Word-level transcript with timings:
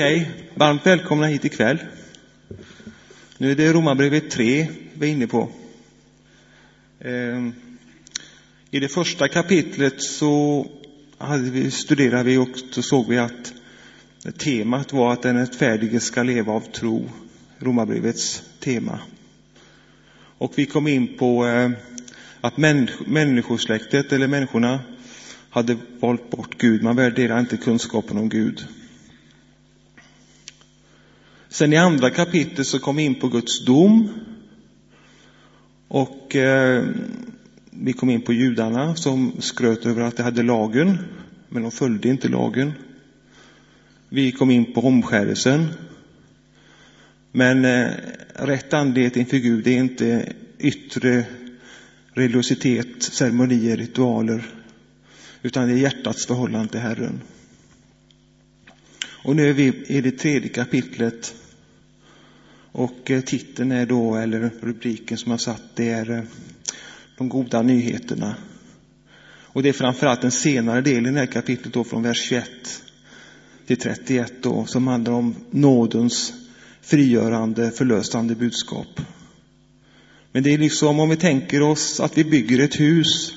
Okej, 0.00 0.30
varmt 0.54 0.86
välkomna 0.86 1.26
hit 1.26 1.44
ikväll. 1.44 1.78
Nu 3.38 3.50
är 3.50 3.56
det 3.56 3.72
Romarbrevet 3.72 4.30
3 4.30 4.68
vi 4.94 5.08
är 5.08 5.12
inne 5.12 5.26
på. 5.26 5.48
Ehm, 7.00 7.52
I 8.70 8.80
det 8.80 8.88
första 8.88 9.28
kapitlet 9.28 10.02
så 10.02 10.66
hade 11.18 11.50
vi, 11.50 11.70
studerade 11.70 12.22
vi 12.22 12.36
och 12.36 12.48
så 12.70 12.82
såg 12.82 13.08
vi 13.08 13.18
att 13.18 13.52
temat 14.38 14.92
var 14.92 15.12
att 15.12 15.22
den 15.22 15.38
rättfärdige 15.38 16.00
ska 16.00 16.22
leva 16.22 16.52
av 16.52 16.60
tro. 16.60 17.10
Romarbrevets 17.58 18.42
tema. 18.60 19.00
Och 20.38 20.52
vi 20.56 20.66
kom 20.66 20.88
in 20.88 21.18
på 21.18 21.44
ehm, 21.44 21.76
att 22.40 22.56
människosläktet, 23.06 24.12
eller 24.12 24.26
människorna, 24.26 24.80
hade 25.50 25.76
valt 26.00 26.30
bort 26.30 26.58
Gud. 26.58 26.82
Man 26.82 26.96
värderar 26.96 27.40
inte 27.40 27.56
kunskapen 27.56 28.18
om 28.18 28.28
Gud. 28.28 28.66
Sen 31.52 31.72
i 31.72 31.76
andra 31.76 32.10
kapitlet 32.10 32.66
så 32.66 32.78
kom 32.78 32.96
vi 32.96 33.02
in 33.02 33.14
på 33.14 33.28
Guds 33.28 33.64
dom. 33.64 34.08
Och 35.88 36.36
eh, 36.36 36.84
vi 37.70 37.92
kom 37.92 38.10
in 38.10 38.22
på 38.22 38.32
judarna 38.32 38.96
som 38.96 39.32
skröt 39.38 39.86
över 39.86 40.02
att 40.02 40.16
de 40.16 40.22
hade 40.22 40.42
lagen, 40.42 40.98
men 41.48 41.62
de 41.62 41.70
följde 41.70 42.08
inte 42.08 42.28
lagen. 42.28 42.72
Vi 44.08 44.32
kom 44.32 44.50
in 44.50 44.72
på 44.72 44.80
omskärelsen. 44.80 45.66
Men 47.32 47.64
eh, 47.64 47.90
rätt 48.34 48.74
andlighet 48.74 49.16
inför 49.16 49.36
Gud 49.36 49.66
är 49.66 49.78
inte 49.78 50.32
yttre 50.58 51.24
religiositet, 52.12 53.02
ceremonier, 53.02 53.76
ritualer, 53.76 54.46
utan 55.42 55.68
det 55.68 55.74
är 55.74 55.78
hjärtats 55.78 56.26
förhållande 56.26 56.68
till 56.68 56.80
Herren. 56.80 57.20
Och 59.22 59.36
nu 59.36 59.48
är 59.48 59.52
vi 59.52 59.72
i 59.86 60.00
det 60.00 60.10
tredje 60.10 60.48
kapitlet 60.48 61.34
och 62.72 63.10
eh, 63.10 63.20
titeln 63.20 63.72
är 63.72 63.86
då, 63.86 64.16
eller 64.16 64.50
rubriken 64.60 65.18
som 65.18 65.30
jag 65.30 65.40
satt, 65.40 65.62
det 65.74 65.88
är 65.88 66.10
eh, 66.10 66.22
de 67.18 67.28
goda 67.28 67.62
nyheterna. 67.62 68.34
Och 69.52 69.62
det 69.62 69.68
är 69.68 69.72
framförallt 69.72 70.20
den 70.20 70.30
senare 70.30 70.80
delen 70.80 71.06
i 71.06 71.10
det 71.12 71.18
här 71.18 71.26
kapitlet 71.26 71.74
då 71.74 71.84
från 71.84 72.02
vers 72.02 72.20
21 72.20 72.48
till 73.66 73.76
31 73.76 74.32
då, 74.42 74.66
som 74.66 74.86
handlar 74.86 75.12
om 75.12 75.34
nådens 75.50 76.32
frigörande, 76.82 77.70
förlösande 77.70 78.34
budskap. 78.34 79.00
Men 80.32 80.42
det 80.42 80.54
är 80.54 80.58
liksom 80.58 81.00
om 81.00 81.08
vi 81.08 81.16
tänker 81.16 81.62
oss 81.62 82.00
att 82.00 82.18
vi 82.18 82.24
bygger 82.24 82.58
ett 82.58 82.80
hus 82.80 83.34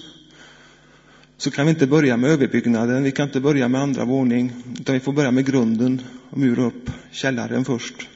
så 1.44 1.52
kan 1.52 1.66
vi 1.66 1.70
inte 1.70 1.88
börja 1.88 2.18
med 2.18 2.30
överbyggnaden, 2.30 3.04
vi 3.04 3.12
kan 3.12 3.28
inte 3.28 3.40
börja 3.40 3.68
med 3.68 3.82
andra 3.82 4.06
våning, 4.06 4.54
utan 4.80 4.94
vi 4.94 5.00
får 5.00 5.14
börja 5.14 5.32
med 5.32 5.46
grunden 5.46 6.02
och 6.30 6.38
mura 6.38 6.64
upp 6.64 6.90
källaren 7.12 7.66
först. 7.66 8.08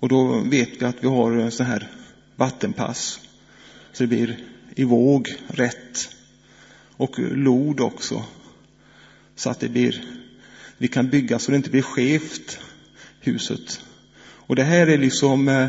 Och 0.00 0.08
då 0.08 0.40
vet 0.40 0.68
vi 0.78 0.84
att 0.84 0.96
vi 1.00 1.08
har 1.08 1.50
så 1.50 1.64
här 1.64 1.90
vattenpass. 2.36 3.20
Så 3.92 4.02
det 4.02 4.06
blir 4.06 4.36
i 4.74 4.84
våg 4.84 5.28
rätt. 5.48 6.08
Och 6.96 7.18
lod 7.18 7.80
också. 7.80 8.24
Så 9.36 9.50
att 9.50 9.60
det 9.60 9.68
blir, 9.68 10.04
vi 10.78 10.88
kan 10.88 11.08
bygga 11.08 11.38
så 11.38 11.50
det 11.50 11.56
inte 11.56 11.70
blir 11.70 11.82
skevt, 11.82 12.58
huset. 13.20 13.80
Och 14.20 14.56
det 14.56 14.64
här 14.64 14.86
är 14.86 14.98
liksom 14.98 15.48
eh, 15.48 15.66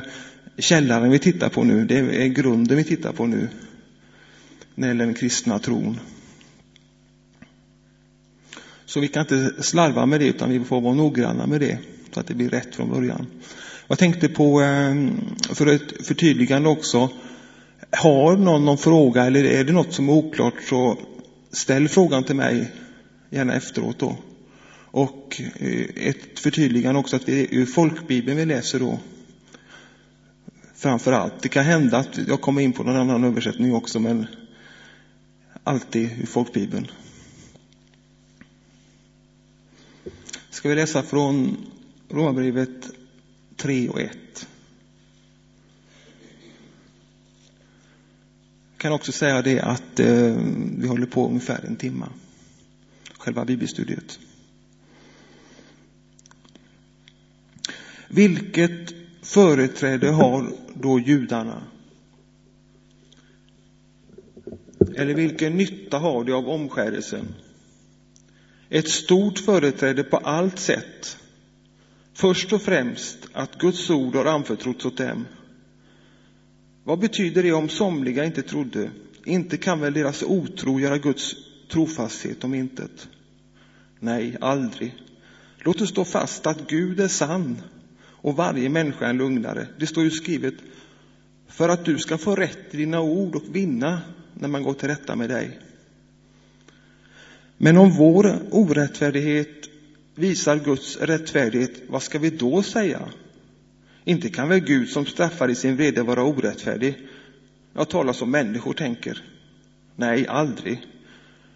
källaren 0.57 1.11
vi 1.11 1.19
tittar 1.19 1.49
på 1.49 1.63
nu. 1.63 1.85
Det 1.85 1.97
är 1.97 2.27
grunden 2.27 2.77
vi 2.77 2.83
tittar 2.83 3.11
på 3.11 3.25
nu. 3.25 3.49
När 4.75 4.87
det 4.87 4.91
gäller 4.91 5.05
den 5.05 5.13
kristna 5.13 5.59
tron. 5.59 5.99
Så 8.91 8.99
vi 8.99 9.07
kan 9.07 9.21
inte 9.21 9.63
slarva 9.63 10.05
med 10.05 10.19
det 10.19 10.27
utan 10.27 10.49
vi 10.49 10.59
får 10.59 10.81
vara 10.81 10.93
noggranna 10.93 11.47
med 11.47 11.59
det 11.59 11.77
så 12.13 12.19
att 12.19 12.27
det 12.27 12.33
blir 12.33 12.49
rätt 12.49 12.75
från 12.75 12.89
början. 12.89 13.27
Jag 13.87 13.99
tänkte 13.99 14.29
på, 14.29 14.61
ehm, 14.61 15.21
för 15.39 15.67
ett 15.67 16.07
förtydligande 16.07 16.69
också, 16.69 17.09
har 17.91 18.37
någon 18.37 18.65
någon 18.65 18.77
fråga 18.77 19.25
eller 19.25 19.43
är 19.43 19.63
det 19.63 19.73
något 19.73 19.93
som 19.93 20.09
är 20.09 20.13
oklart 20.13 20.53
så 20.69 20.97
ställ 21.51 21.87
frågan 21.87 22.23
till 22.23 22.35
mig, 22.35 22.71
gärna 23.29 23.53
efteråt 23.53 23.99
då. 23.99 24.17
Och 24.91 25.41
eh, 25.59 26.07
ett 26.07 26.39
förtydligande 26.39 26.99
också 26.99 27.15
att 27.15 27.25
det 27.25 27.41
är 27.41 27.47
ur 27.53 27.65
folkbibeln 27.65 28.37
vi 28.37 28.45
läser 28.45 28.79
då. 28.79 28.99
Framför 30.75 31.11
allt. 31.11 31.41
Det 31.41 31.49
kan 31.49 31.65
hända 31.65 31.97
att 31.97 32.19
jag 32.27 32.41
kommer 32.41 32.61
in 32.61 32.73
på 32.73 32.83
någon 32.83 32.97
annan 32.97 33.23
översättning 33.23 33.75
också, 33.75 33.99
men 33.99 34.27
alltid 35.63 36.09
ur 36.21 36.25
folkbibeln. 36.25 36.87
Ska 40.51 40.69
vi 40.69 40.75
läsa 40.75 41.03
från 41.03 41.57
Romarbrevet 42.09 42.91
3 43.57 43.89
och 43.89 44.01
1. 44.01 44.47
Jag 48.71 48.77
kan 48.77 48.93
också 48.93 49.11
säga 49.11 49.41
det 49.41 49.59
att 49.59 49.99
eh, 49.99 50.37
vi 50.77 50.87
håller 50.87 51.05
på 51.05 51.27
ungefär 51.27 51.65
en 51.65 51.75
timme, 51.75 52.05
själva 53.17 53.45
bibelstudiet. 53.45 54.19
Vilket 58.07 58.93
företräde 59.21 60.09
har 60.09 60.51
då 60.73 60.99
judarna? 60.99 61.63
Eller 64.95 65.13
vilken 65.13 65.57
nytta 65.57 65.97
har 65.97 66.23
de 66.23 66.33
av 66.33 66.49
omskärelsen? 66.49 67.25
Ett 68.73 68.89
stort 68.89 69.39
företräde 69.39 70.03
på 70.03 70.17
allt 70.17 70.59
sätt 70.59 71.17
Först 72.13 72.53
och 72.53 72.61
främst 72.61 73.17
att 73.33 73.57
Guds 73.57 73.89
ord 73.89 74.15
har 74.15 74.25
anförtrotts 74.25 74.85
åt 74.85 74.97
dem. 74.97 75.25
Vad 76.83 76.99
betyder 76.99 77.43
det 77.43 77.51
om 77.51 77.69
somliga 77.69 78.25
inte 78.25 78.41
trodde? 78.41 78.91
Inte 79.25 79.57
kan 79.57 79.79
väl 79.79 79.93
deras 79.93 80.23
otro 80.23 80.79
göra 80.79 80.97
Guds 80.97 81.35
trofasthet 81.71 82.43
om 82.43 82.53
intet? 82.53 83.07
Nej, 83.99 84.37
aldrig. 84.41 84.95
Låt 85.57 85.81
oss 85.81 85.89
stå 85.89 86.05
fast 86.05 86.47
att 86.47 86.69
Gud 86.69 86.99
är 86.99 87.07
sann 87.07 87.61
och 88.03 88.35
varje 88.35 88.69
människa 88.69 89.07
en 89.07 89.17
lugnare. 89.17 89.67
Det 89.79 89.87
står 89.87 90.03
ju 90.03 90.11
skrivet 90.11 90.55
för 91.47 91.69
att 91.69 91.85
du 91.85 91.97
ska 91.97 92.17
få 92.17 92.35
rätt 92.35 92.73
i 92.73 92.77
dina 92.77 93.01
ord 93.01 93.35
och 93.35 93.55
vinna 93.55 94.01
när 94.33 94.47
man 94.47 94.63
går 94.63 94.73
till 94.73 94.89
rätta 94.89 95.15
med 95.15 95.29
dig. 95.29 95.59
Men 97.63 97.77
om 97.77 97.91
vår 97.91 98.39
orättfärdighet 98.51 99.69
visar 100.15 100.57
Guds 100.57 100.97
rättfärdighet, 100.97 101.71
vad 101.87 102.03
ska 102.03 102.19
vi 102.19 102.29
då 102.29 102.63
säga? 102.63 103.01
Inte 104.05 104.29
kan 104.29 104.49
väl 104.49 104.59
Gud 104.59 104.89
som 104.89 105.05
straffar 105.05 105.49
i 105.49 105.55
sin 105.55 105.75
vrede 105.75 106.03
vara 106.03 106.23
orättfärdig? 106.23 106.97
Jag 107.73 107.89
talar 107.89 108.13
som 108.13 108.31
människor 108.31 108.73
tänker. 108.73 109.23
Nej, 109.95 110.27
aldrig. 110.27 110.81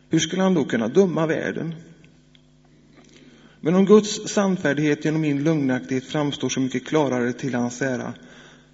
Hur 0.09 0.19
skulle 0.19 0.41
han 0.43 0.53
då 0.53 0.65
kunna 0.65 0.87
döma 0.87 1.25
världen? 1.25 1.75
Men 3.59 3.75
om 3.75 3.85
Guds 3.85 4.27
sannfärdighet 4.27 5.05
genom 5.05 5.21
min 5.21 5.43
lögnaktighet 5.43 6.05
framstår 6.05 6.49
så 6.49 6.59
mycket 6.59 6.87
klarare 6.87 7.33
till 7.33 7.55
hans 7.55 7.81
ära, 7.81 8.13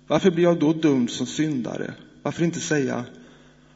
varför 0.08 0.32
blir 0.32 0.44
jag 0.44 0.60
då 0.60 0.74
dömd 0.74 1.10
som 1.10 1.26
syndare? 1.26 1.94
Varför 2.24 2.44
inte 2.44 2.60
säga, 2.60 3.06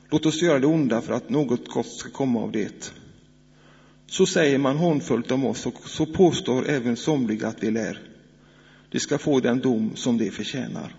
låt 0.09 0.25
oss 0.25 0.41
göra 0.41 0.59
det 0.59 0.67
onda 0.67 1.01
för 1.01 1.13
att 1.13 1.29
något 1.29 1.67
gott 1.67 1.91
ska 1.91 2.09
komma 2.09 2.39
av 2.41 2.51
det? 2.51 2.93
Så 4.07 4.25
säger 4.25 4.57
man 4.57 4.77
hånfullt 4.77 5.31
om 5.31 5.45
oss 5.45 5.65
och 5.65 5.89
så 5.89 6.05
påstår 6.05 6.69
även 6.69 6.97
somliga 6.97 7.47
att 7.47 7.63
vi 7.63 7.71
lär. 7.71 7.99
De 8.89 8.99
ska 8.99 9.17
få 9.17 9.39
den 9.39 9.59
dom 9.59 9.91
som 9.95 10.17
de 10.17 10.31
förtjänar. 10.31 10.95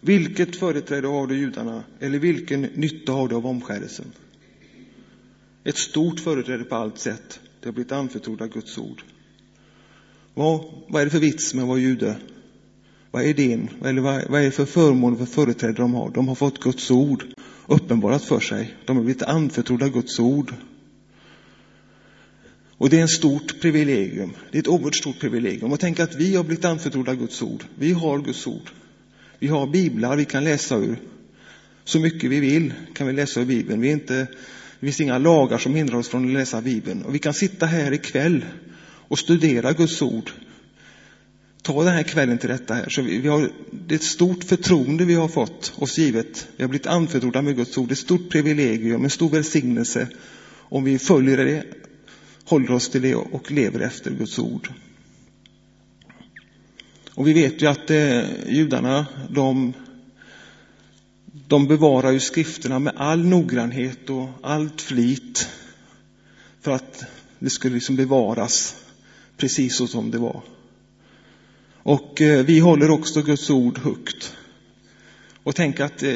Vilket 0.00 0.56
företräde 0.56 1.08
har 1.08 1.26
du 1.26 1.38
judarna, 1.38 1.84
eller 2.00 2.18
vilken 2.18 2.62
nytta 2.62 3.12
har 3.12 3.28
du 3.28 3.34
av 3.34 3.46
omskärelsen? 3.46 4.12
Ett 5.64 5.78
stort 5.78 6.20
företräde 6.20 6.64
på 6.64 6.74
allt 6.74 6.98
sätt. 6.98 7.40
Det 7.60 7.68
har 7.68 7.72
blivit 7.72 7.92
anförtrodda 7.92 8.46
Guds 8.46 8.78
ord. 8.78 9.02
Vad, 10.34 10.64
vad 10.88 11.00
är 11.00 11.06
det 11.06 11.10
för 11.10 11.18
vits 11.18 11.54
med 11.54 11.62
att 11.62 11.68
vara 11.68 11.78
jude? 11.78 12.16
Vad 13.10 13.22
är 13.22 13.26
idén? 13.26 13.68
Eller 13.84 14.02
vad, 14.02 14.28
vad 14.28 14.40
är 14.40 14.44
det 14.44 14.50
för 14.50 14.64
förmån 14.64 15.18
för 15.18 15.26
företräde 15.26 15.72
de 15.72 15.94
har? 15.94 16.10
De 16.10 16.28
har 16.28 16.34
fått 16.34 16.60
Guds 16.60 16.90
ord 16.90 17.24
uppenbarat 17.70 18.24
för 18.24 18.40
sig. 18.40 18.74
De 18.84 18.96
har 18.96 19.04
blivit 19.04 19.22
anförtrodda 19.22 19.88
Guds 19.88 20.20
ord. 20.20 20.54
Och 22.78 22.90
det 22.90 23.00
är 23.00 23.04
ett 23.04 23.10
stort 23.10 23.60
privilegium. 23.60 24.32
Det 24.50 24.58
är 24.58 24.62
ett 24.62 24.68
oerhört 24.68 24.96
stort 24.96 25.20
privilegium. 25.20 25.72
Och 25.72 25.80
tänk 25.80 26.00
att 26.00 26.14
vi 26.14 26.36
har 26.36 26.44
blivit 26.44 26.64
anförtrodda 26.64 27.14
Guds 27.14 27.42
ord. 27.42 27.64
Vi 27.78 27.92
har 27.92 28.18
Guds 28.18 28.46
ord. 28.46 28.70
Vi 29.38 29.48
har 29.48 29.66
biblar 29.66 30.16
vi 30.16 30.24
kan 30.24 30.44
läsa 30.44 30.76
ur. 30.76 30.98
Så 31.84 32.00
mycket 32.00 32.30
vi 32.30 32.40
vill 32.40 32.72
kan 32.94 33.06
vi 33.06 33.12
läsa 33.12 33.40
ur 33.40 33.44
Bibeln. 33.44 33.80
Vi 33.80 33.88
är 33.88 33.92
inte, 33.92 34.14
det 34.80 34.86
finns 34.86 35.00
inga 35.00 35.18
lagar 35.18 35.58
som 35.58 35.74
hindrar 35.74 35.98
oss 35.98 36.08
från 36.08 36.26
att 36.26 36.32
läsa 36.32 36.60
Bibeln. 36.60 37.02
Och 37.02 37.14
vi 37.14 37.18
kan 37.18 37.34
sitta 37.34 37.66
här 37.66 37.92
ikväll 37.92 38.44
och 39.08 39.18
studera 39.18 39.72
Guds 39.72 40.02
ord 40.02 40.30
ta 41.62 41.84
den 41.84 41.94
här 41.94 42.02
kvällen 42.02 42.38
till 42.38 42.48
detta 42.48 42.74
här. 42.74 42.88
Så 42.88 43.02
vi, 43.02 43.18
vi 43.18 43.28
har, 43.28 43.50
det 43.70 43.94
är 43.94 43.96
ett 43.96 44.02
stort 44.02 44.44
förtroende 44.44 45.04
vi 45.04 45.14
har 45.14 45.28
fått 45.28 45.72
oss 45.76 45.98
givet. 45.98 46.48
Vi 46.56 46.62
har 46.62 46.68
blivit 46.68 46.86
anförtrodda 46.86 47.42
med 47.42 47.56
Guds 47.56 47.78
ord. 47.78 47.88
Det 47.88 47.92
är 47.92 47.94
ett 47.94 47.98
stort 47.98 48.30
privilegium, 48.30 49.04
en 49.04 49.10
stor 49.10 49.30
välsignelse 49.30 50.08
om 50.56 50.84
vi 50.84 50.98
följer 50.98 51.36
det, 51.36 51.64
håller 52.44 52.70
oss 52.70 52.88
till 52.88 53.02
det 53.02 53.14
och 53.14 53.52
lever 53.52 53.80
efter 53.80 54.10
Guds 54.10 54.38
ord. 54.38 54.72
Och 57.14 57.28
vi 57.28 57.32
vet 57.32 57.62
ju 57.62 57.66
att 57.66 57.90
eh, 57.90 58.48
judarna, 58.48 59.06
de, 59.30 59.72
de 61.48 61.66
bevarar 61.66 62.10
ju 62.10 62.20
skrifterna 62.20 62.78
med 62.78 62.92
all 62.96 63.24
noggrannhet 63.24 64.10
och 64.10 64.28
allt 64.42 64.80
flit 64.80 65.48
för 66.60 66.70
att 66.70 67.04
det 67.38 67.50
skulle 67.50 67.74
liksom 67.74 67.96
bevaras 67.96 68.76
precis 69.36 69.76
så 69.76 69.86
som 69.86 70.10
det 70.10 70.18
var. 70.18 70.42
Och 71.82 72.20
eh, 72.20 72.44
vi 72.44 72.58
håller 72.58 72.90
också 72.90 73.22
Guds 73.22 73.50
ord 73.50 73.78
högt. 73.78 74.36
Och 75.42 75.54
tänk 75.54 75.80
att 75.80 76.02
eh, 76.02 76.10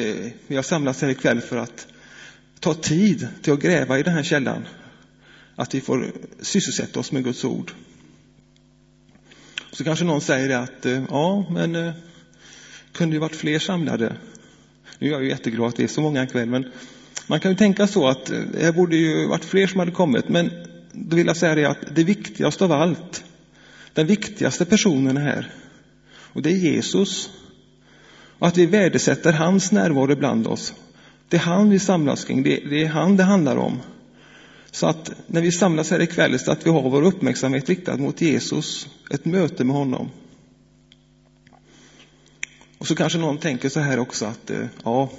vi 0.47 0.57
har 0.57 0.63
samlats 0.63 1.03
här 1.03 1.09
ikväll 1.09 1.41
för 1.41 1.57
att 1.57 1.87
ta 2.61 2.75
tid 2.75 3.29
till 3.43 3.53
att 3.53 3.61
gräva 3.61 3.99
i 3.99 4.03
den 4.03 4.15
här 4.15 4.23
källan. 4.23 4.67
Att 5.57 5.75
vi 5.75 5.81
får 5.81 6.13
sysselsätta 6.41 7.01
oss 7.01 7.13
med 7.13 7.25
Guds 7.25 7.45
ord. 7.45 7.73
Så 9.73 9.85
kanske 9.85 10.05
någon 10.05 10.21
säger 10.21 10.59
att 10.59 10.87
eh, 10.87 11.03
ja, 11.11 11.47
men 11.51 11.93
kunde 12.93 13.17
ju 13.17 13.21
varit 13.21 13.37
fler 13.37 13.59
samlade. 13.59 14.17
Nu 14.99 15.09
är 15.09 15.13
jag 15.13 15.23
ju 15.23 15.29
jätteglad 15.29 15.69
att 15.69 15.77
det 15.77 15.85
är 15.85 15.89
så 15.89 16.01
många 16.01 16.25
ikväll, 16.25 16.49
men 16.49 16.73
man 17.27 17.41
kan 17.41 17.51
ju 17.51 17.57
tänka 17.57 17.87
så 17.87 18.09
att 18.09 18.27
det 18.53 18.75
borde 18.75 18.97
ju 18.97 19.27
varit 19.27 19.45
fler 19.45 19.67
som 19.67 19.81
hade 19.81 19.93
kommit. 19.93 20.29
Men 20.29 20.51
då 20.93 21.17
vill 21.17 21.27
jag 21.27 21.37
säga 21.37 21.55
det 21.55 21.65
att 21.65 21.95
det 21.95 22.05
viktigaste 22.05 22.65
av 22.65 22.73
allt, 22.73 23.25
den 23.95 24.07
viktigaste 24.07 24.65
personen 24.65 25.17
här, 25.17 25.53
och 26.33 26.43
det 26.43 26.51
är 26.51 26.57
Jesus. 26.57 27.31
Och 28.39 28.47
att 28.47 28.57
vi 28.57 28.67
värdesätter 28.67 29.33
hans 29.33 29.73
närvaro 29.73 30.17
bland 30.17 30.47
oss. 30.47 30.75
Det 31.29 31.37
är 31.37 31.41
han 31.41 31.71
vi 31.71 31.79
samlas 31.79 32.25
kring, 32.25 32.43
det, 32.43 32.57
det 32.57 32.83
är 32.83 32.89
han 32.89 33.17
det 33.17 33.23
handlar 33.23 33.57
om. 33.57 33.81
Så 34.71 34.87
att 34.87 35.11
när 35.27 35.41
vi 35.41 35.53
samlas 35.53 35.91
här 35.91 36.03
ikväll, 36.03 36.39
så 36.39 36.53
att 36.53 36.67
vi 36.67 36.71
har 36.71 36.91
vår 36.91 37.03
uppmärksamhet 37.03 37.69
riktad 37.69 37.97
mot 37.97 38.21
Jesus, 38.21 38.89
ett 39.11 39.25
möte 39.25 39.65
med 39.65 39.77
honom. 39.77 40.11
Och 42.79 42.87
så 42.87 42.95
kanske 42.95 43.19
någon 43.19 43.39
tänker 43.39 43.69
så 43.69 43.81
här 43.81 43.99
också 43.99 44.27
att, 44.27 44.51
eh, 44.51 44.67
ja, 44.85 45.11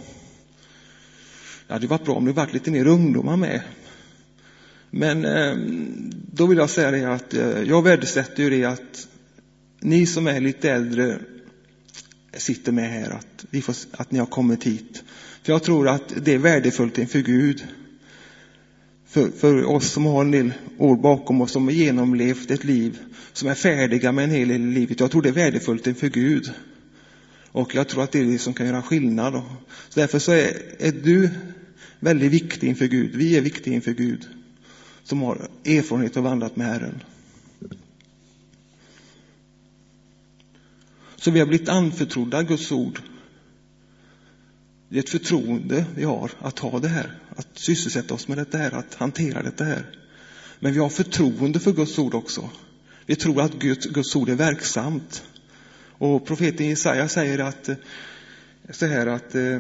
det 1.68 1.74
hade 1.74 1.88
varit 1.88 2.06
bra 2.06 2.16
om 2.16 2.26
det 2.26 2.32
varit 2.32 2.54
lite 2.54 2.72
mer 2.72 2.88
ungdomar 2.88 3.38
med. 3.38 3.62
Men 4.98 5.26
ehm, 5.26 6.12
då 6.34 6.46
vill 6.46 6.58
jag 6.58 6.70
säga 6.70 6.92
det 6.92 7.14
att 7.14 7.34
eh, 7.34 7.62
jag 7.62 7.82
värdesätter 7.82 8.44
ju 8.44 8.50
det 8.50 8.66
att 8.66 9.08
ni 9.80 10.06
som 10.06 10.28
är 10.28 10.40
lite 10.40 10.72
äldre 10.72 11.20
sitter 12.34 12.72
med 12.72 12.90
här, 12.90 13.10
att, 13.10 13.46
vi 13.50 13.62
får, 13.62 13.76
att 13.92 14.12
ni 14.12 14.20
har 14.20 14.26
kommit 14.26 14.64
hit. 14.64 15.04
För 15.44 15.54
jag 15.54 15.64
tror 15.64 15.88
att 15.88 16.14
det 16.26 16.34
är 16.34 16.38
värdefullt 16.38 16.98
inför 16.98 17.20
Gud. 17.20 17.64
För, 19.08 19.30
för 19.30 19.66
oss 19.66 19.92
som 19.92 20.06
har 20.06 20.22
en 20.22 20.32
del 20.32 20.54
år 20.78 20.96
bakom 20.96 21.42
oss, 21.42 21.52
som 21.52 21.64
har 21.64 21.72
genomlevt 21.72 22.52
ett 22.52 22.64
liv, 22.64 23.00
som 23.34 23.50
är 23.50 23.56
färdiga 23.56 24.12
med 24.12 24.24
en 24.24 24.32
hel 24.32 24.48
del 24.48 24.62
i 24.62 24.74
livet. 24.74 25.00
Jag 25.00 25.12
tror 25.12 25.22
det 25.22 25.30
är 25.30 25.34
värdefullt 25.34 25.88
inför 25.88 26.10
Gud. 26.10 26.52
Och 27.52 27.76
jag 27.76 27.88
tror 27.88 28.04
att 28.04 28.12
det 28.12 28.20
är 28.20 28.26
det 28.26 28.40
som 28.40 28.54
kan 28.54 28.68
göra 28.68 28.82
skillnad. 28.82 29.34
Så 29.90 30.00
därför 30.00 30.20
så 30.20 30.32
är, 30.32 30.52
är 30.80 30.92
du 30.92 31.30
väldigt 32.00 32.32
viktig 32.32 32.68
inför 32.68 32.86
Gud. 32.86 33.16
Vi 33.16 33.38
är 33.38 33.42
viktiga 33.42 33.74
inför 33.74 33.94
Gud. 33.94 34.28
Som 35.06 35.22
har 35.22 35.48
erfarenhet 35.66 36.18
och 36.18 36.24
vandrat 36.24 36.56
med 36.56 36.68
Herren. 36.68 37.04
Så 41.16 41.32
vi 41.32 41.40
har 41.40 41.48
blivit 41.48 41.70
anförtrodda 41.70 42.44
Guds 42.44 42.72
ord. 42.72 43.02
Det 44.90 44.98
är 44.98 45.04
ett 45.04 45.10
förtroende 45.10 45.86
vi 45.96 46.04
har 46.04 46.32
att 46.40 46.60
ha 46.60 46.80
det 46.80 46.88
här, 46.88 47.20
att 47.36 47.48
sysselsätta 47.54 48.14
oss 48.14 48.28
med 48.28 48.48
det 48.52 48.58
här, 48.58 48.72
att 48.72 48.96
hantera 48.96 49.52
det 49.58 49.64
här. 49.64 50.00
Men 50.60 50.74
vi 50.74 50.80
har 50.80 50.90
förtroende 50.90 51.60
för 51.60 51.72
Guds 51.72 52.00
ord 52.00 52.14
också. 52.14 52.50
Vi 53.06 53.16
tror 53.16 53.42
att 53.42 53.54
Guds, 53.54 53.86
Guds 53.86 54.16
ord 54.16 54.30
är 54.30 54.36
verksamt. 54.36 55.24
Och 55.98 56.26
profeten 56.26 56.68
Jesaja 56.68 57.08
säger 57.08 57.40
att, 57.40 57.70
så 58.70 58.86
här 58.86 59.08
att 59.08 59.36
eh, 59.36 59.60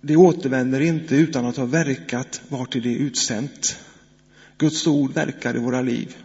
det 0.00 0.16
återvänder 0.16 0.80
inte 0.80 1.16
utan 1.16 1.46
att 1.46 1.56
ha 1.56 1.66
verkat 1.66 2.40
vartill 2.48 2.82
det 2.82 2.94
är 2.94 2.98
utsänt. 2.98 3.76
Guds 4.60 4.86
ord 4.86 5.12
verkar 5.12 5.56
i 5.56 5.58
våra 5.58 5.82
liv. 5.82 6.16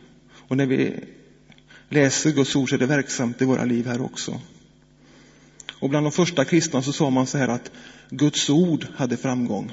Och 0.48 0.58
när 0.58 0.66
vi 0.66 1.00
läser 1.90 2.32
Guds 2.32 2.56
ord 2.56 2.70
så 2.70 2.76
är 2.76 2.80
det 2.80 2.86
verksamt 2.86 3.42
i 3.42 3.46
våra 3.46 3.66
liv 3.66 3.88
här 3.88 4.02
också. 4.02 4.42
Och 5.80 5.90
bland 5.90 6.06
de 6.06 6.12
första 6.12 6.46
kristna 6.46 6.82
så 6.82 6.94
sa 6.94 7.10
man 7.10 7.28
så 7.28 7.38
här 7.38 7.48
att 7.48 7.72
Guds 8.10 8.50
ord 8.50 8.88
hade 8.96 9.18
framgång. 9.18 9.72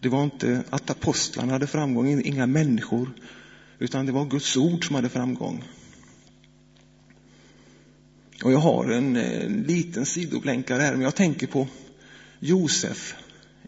Det 0.00 0.08
var 0.08 0.24
inte 0.24 0.62
att 0.70 0.90
apostlarna 0.90 1.52
hade 1.52 1.66
framgång, 1.66 2.22
inga 2.24 2.46
människor, 2.46 3.10
utan 3.78 4.06
det 4.06 4.12
var 4.12 4.24
Guds 4.24 4.56
ord 4.56 4.86
som 4.86 4.94
hade 4.94 5.08
framgång. 5.08 5.64
Och 8.44 8.52
jag 8.52 8.58
har 8.58 8.90
en, 8.90 9.16
en 9.16 9.62
liten 9.62 10.06
sidoblänkare 10.06 10.82
här, 10.82 10.92
men 10.92 11.00
jag 11.00 11.14
tänker 11.14 11.46
på 11.46 11.68
Josef 12.40 13.14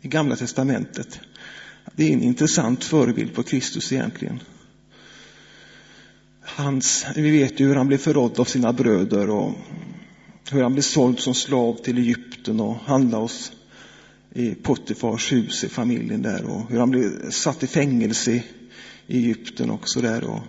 i 0.00 0.08
Gamla 0.08 0.36
Testamentet. 0.36 1.20
Det 1.96 2.08
är 2.08 2.12
en 2.12 2.22
intressant 2.22 2.84
förebild 2.84 3.34
på 3.34 3.42
Kristus 3.42 3.92
egentligen. 3.92 4.40
Hans, 6.42 7.06
vi 7.16 7.30
vet 7.30 7.60
ju 7.60 7.66
hur 7.66 7.74
han 7.74 7.88
blev 7.88 7.98
förrådd 7.98 8.40
av 8.40 8.44
sina 8.44 8.72
bröder 8.72 9.30
och 9.30 9.52
hur 10.50 10.62
han 10.62 10.72
blev 10.72 10.82
såld 10.82 11.20
som 11.20 11.34
slav 11.34 11.74
till 11.74 11.98
Egypten 11.98 12.60
och 12.60 12.76
handlade 12.76 13.24
oss 13.24 13.52
i 14.34 14.54
Potifars 14.54 15.32
hus 15.32 15.64
i 15.64 15.68
familjen 15.68 16.22
där 16.22 16.44
och 16.44 16.70
hur 16.70 16.78
han 16.78 16.90
blev 16.90 17.30
satt 17.30 17.62
i 17.62 17.66
fängelse 17.66 18.32
i 18.32 18.42
Egypten 19.18 19.70
också 19.70 20.00
där 20.00 20.24
och, 20.24 20.40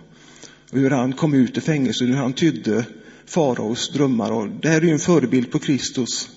och 0.70 0.78
hur 0.78 0.90
han 0.90 1.12
kom 1.12 1.34
ut 1.34 1.56
ur 1.56 1.60
fängelse 1.60 2.04
och 2.04 2.10
hur 2.10 2.16
han 2.16 2.32
tydde 2.32 2.84
faraos 3.26 3.92
drömmar 3.92 4.30
och 4.30 4.48
det 4.48 4.68
här 4.68 4.80
är 4.80 4.84
ju 4.84 4.90
en 4.90 4.98
förebild 4.98 5.50
på 5.50 5.58
Kristus 5.58 6.28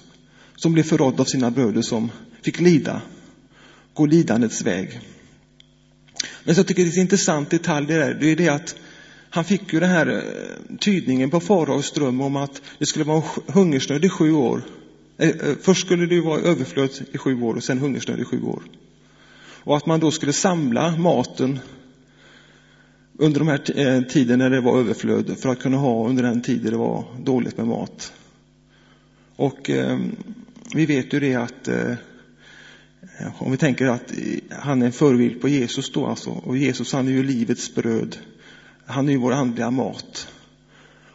som 0.55 0.73
blev 0.73 0.83
förrådd 0.83 1.19
av 1.19 1.25
sina 1.25 1.51
bröder 1.51 1.81
som 1.81 2.11
fick 2.41 2.59
lida, 2.59 3.01
gå 3.95 4.05
lidandets 4.05 4.61
väg. 4.61 4.99
Men 6.43 6.55
så 6.55 6.59
jag 6.59 6.67
tycker 6.67 6.83
det 6.83 6.89
är 6.89 6.93
en 6.93 7.01
intressant 7.01 7.49
detalj 7.49 7.87
det 7.87 7.97
där, 7.97 8.13
det 8.13 8.31
är 8.31 8.35
det 8.35 8.49
att 8.49 8.75
han 9.29 9.43
fick 9.43 9.73
ju 9.73 9.79
den 9.79 9.89
här 9.89 10.07
eh, 10.07 10.77
tydningen 10.77 11.29
på 11.29 11.39
faraos 11.39 11.91
dröm 11.91 12.21
om 12.21 12.35
att 12.35 12.61
det 12.79 12.85
skulle 12.85 13.05
vara 13.05 13.23
hungersnöd 13.47 14.05
i 14.05 14.09
sju 14.09 14.31
år. 14.31 14.61
Eh, 15.17 15.29
eh, 15.29 15.55
först 15.61 15.85
skulle 15.85 16.05
det 16.05 16.21
vara 16.21 16.41
överflöd 16.41 16.89
i 17.11 17.17
sju 17.17 17.41
år 17.41 17.55
och 17.55 17.63
sen 17.63 17.79
hungersnöd 17.79 18.19
i 18.19 18.25
sju 18.25 18.43
år. 18.43 18.63
Och 19.63 19.77
att 19.77 19.85
man 19.85 19.99
då 19.99 20.11
skulle 20.11 20.33
samla 20.33 20.97
maten 20.97 21.59
under 23.17 23.39
de 23.39 23.47
här 23.47 24.03
tiden 24.09 24.39
när 24.39 24.49
det 24.49 24.61
var 24.61 24.79
överflöd 24.79 25.37
för 25.39 25.49
att 25.49 25.59
kunna 25.59 25.77
ha 25.77 26.07
under 26.07 26.23
den 26.23 26.41
tid 26.41 26.61
det 26.61 26.77
var 26.77 27.05
dåligt 27.19 27.57
med 27.57 27.67
mat. 27.67 28.13
Och 29.35 29.69
eh, 29.69 29.99
vi 30.75 30.85
vet 30.85 31.13
ju 31.13 31.19
det 31.19 31.35
att 31.35 31.67
eh, 31.67 31.93
Eh, 33.19 33.43
om 33.43 33.51
vi 33.51 33.57
tänker 33.57 33.85
att 33.85 34.11
han 34.49 34.81
är 34.81 34.85
en 34.85 34.91
förebild 34.91 35.41
på 35.41 35.49
Jesus 35.49 35.91
då 35.91 36.05
alltså, 36.05 36.29
och 36.29 36.57
Jesus 36.57 36.93
han 36.93 37.07
är 37.07 37.11
ju 37.11 37.23
livets 37.23 37.75
bröd. 37.75 38.17
Han 38.85 39.07
är 39.07 39.11
ju 39.11 39.17
vår 39.17 39.31
andliga 39.31 39.71
mat. 39.71 40.27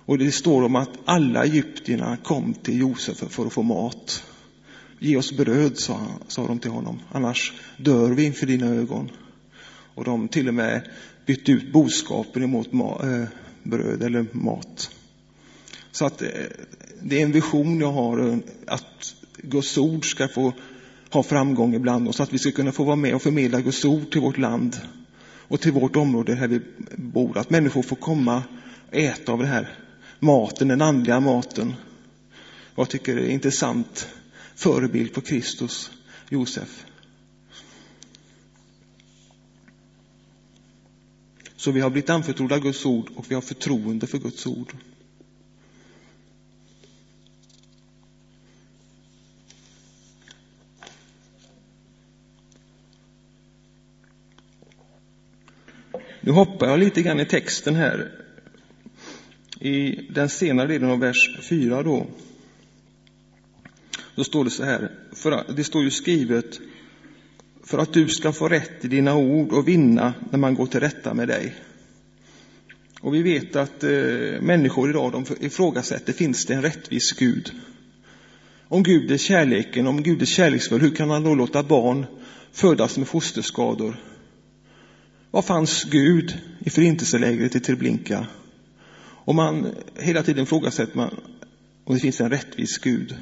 Och 0.06 0.18
det 0.18 0.32
står 0.32 0.62
om 0.62 0.76
att 0.76 0.90
alla 1.04 1.44
egyptierna 1.44 2.16
kom 2.16 2.54
till 2.54 2.78
Josef 2.78 3.16
för 3.16 3.46
att 3.46 3.52
få 3.52 3.62
mat. 3.62 4.24
Ge 4.98 5.16
oss 5.16 5.32
bröd, 5.32 5.78
sa, 5.78 6.06
sa 6.28 6.46
de 6.46 6.58
till 6.58 6.70
honom, 6.70 7.00
annars 7.12 7.52
dör 7.76 8.10
vi 8.10 8.24
inför 8.24 8.46
dina 8.46 8.66
ögon. 8.66 9.10
Och 9.94 10.04
de 10.04 10.28
till 10.28 10.48
och 10.48 10.54
med 10.54 10.88
bytte 11.26 11.52
ut 11.52 11.72
boskapen 11.72 12.42
emot 12.42 12.72
ma, 12.72 13.00
äh, 13.02 13.28
bröd 13.62 14.02
eller 14.02 14.26
mat. 14.32 14.90
Så 15.92 16.06
att 16.06 16.22
eh, 16.22 16.28
det 17.02 17.20
är 17.20 17.22
en 17.22 17.32
vision 17.32 17.80
jag 17.80 17.92
har, 17.92 18.40
att 18.66 19.14
Guds 19.36 19.78
ord 19.78 20.10
ska 20.10 20.28
få 20.28 20.52
ha 21.10 21.22
framgång 21.22 21.74
ibland 21.74 22.08
och 22.08 22.14
så 22.14 22.22
att 22.22 22.32
vi 22.32 22.38
ska 22.38 22.50
kunna 22.50 22.72
få 22.72 22.84
vara 22.84 22.96
med 22.96 23.14
och 23.14 23.22
förmedla 23.22 23.60
Guds 23.60 23.84
ord 23.84 24.10
till 24.12 24.20
vårt 24.20 24.38
land 24.38 24.76
och 25.50 25.60
till 25.60 25.72
vårt 25.72 25.96
område 25.96 26.34
här 26.34 26.48
vi 26.48 26.60
bor. 26.96 27.38
Att 27.38 27.50
människor 27.50 27.82
får 27.82 27.96
komma 27.96 28.42
och 28.88 28.94
äta 28.94 29.32
av 29.32 29.38
den 29.38 29.48
här 29.48 29.78
maten, 30.20 30.68
den 30.68 30.82
andliga 30.82 31.20
maten. 31.20 31.74
Jag 32.74 32.90
tycker 32.90 33.14
det 33.14 33.22
är 33.22 33.24
en 33.24 33.30
intressant 33.30 34.08
förebild 34.54 35.14
på 35.14 35.20
Kristus, 35.20 35.90
Josef. 36.28 36.84
Så 41.56 41.70
vi 41.70 41.80
har 41.80 41.90
blivit 41.90 42.10
anförtrodda 42.10 42.58
Guds 42.58 42.86
ord 42.86 43.10
och 43.16 43.30
vi 43.30 43.34
har 43.34 43.42
förtroende 43.42 44.06
för 44.06 44.18
Guds 44.18 44.46
ord. 44.46 44.72
Nu 56.20 56.32
hoppar 56.32 56.66
jag 56.68 56.78
lite 56.78 57.02
grann 57.02 57.20
i 57.20 57.24
texten 57.24 57.74
här. 57.74 58.12
I 59.60 60.06
den 60.10 60.28
senare 60.28 60.66
delen 60.66 60.90
av 60.90 61.00
vers 61.00 61.38
4 61.42 61.82
då. 61.82 62.06
Då 64.14 64.24
står 64.24 64.44
det 64.44 64.50
så 64.50 64.64
här, 64.64 64.90
för 65.12 65.54
det 65.56 65.64
står 65.64 65.82
ju 65.82 65.90
skrivet, 65.90 66.60
för 67.64 67.78
att 67.78 67.92
du 67.92 68.08
ska 68.08 68.32
få 68.32 68.48
rätt 68.48 68.84
i 68.84 68.88
dina 68.88 69.16
ord 69.16 69.52
och 69.52 69.68
vinna 69.68 70.14
när 70.30 70.38
man 70.38 70.54
går 70.54 70.66
till 70.66 70.80
rätta 70.80 71.14
med 71.14 71.28
dig. 71.28 71.54
Och 73.00 73.14
vi 73.14 73.22
vet 73.22 73.56
att 73.56 73.84
eh, 73.84 73.90
människor 74.40 74.90
idag 74.90 75.12
de 75.12 75.24
ifrågasätter, 75.40 76.12
finns 76.12 76.46
det 76.46 76.54
en 76.54 76.62
rättvis 76.62 77.12
Gud? 77.12 77.52
Om 78.68 78.82
Gud 78.82 79.10
är 79.10 79.16
kärleken, 79.16 79.86
om 79.86 80.02
Gud 80.02 80.22
är 80.22 80.26
kärleksfull, 80.26 80.80
hur 80.80 80.94
kan 80.94 81.10
han 81.10 81.24
då 81.24 81.34
låta 81.34 81.62
barn 81.62 82.06
födas 82.52 82.98
med 82.98 83.08
fosterskador? 83.08 83.96
Var 85.30 85.42
fanns 85.42 85.84
Gud 85.84 86.38
i 86.58 86.70
förintelselägret 86.70 87.54
i 87.54 87.60
Treblinka? 87.60 88.26
Och 89.24 89.34
man 89.34 89.74
hela 89.98 90.22
tiden 90.22 90.42
ifrågasätter 90.42 90.96
man 90.96 91.20
om 91.84 91.94
det 91.94 92.00
finns 92.00 92.20
en 92.20 92.30
rättvis 92.30 92.78
Gud. 92.78 93.16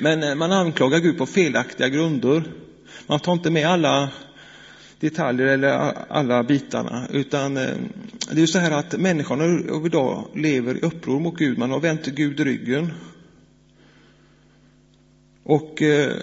Men 0.00 0.22
eh, 0.22 0.34
man 0.34 0.52
anklagar 0.52 0.98
Gud 0.98 1.18
på 1.18 1.26
felaktiga 1.26 1.88
grunder. 1.88 2.44
Man 3.06 3.20
tar 3.20 3.32
inte 3.32 3.50
med 3.50 3.66
alla 3.66 4.10
detaljer 5.00 5.46
eller 5.46 5.68
alla 6.08 6.42
bitarna, 6.42 7.08
utan 7.10 7.56
eh, 7.56 7.76
det 8.30 8.36
är 8.36 8.40
ju 8.40 8.46
så 8.46 8.58
här 8.58 8.70
att 8.70 9.00
människorna 9.00 9.44
idag 9.86 10.28
lever 10.34 10.74
i 10.74 10.80
uppror 10.80 11.20
mot 11.20 11.36
Gud. 11.38 11.58
Man 11.58 11.70
har 11.70 11.80
vänt 11.80 12.06
Gud 12.06 12.40
ryggen. 12.40 12.92
Och 15.42 15.82
eh, 15.82 16.16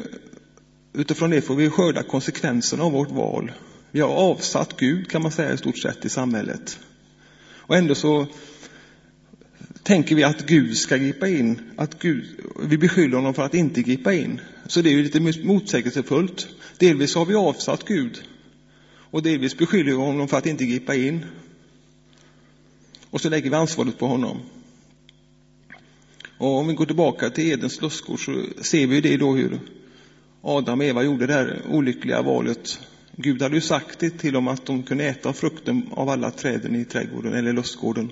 utifrån 0.98 1.30
det 1.30 1.42
får 1.42 1.56
vi 1.56 1.70
skörda 1.70 2.04
konsekvenserna 2.04 2.84
av 2.84 2.92
vårt 2.92 3.12
val. 3.12 3.52
Vi 3.92 4.02
har 4.02 4.10
avsatt 4.10 4.78
Gud 4.78 5.10
kan 5.10 5.22
man 5.22 5.32
säga 5.32 5.54
i 5.54 5.58
stort 5.58 5.78
sett 5.78 6.06
i 6.06 6.10
samhället. 6.10 6.80
Och 7.68 7.76
ändå 7.76 7.96
så 7.96 8.28
tänker 9.84 10.16
vi 10.16 10.24
att 10.24 10.46
Gud 10.46 10.78
ska 10.78 10.98
gripa 10.98 11.28
in, 11.28 11.62
att 11.76 12.00
Gud, 12.00 12.26
vi 12.62 12.78
beskyller 12.78 13.16
honom 13.16 13.34
för 13.34 13.44
att 13.44 13.54
inte 13.54 13.82
gripa 13.82 14.14
in. 14.14 14.42
Så 14.68 14.82
det 14.82 14.90
är 14.90 14.94
ju 14.94 15.04
lite 15.04 15.44
motsägelsefullt. 15.44 16.48
Delvis 16.78 17.16
har 17.16 17.26
vi 17.26 17.36
avsatt 17.36 17.86
Gud 17.86 18.24
och 19.12 19.24
delvis 19.24 19.58
beskyller 19.58 19.92
vi 19.92 19.98
honom 19.98 20.28
för 20.28 20.38
att 20.38 20.46
inte 20.46 20.66
gripa 20.66 20.96
in. 20.96 21.26
Och 23.10 23.22
så 23.22 23.30
lägger 23.30 23.50
vi 23.50 23.56
ansvaret 23.56 23.98
på 23.98 24.08
honom. 24.08 24.38
Och 26.38 26.58
om 26.58 26.68
vi 26.68 26.74
går 26.74 26.86
tillbaka 26.86 27.30
till 27.30 27.52
Edens 27.52 27.82
lustgård 27.82 28.26
så 28.26 28.64
ser 28.64 28.88
vi 28.88 29.02
det 29.02 29.18
då 29.18 29.36
hur 29.36 29.60
Adam 30.48 30.80
och 30.80 30.86
Eva 30.86 31.04
gjorde 31.04 31.28
det 31.28 31.34
här 31.34 31.62
olyckliga 31.70 32.22
valet. 32.22 32.80
Gud 33.16 33.42
hade 33.42 33.56
ju 33.56 33.62
sagt 33.62 34.00
det 34.00 34.10
till 34.10 34.34
dem 34.34 34.48
att 34.48 34.66
de 34.66 34.84
kunde 34.84 35.04
äta 35.04 35.34
frukten 35.34 35.90
av 35.92 36.10
alla 36.10 36.32
träden 36.32 36.76
i 36.76 36.86
trädgården 36.86 37.34
eller 37.34 37.54
lustgården. 37.54 38.12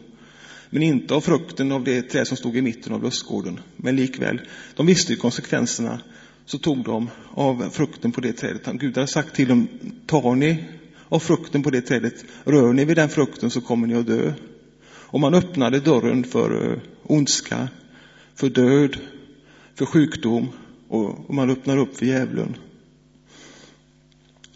Men 0.70 0.84
inte 0.84 1.13
av 1.13 1.22
frukten 1.22 1.72
av 1.72 1.84
det 1.84 2.02
träd 2.02 2.28
som 2.28 2.38
stod 2.38 2.58
i 2.58 2.62
mitten 2.62 2.94
av 2.94 3.04
lustgården. 3.04 3.60
Men 3.75 3.96
likväl, 3.96 4.42
de 4.75 4.86
visste 4.86 5.12
ju 5.13 5.18
konsekvenserna. 5.18 6.02
Så 6.46 6.58
tog 6.58 6.84
de 6.84 7.10
av 7.34 7.70
frukten 7.70 8.12
på 8.12 8.22
det 8.22 8.34
trädet. 8.34 8.66
Gud 8.74 8.96
hade 8.96 9.08
sagt 9.08 9.36
till 9.36 9.48
dem, 9.48 9.68
tar 10.06 10.36
ni 10.36 10.63
av 11.10 11.20
frukten 11.20 11.63
på 11.63 11.70
det 11.70 11.82
trädet, 11.82 12.25
rör 12.44 12.74
ni 12.74 12.86
vid 12.86 12.98
den 12.98 13.10
frukten 13.10 13.50
så 13.50 13.62
kommer 13.62 13.88
ni 13.88 13.96
att 13.96 14.08
dö. 14.08 14.34
Och 14.86 15.20
man 15.20 15.34
öppnade 15.34 15.80
dörren 15.80 16.24
för 16.24 16.72
eh, 16.72 16.78
ondska, 17.04 17.68
för 18.36 18.50
död, 18.50 18.98
för 19.75 19.86
sjukdom 19.86 20.50
och 20.88 21.34
man 21.34 21.50
öppnar 21.50 21.78
upp 21.78 21.98
för 21.98 22.06
djävulen. 22.06 22.56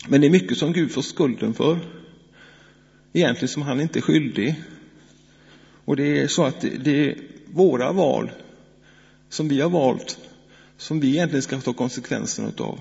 Men 0.07 0.21
det 0.21 0.27
är 0.27 0.31
mycket 0.31 0.57
som 0.57 0.73
Gud 0.73 0.91
får 0.91 1.01
skulden 1.01 1.53
för. 1.53 1.79
Egentligen 3.13 3.47
som 3.47 3.61
han 3.61 3.81
inte 3.81 3.99
är 3.99 4.01
skyldig. 4.01 4.55
Och 5.85 5.95
det 5.95 6.21
är 6.21 6.27
så 6.27 6.43
att 6.43 6.61
det 6.61 7.09
är 7.09 7.17
våra 7.45 7.91
val 7.91 8.31
som 9.29 9.47
vi 9.47 9.61
har 9.61 9.69
valt 9.69 10.19
som 10.77 10.99
vi 10.99 11.07
egentligen 11.07 11.41
ska 11.41 11.59
ta 11.61 11.73
konsekvenserna 11.73 12.51
av. 12.57 12.79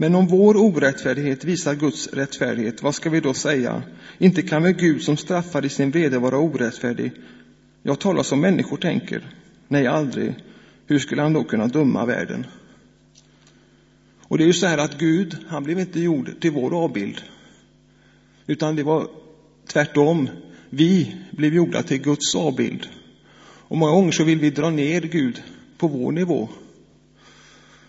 Men 0.00 0.14
om 0.14 0.26
vår 0.26 0.56
orättfärdighet 0.56 1.44
visar 1.44 1.74
Guds 1.74 2.08
rättfärdighet, 2.12 2.82
vad 2.82 2.94
ska 2.94 3.10
vi 3.10 3.20
då 3.20 3.34
säga? 3.34 3.82
Inte 4.18 4.42
kan 4.42 4.62
väl 4.62 4.72
Gud 4.72 5.02
som 5.02 5.16
straffar 5.16 5.64
i 5.64 5.68
sin 5.68 5.90
vrede 5.90 6.18
vara 6.18 6.38
orättfärdig? 6.38 7.12
Jag 7.82 8.00
talar 8.00 8.22
som 8.22 8.40
människor 8.40 8.76
tänker. 8.76 9.30
Nej, 9.68 9.86
aldrig. 9.86 10.34
Hur 10.86 10.98
skulle 10.98 11.22
han 11.22 11.32
då 11.32 11.44
kunna 11.44 11.66
döma 11.66 12.06
världen? 12.06 12.46
Och 14.22 14.38
det 14.38 14.44
är 14.44 14.46
ju 14.46 14.52
så 14.52 14.66
här 14.66 14.78
att 14.78 14.98
Gud, 14.98 15.36
han 15.48 15.64
blev 15.64 15.78
inte 15.78 16.00
gjord 16.00 16.40
till 16.40 16.50
vår 16.50 16.84
avbild. 16.84 17.22
Utan 18.46 18.76
det 18.76 18.82
var 18.82 19.08
tvärtom. 19.66 20.28
Vi 20.70 21.16
blev 21.30 21.54
gjorda 21.54 21.82
till 21.82 22.02
Guds 22.02 22.34
avbild. 22.34 22.88
Och 23.40 23.76
många 23.76 23.92
gånger 23.92 24.12
så 24.12 24.24
vill 24.24 24.40
vi 24.40 24.50
dra 24.50 24.70
ner 24.70 25.00
Gud 25.00 25.42
på 25.78 25.88
vår 25.88 26.12
nivå. 26.12 26.48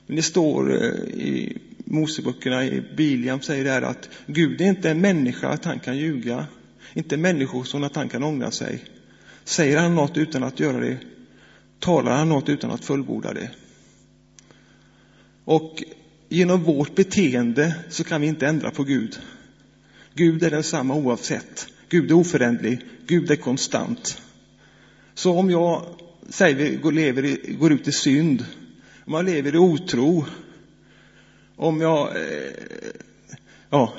Men 0.08 0.16
det 0.16 0.22
står 0.22 0.84
eh, 0.84 0.89
i 1.10 1.58
Moseböckerna, 1.89 2.65
i 2.65 2.81
Biliam 2.98 3.41
säger 3.41 3.63
där 3.63 3.81
att 3.81 4.10
Gud 4.25 4.62
är 4.62 4.65
inte 4.65 4.89
en 4.89 5.01
människa 5.01 5.48
att 5.50 5.65
han 5.65 5.79
kan 5.79 5.98
ljuga. 5.98 6.46
Inte 6.93 7.17
människor 7.17 7.63
som 7.63 7.84
att 7.84 7.96
han 7.96 8.10
kan 8.10 8.24
ångra 8.24 8.51
sig. 8.51 8.84
Säger 9.43 9.77
han 9.77 9.96
något 9.96 10.17
utan 10.17 10.43
att 10.43 10.60
göra 10.60 10.79
det, 10.79 10.98
talar 11.79 12.17
han 12.17 12.29
något 12.29 12.50
utan 12.50 12.72
att 12.72 12.86
fullborda 12.86 13.34
det. 13.34 13.50
Och 15.46 15.84
genom 16.29 16.63
vårt 16.63 16.96
beteende 16.96 17.75
så 17.89 18.03
kan 18.03 18.22
vi 18.22 18.27
inte 18.27 18.48
ändra 18.48 18.72
på 18.72 18.84
Gud. 18.84 19.19
Gud 20.13 20.43
är 20.43 20.51
densamma 20.51 20.96
oavsett. 20.96 21.67
Gud 21.89 22.12
är 22.12 22.15
oföränderlig. 22.15 22.79
Gud 23.08 23.31
är 23.31 23.36
konstant. 23.36 24.22
Så 25.13 25.38
om 25.38 25.50
jag 25.50 25.86
säger 26.29 26.77
går, 26.77 26.91
lever, 26.91 27.53
går 27.53 27.74
ut 27.74 27.88
i 27.88 27.91
synd, 27.91 28.46
om 29.05 29.13
jag 29.13 29.25
lever 29.25 29.55
i 29.55 29.58
otro, 29.58 30.25
om 31.60 31.82
jag, 31.82 32.16
eh, 32.16 32.51
ja, 33.70 33.94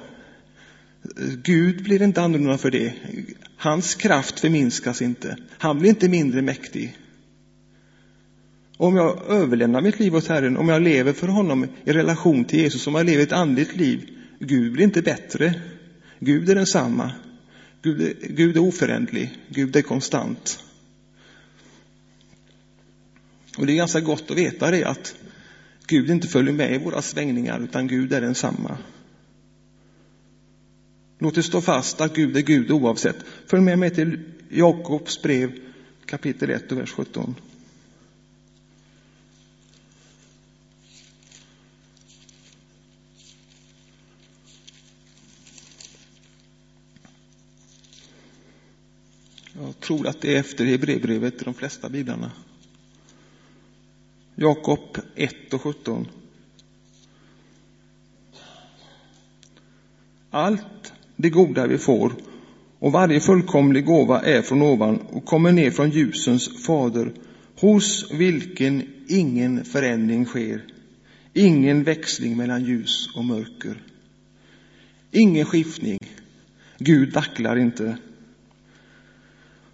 Gud 1.43 1.83
blir 1.83 2.03
inte 2.03 2.23
annorlunda 2.23 2.59
för 2.59 2.71
det. 2.71 2.93
Hans 3.57 3.95
kraft 3.95 4.41
förminskas 4.41 5.03
inte. 5.03 5.37
Han 5.59 5.79
blir 5.79 5.91
inte 5.91 6.09
mindre 6.09 6.43
mäktig. 6.43 6.97
Om 8.77 8.97
jag 8.97 9.31
överlämnar 9.31 9.81
mitt 9.81 10.01
liv 10.01 10.17
åt 10.17 10.27
Herren, 10.27 10.57
om 10.57 10.69
jag 10.69 10.83
lever 10.83 11.13
för 11.13 11.29
honom 11.29 11.67
i 11.85 11.93
relation 11.93 12.45
till 12.45 12.59
Jesus, 12.59 12.87
om 12.87 12.95
jag 12.95 13.07
lever 13.07 13.23
ett 13.23 13.33
andligt 13.33 13.77
liv, 13.77 14.09
Gud 14.39 14.73
blir 14.73 14.85
inte 14.85 15.03
bättre. 15.03 15.55
Gud 16.19 16.51
är 16.51 16.55
densamma. 16.55 17.13
Gud 17.83 18.03
är, 18.03 18.13
Gud 18.29 18.57
är 18.57 18.61
oföränderlig. 18.61 19.39
Gud 19.49 19.77
är 19.77 19.83
konstant. 19.83 20.65
Och 23.59 23.67
det 23.67 23.73
är 23.73 23.77
ganska 23.77 24.01
gott 24.01 24.31
att 24.31 24.37
veta 24.37 24.71
det 24.71 24.85
att 24.85 25.15
Gud 25.91 26.11
inte 26.11 26.29
följer 26.29 26.53
med 26.53 26.75
i 26.75 26.79
våra 26.79 27.03
svängningar, 27.03 27.61
utan 27.61 27.87
Gud 27.87 28.13
är 28.13 28.21
densamma. 28.21 28.79
Låt 31.19 31.39
oss 31.39 31.47
stå 31.47 31.61
fast 31.61 32.01
att 32.01 32.15
Gud 32.15 32.37
är 32.37 32.41
Gud 32.41 32.71
oavsett. 32.71 33.17
Följ 33.47 33.63
med 33.63 33.79
mig 33.79 33.91
till 33.91 34.21
Jakobs 34.49 35.23
brev 35.23 35.53
kapitel 36.07 36.51
1 36.51 36.73
och 36.73 36.79
vers 36.79 36.91
17. 36.91 37.35
Jag 49.53 49.81
tror 49.81 50.07
att 50.07 50.21
det 50.21 50.35
är 50.35 50.41
efter 50.41 50.65
Hebreerbrevet 50.65 51.43
i 51.43 51.45
de 51.45 51.55
flesta 51.55 51.89
biblarna. 51.89 52.31
Jakob 54.43 54.99
1 55.15 55.55
och 55.55 55.63
17. 55.63 56.09
Allt 60.31 60.93
det 61.17 61.31
goda 61.31 61.67
vi 61.67 61.79
får 61.79 62.13
och 62.79 62.93
varje 62.93 63.21
fullkomlig 63.21 63.85
gåva 63.85 64.21
är 64.21 64.43
från 64.43 64.63
ovan 64.63 64.97
och 64.97 65.25
kommer 65.25 65.53
ner 65.53 65.71
från 65.71 65.91
ljusens 65.91 66.67
fader 66.67 67.13
hos 67.61 68.13
vilken 68.13 68.83
ingen 69.09 69.65
förändring 69.65 70.27
sker, 70.27 70.65
ingen 71.35 71.83
växling 71.83 72.37
mellan 72.37 72.65
ljus 72.65 73.09
och 73.17 73.25
mörker. 73.25 73.83
Ingen 75.11 75.45
skiftning. 75.47 75.99
Gud 76.79 77.13
vacklar 77.13 77.57
inte. 77.57 77.97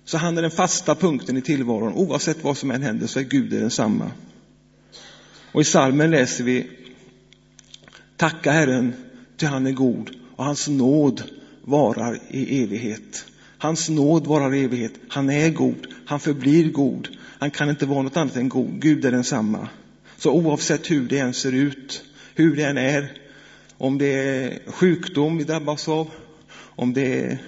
Så 0.04 0.18
han 0.18 0.38
är 0.38 0.42
den 0.42 0.50
fasta 0.50 0.94
punkten 0.94 1.37
i 1.37 1.42
tillvaron. 1.42 1.92
Oavsett 1.92 2.44
vad 2.44 2.56
som 2.56 2.70
än 2.70 2.82
händer 2.82 3.06
så 3.06 3.20
är 3.20 3.25
Gud 3.25 3.50
densamma. 3.50 4.11
Och 5.56 5.62
i 5.62 5.64
salmen 5.64 6.10
läser 6.10 6.44
vi 6.44 6.66
Tacka 8.16 8.50
Herren, 8.50 8.94
till 9.36 9.48
han 9.48 9.66
är 9.66 9.72
god 9.72 10.10
och 10.36 10.44
hans 10.44 10.68
nåd 10.68 11.22
varar 11.62 12.18
i 12.30 12.62
evighet. 12.62 13.26
Hans 13.58 13.88
nåd 13.88 14.26
varar 14.26 14.54
i 14.54 14.64
evighet. 14.64 14.92
Han 15.08 15.30
är 15.30 15.50
god. 15.50 15.86
Han 16.06 16.20
förblir 16.20 16.72
god. 16.72 17.08
Han 17.38 17.50
kan 17.50 17.70
inte 17.70 17.86
vara 17.86 18.02
något 18.02 18.16
annat 18.16 18.36
än 18.36 18.48
god. 18.48 18.80
Gud 18.80 19.04
är 19.04 19.10
densamma. 19.10 19.68
Så 20.16 20.32
oavsett 20.32 20.90
hur 20.90 21.08
det 21.08 21.18
än 21.18 21.34
ser 21.34 21.52
ut, 21.52 22.04
hur 22.34 22.56
det 22.56 22.64
än 22.64 22.78
är, 22.78 23.12
om 23.78 23.98
det 23.98 24.14
är 24.14 24.72
sjukdom 24.72 25.38
vi 25.38 25.44
drabbas 25.44 25.88
av, 25.88 26.10
om 26.58 26.92
det 26.92 27.20
är 27.20 27.38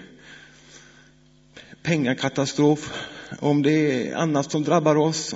pengakatastrof, 1.82 2.92
om 3.40 3.62
det 3.62 3.70
är 4.10 4.16
annat 4.16 4.50
som 4.52 4.64
drabbar 4.64 4.96
oss, 4.96 5.34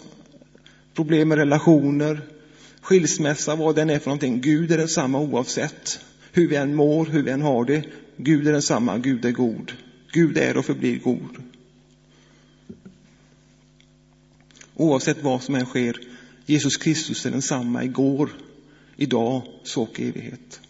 problem 0.94 1.28
med 1.28 1.38
relationer, 1.38 2.31
skilsmässa, 2.82 3.56
vad 3.56 3.76
den 3.76 3.90
är 3.90 3.98
för 3.98 4.06
någonting. 4.06 4.40
Gud 4.40 4.72
är 4.72 4.78
densamma 4.78 5.18
oavsett 5.18 6.00
hur 6.32 6.48
vi 6.48 6.56
än 6.56 6.74
mår, 6.74 7.06
hur 7.06 7.22
vi 7.22 7.30
än 7.30 7.42
har 7.42 7.64
det. 7.64 7.84
Gud 8.16 8.48
är 8.48 8.52
densamma, 8.52 8.98
Gud 8.98 9.24
är 9.24 9.30
god. 9.30 9.72
Gud 10.12 10.38
är 10.38 10.56
och 10.56 10.64
förblir 10.64 10.98
god. 10.98 11.42
Oavsett 14.74 15.22
vad 15.22 15.42
som 15.42 15.54
än 15.54 15.66
sker, 15.66 15.96
Jesus 16.46 16.76
Kristus 16.76 17.26
är 17.26 17.30
densamma 17.30 17.84
igår, 17.84 18.30
idag, 18.96 19.42
så 19.62 19.82
och 19.82 20.00
evighet. 20.00 20.60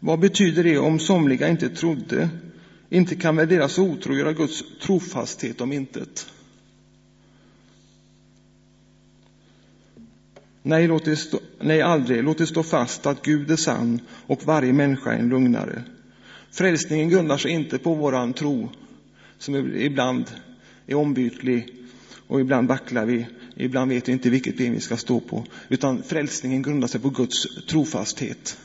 Vad 0.00 0.18
betyder 0.18 0.64
det 0.64 0.78
om 0.78 0.98
somliga 0.98 1.48
inte 1.48 1.68
trodde? 1.68 2.28
Inte 2.90 3.14
kan 3.16 3.36
väl 3.36 3.48
deras 3.48 3.78
otro 3.78 4.14
göra 4.14 4.32
Guds 4.32 4.64
trofasthet 4.80 5.60
om 5.60 5.72
intet? 5.72 6.26
Nej, 10.62 10.86
låt 10.86 11.04
det 11.04 11.16
stå, 11.16 11.40
nej, 11.60 11.82
aldrig. 11.82 12.24
Låt 12.24 12.38
det 12.38 12.46
stå 12.46 12.62
fast 12.62 13.06
att 13.06 13.22
Gud 13.22 13.50
är 13.50 13.56
sann 13.56 14.00
och 14.26 14.46
varje 14.46 14.72
människa 14.72 15.12
är 15.12 15.18
en 15.18 15.28
lugnare. 15.28 15.82
Frälsningen 16.50 17.08
grundar 17.08 17.38
sig 17.38 17.50
inte 17.50 17.78
på 17.78 17.94
våran 17.94 18.32
tro, 18.32 18.68
som 19.38 19.56
ibland 19.76 20.24
är 20.86 20.94
ombytlig 20.94 21.68
och 22.26 22.40
ibland 22.40 22.68
vacklar 22.68 23.04
vi, 23.04 23.26
ibland 23.56 23.90
vet 23.90 24.08
vi 24.08 24.12
inte 24.12 24.30
vilket 24.30 24.56
ben 24.56 24.72
vi 24.72 24.80
ska 24.80 24.96
stå 24.96 25.20
på, 25.20 25.44
utan 25.68 26.02
frälsningen 26.02 26.62
grundar 26.62 26.88
sig 26.88 27.00
på 27.00 27.10
Guds 27.10 27.66
trofasthet. 27.66 28.58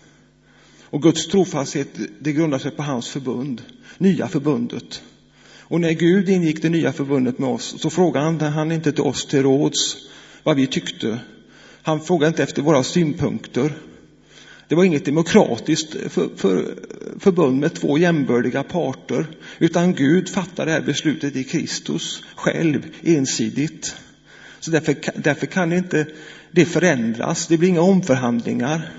Och 0.91 1.01
Guds 1.01 1.27
trofasthet, 1.27 1.87
det 2.19 2.33
grundar 2.33 2.57
sig 2.57 2.71
på 2.71 2.83
hans 2.83 3.09
förbund, 3.09 3.61
nya 3.97 4.27
förbundet. 4.27 5.01
Och 5.59 5.81
när 5.81 5.91
Gud 5.91 6.29
ingick 6.29 6.61
det 6.61 6.69
nya 6.69 6.93
förbundet 6.93 7.39
med 7.39 7.49
oss 7.49 7.75
så 7.79 7.89
frågade 7.89 8.45
han 8.45 8.71
inte 8.71 8.91
till 8.91 9.03
oss 9.03 9.25
till 9.25 9.43
råds 9.43 9.97
vad 10.43 10.55
vi 10.55 10.67
tyckte. 10.67 11.19
Han 11.81 12.01
frågade 12.01 12.27
inte 12.27 12.43
efter 12.43 12.61
våra 12.61 12.83
synpunkter. 12.83 13.73
Det 14.67 14.75
var 14.75 14.83
inget 14.83 15.05
demokratiskt 15.05 15.95
för, 16.09 16.29
för, 16.35 16.75
förbund 17.19 17.59
med 17.59 17.73
två 17.73 17.97
jämbördiga 17.97 18.63
parter, 18.63 19.25
utan 19.59 19.93
Gud 19.93 20.29
fattade 20.29 20.71
det 20.71 20.75
här 20.75 20.85
beslutet 20.85 21.35
i 21.35 21.43
Kristus 21.43 22.23
själv, 22.35 22.85
ensidigt. 23.03 23.95
Så 24.59 24.71
därför, 24.71 24.95
därför 25.15 25.45
kan 25.45 25.73
inte 25.73 26.05
det 26.51 26.65
förändras, 26.65 27.47
det 27.47 27.57
blir 27.57 27.69
inga 27.69 27.81
omförhandlingar. 27.81 28.91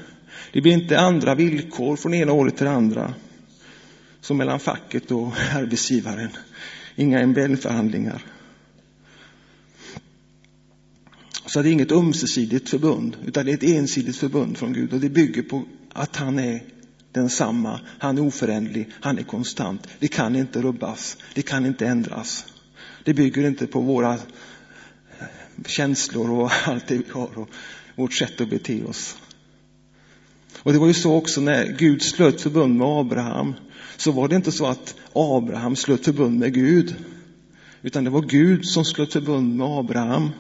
Det 0.53 0.61
blir 0.61 0.73
inte 0.73 1.01
andra 1.01 1.35
villkor 1.35 1.97
från 1.97 2.15
ena 2.15 2.33
året 2.33 2.57
till 2.57 2.67
det 2.67 2.73
andra. 2.73 3.15
Som 4.21 4.37
mellan 4.37 4.61
facket 4.61 5.11
och 5.11 5.33
arbetsgivaren. 5.55 6.31
Inga 6.97 7.27
MBL-förhandlingar. 7.27 8.25
Så 11.47 11.63
det 11.63 11.69
är 11.69 11.73
inget 11.73 11.93
ömsesidigt 11.93 12.69
förbund, 12.69 13.17
utan 13.27 13.47
det 13.47 13.53
är 13.53 13.55
ett 13.55 13.63
ensidigt 13.63 14.17
förbund 14.17 14.59
från 14.59 14.73
Gud. 14.73 14.93
Och 14.93 15.01
det 15.01 15.09
bygger 15.09 15.43
på 15.43 15.65
att 15.93 16.17
han 16.17 16.39
är 16.39 16.63
densamma, 17.13 17.81
han 17.99 18.19
är 18.19 18.23
oföränderlig, 18.23 18.91
han 19.01 19.19
är 19.19 19.23
konstant. 19.23 19.89
Det 19.99 20.09
kan 20.09 20.37
inte 20.37 20.63
rubbas, 20.63 21.17
det 21.35 21.43
kan 21.43 21.67
inte 21.67 21.87
ändras. 21.87 22.47
Det 23.05 23.15
bygger 23.15 23.47
inte 23.47 23.67
på 23.67 23.81
våra 23.81 24.19
känslor 25.67 26.31
och 26.31 26.51
allt 26.65 26.87
det 26.87 26.97
vi 26.97 27.11
har 27.11 27.39
och 27.39 27.49
vårt 27.95 28.13
sätt 28.13 28.41
att 28.41 28.51
bete 28.51 28.85
oss. 28.85 29.17
Och 30.59 30.73
det 30.73 30.79
var 30.79 30.87
ju 30.87 30.95
så 30.95 31.15
också 31.15 31.41
när 31.41 31.77
Gud 31.79 32.03
slöt 32.03 32.41
förbund 32.41 32.77
med 32.77 32.87
Abraham, 32.87 33.55
så 33.97 34.13
var 34.13 34.29
det 34.29 34.37
inte 34.37 34.53
så 34.53 34.67
att 34.67 34.95
Abraham 35.13 35.77
slöt 35.77 36.05
förbund 36.05 36.39
med 36.39 36.55
Gud, 36.55 36.95
utan 37.83 38.05
det 38.05 38.11
var 38.11 38.23
Gud 38.23 38.67
som 38.67 38.85
slöt 38.85 39.13
förbund 39.13 39.57
med 39.57 39.67
Abraham. 39.67 40.31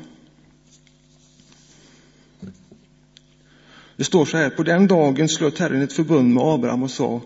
Det 3.96 4.04
står 4.04 4.24
så 4.24 4.36
här, 4.36 4.50
på 4.50 4.62
den 4.62 4.86
dagen 4.86 5.28
slöt 5.28 5.58
Herren 5.58 5.82
ett 5.82 5.92
förbund 5.92 6.34
med 6.34 6.44
Abraham 6.44 6.82
och 6.82 6.90
sa, 6.90 7.20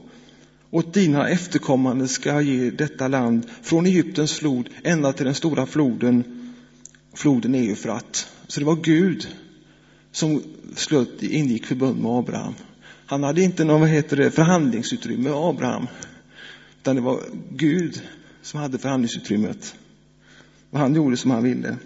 åt 0.70 0.94
dina 0.94 1.28
efterkommande 1.28 2.08
ska 2.08 2.28
jag 2.28 2.42
ge 2.42 2.70
detta 2.70 3.08
land 3.08 3.46
från 3.62 3.86
Egyptens 3.86 4.32
flod 4.32 4.68
ända 4.84 5.12
till 5.12 5.24
den 5.24 5.34
stora 5.34 5.66
floden, 5.66 6.24
floden 7.14 7.54
Eufrat. 7.54 8.28
Så 8.46 8.60
det 8.60 8.66
var 8.66 8.76
Gud 8.76 9.28
som 10.12 10.42
slöt, 10.74 11.22
ingick 11.22 11.66
förbund 11.66 12.02
med 12.02 12.10
Abraham. 12.10 12.54
Han 13.06 13.22
hade 13.22 13.42
inte 13.42 13.64
någon 13.64 13.80
vad 13.80 13.88
heter 13.88 14.16
det, 14.16 14.30
förhandlingsutrymme, 14.30 15.30
Abraham. 15.30 15.86
Utan 16.80 16.96
det 16.96 17.02
var 17.02 17.20
Gud 17.50 18.02
som 18.42 18.60
hade 18.60 18.78
förhandlingsutrymmet. 18.78 19.74
Och 20.70 20.78
han 20.78 20.94
gjorde 20.94 21.16
som 21.16 21.30
han 21.30 21.42
ville. 21.42 21.76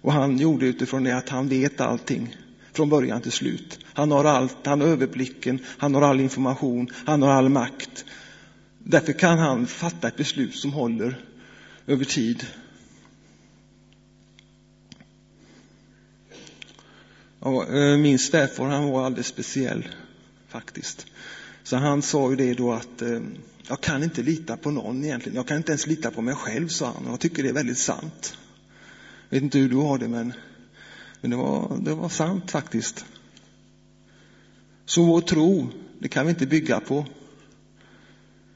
Och 0.00 0.12
han 0.12 0.38
gjorde 0.38 0.66
utifrån 0.66 1.04
det 1.04 1.16
att 1.16 1.28
han 1.28 1.48
vet 1.48 1.80
allting 1.80 2.36
från 2.72 2.88
början 2.88 3.20
till 3.20 3.32
slut. 3.32 3.78
Han 3.92 4.10
har 4.10 4.24
allt, 4.24 4.66
han 4.66 4.80
har 4.80 4.88
överblicken, 4.88 5.58
han 5.78 5.94
har 5.94 6.02
all 6.02 6.20
information, 6.20 6.88
han 7.06 7.22
har 7.22 7.30
all 7.30 7.48
makt. 7.48 8.04
Därför 8.78 9.12
kan 9.12 9.38
han 9.38 9.66
fatta 9.66 10.08
ett 10.08 10.16
beslut 10.16 10.56
som 10.56 10.72
håller 10.72 11.24
över 11.86 12.04
tid. 12.04 12.46
Och 17.40 17.74
eh, 17.74 17.98
min 17.98 18.18
svärfar 18.18 18.66
han 18.66 18.90
var 18.90 19.06
alldeles 19.06 19.26
speciell 19.26 19.88
faktiskt. 20.48 21.06
Så 21.62 21.76
han 21.76 22.02
sa 22.02 22.30
ju 22.30 22.36
det 22.36 22.54
då 22.54 22.72
att 22.72 23.02
eh, 23.02 23.20
jag 23.68 23.80
kan 23.80 24.02
inte 24.02 24.22
lita 24.22 24.56
på 24.56 24.70
någon 24.70 25.04
egentligen. 25.04 25.36
Jag 25.36 25.46
kan 25.46 25.56
inte 25.56 25.72
ens 25.72 25.86
lita 25.86 26.10
på 26.10 26.22
mig 26.22 26.34
själv, 26.34 26.68
sa 26.68 26.86
han. 26.86 27.06
Och 27.06 27.12
jag 27.12 27.20
tycker 27.20 27.42
det 27.42 27.48
är 27.48 27.52
väldigt 27.52 27.78
sant. 27.78 28.38
Jag 29.28 29.36
vet 29.36 29.42
inte 29.42 29.58
hur 29.58 29.68
du 29.68 29.76
har 29.76 29.98
det, 29.98 30.08
men, 30.08 30.32
men 31.20 31.30
det, 31.30 31.36
var, 31.36 31.78
det 31.80 31.94
var 31.94 32.08
sant 32.08 32.50
faktiskt. 32.50 33.04
Så 34.84 35.04
vår 35.04 35.20
tro, 35.20 35.68
det 35.98 36.08
kan 36.08 36.26
vi 36.26 36.30
inte 36.30 36.46
bygga 36.46 36.80
på. 36.80 37.06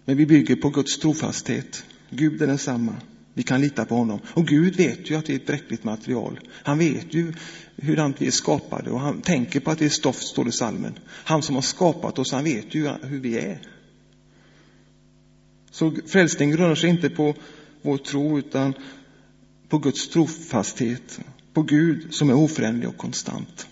Men 0.04 0.16
vi 0.16 0.26
bygger 0.26 0.56
på 0.56 0.70
Guds 0.70 0.98
trofasthet. 0.98 1.84
Gud 2.10 2.42
är 2.42 2.46
densamma. 2.46 2.94
Vi 3.34 3.42
kan 3.42 3.60
lita 3.60 3.84
på 3.84 3.94
honom. 3.94 4.20
Och 4.34 4.46
Gud 4.46 4.76
vet 4.76 5.10
ju 5.10 5.14
att 5.14 5.26
det 5.26 5.32
är 5.32 5.36
ett 5.36 5.46
bräckligt 5.46 5.84
material. 5.84 6.40
Han 6.50 6.78
vet 6.78 7.14
ju 7.14 7.32
hurdant 7.76 8.20
vi 8.20 8.26
är 8.26 8.30
skapade 8.30 8.90
och 8.90 9.00
han 9.00 9.22
tänker 9.22 9.60
på 9.60 9.70
att 9.70 9.78
det 9.78 9.84
är 9.84 9.88
stoft, 9.88 10.22
står 10.22 10.44
det 10.44 10.48
i 10.48 10.52
salmen. 10.52 10.98
Han 11.06 11.42
som 11.42 11.54
har 11.54 11.62
skapat 11.62 12.18
oss, 12.18 12.32
han 12.32 12.44
vet 12.44 12.74
ju 12.74 12.88
hur 13.02 13.20
vi 13.20 13.38
är. 13.38 13.58
Så 15.70 15.96
frälsning 16.06 16.50
grundar 16.50 16.74
sig 16.74 16.90
inte 16.90 17.10
på 17.10 17.34
vår 17.82 17.98
tro 17.98 18.38
utan 18.38 18.74
på 19.68 19.78
Guds 19.78 20.08
trofasthet, 20.08 21.20
på 21.52 21.62
Gud 21.62 22.14
som 22.14 22.30
är 22.30 22.34
oföränderlig 22.34 22.88
och 22.88 22.96
konstant. 22.96 23.66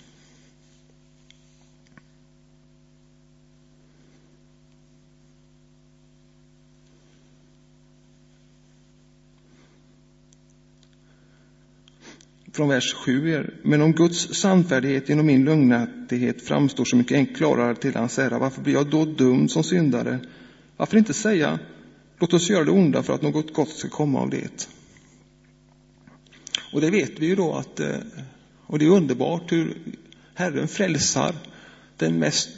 Från 12.52 12.68
vers 12.68 12.94
7 12.94 13.34
är, 13.34 13.54
men 13.62 13.82
om 13.82 13.92
Guds 13.92 14.34
sannfärdighet 14.34 15.08
genom 15.08 15.26
min 15.26 15.44
lögnaktighet 15.44 16.42
framstår 16.42 16.84
så 16.84 16.96
mycket 16.96 17.36
klarare 17.36 17.74
till 17.74 17.94
hans 17.94 18.18
ära, 18.18 18.38
varför 18.38 18.62
blir 18.62 18.74
jag 18.74 18.90
då 18.90 19.04
dum 19.04 19.48
som 19.48 19.64
syndare? 19.64 20.18
Varför 20.76 20.98
inte 20.98 21.14
säga, 21.14 21.58
låt 22.18 22.32
oss 22.32 22.50
göra 22.50 22.64
det 22.64 22.70
onda 22.70 23.02
för 23.02 23.14
att 23.14 23.22
något 23.22 23.54
gott 23.54 23.68
ska 23.68 23.88
komma 23.88 24.20
av 24.20 24.30
det? 24.30 24.68
Och 26.72 26.80
det 26.80 26.90
vet 26.90 27.18
vi 27.18 27.26
ju 27.26 27.36
då 27.36 27.54
att, 27.54 27.80
eh, 27.80 27.96
och 28.66 28.78
det 28.78 28.84
är 28.84 28.90
underbart 28.90 29.52
hur 29.52 29.76
Herren 30.34 30.68
frälsar 30.68 31.34
den 31.96 32.18
mest 32.18 32.48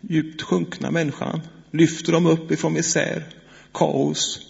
djupt 0.00 0.42
sjunkna 0.42 0.90
människan, 0.90 1.40
lyfter 1.70 2.12
dem 2.12 2.26
upp 2.26 2.50
ifrån 2.50 2.72
misär, 2.72 3.24
kaos, 3.72 4.40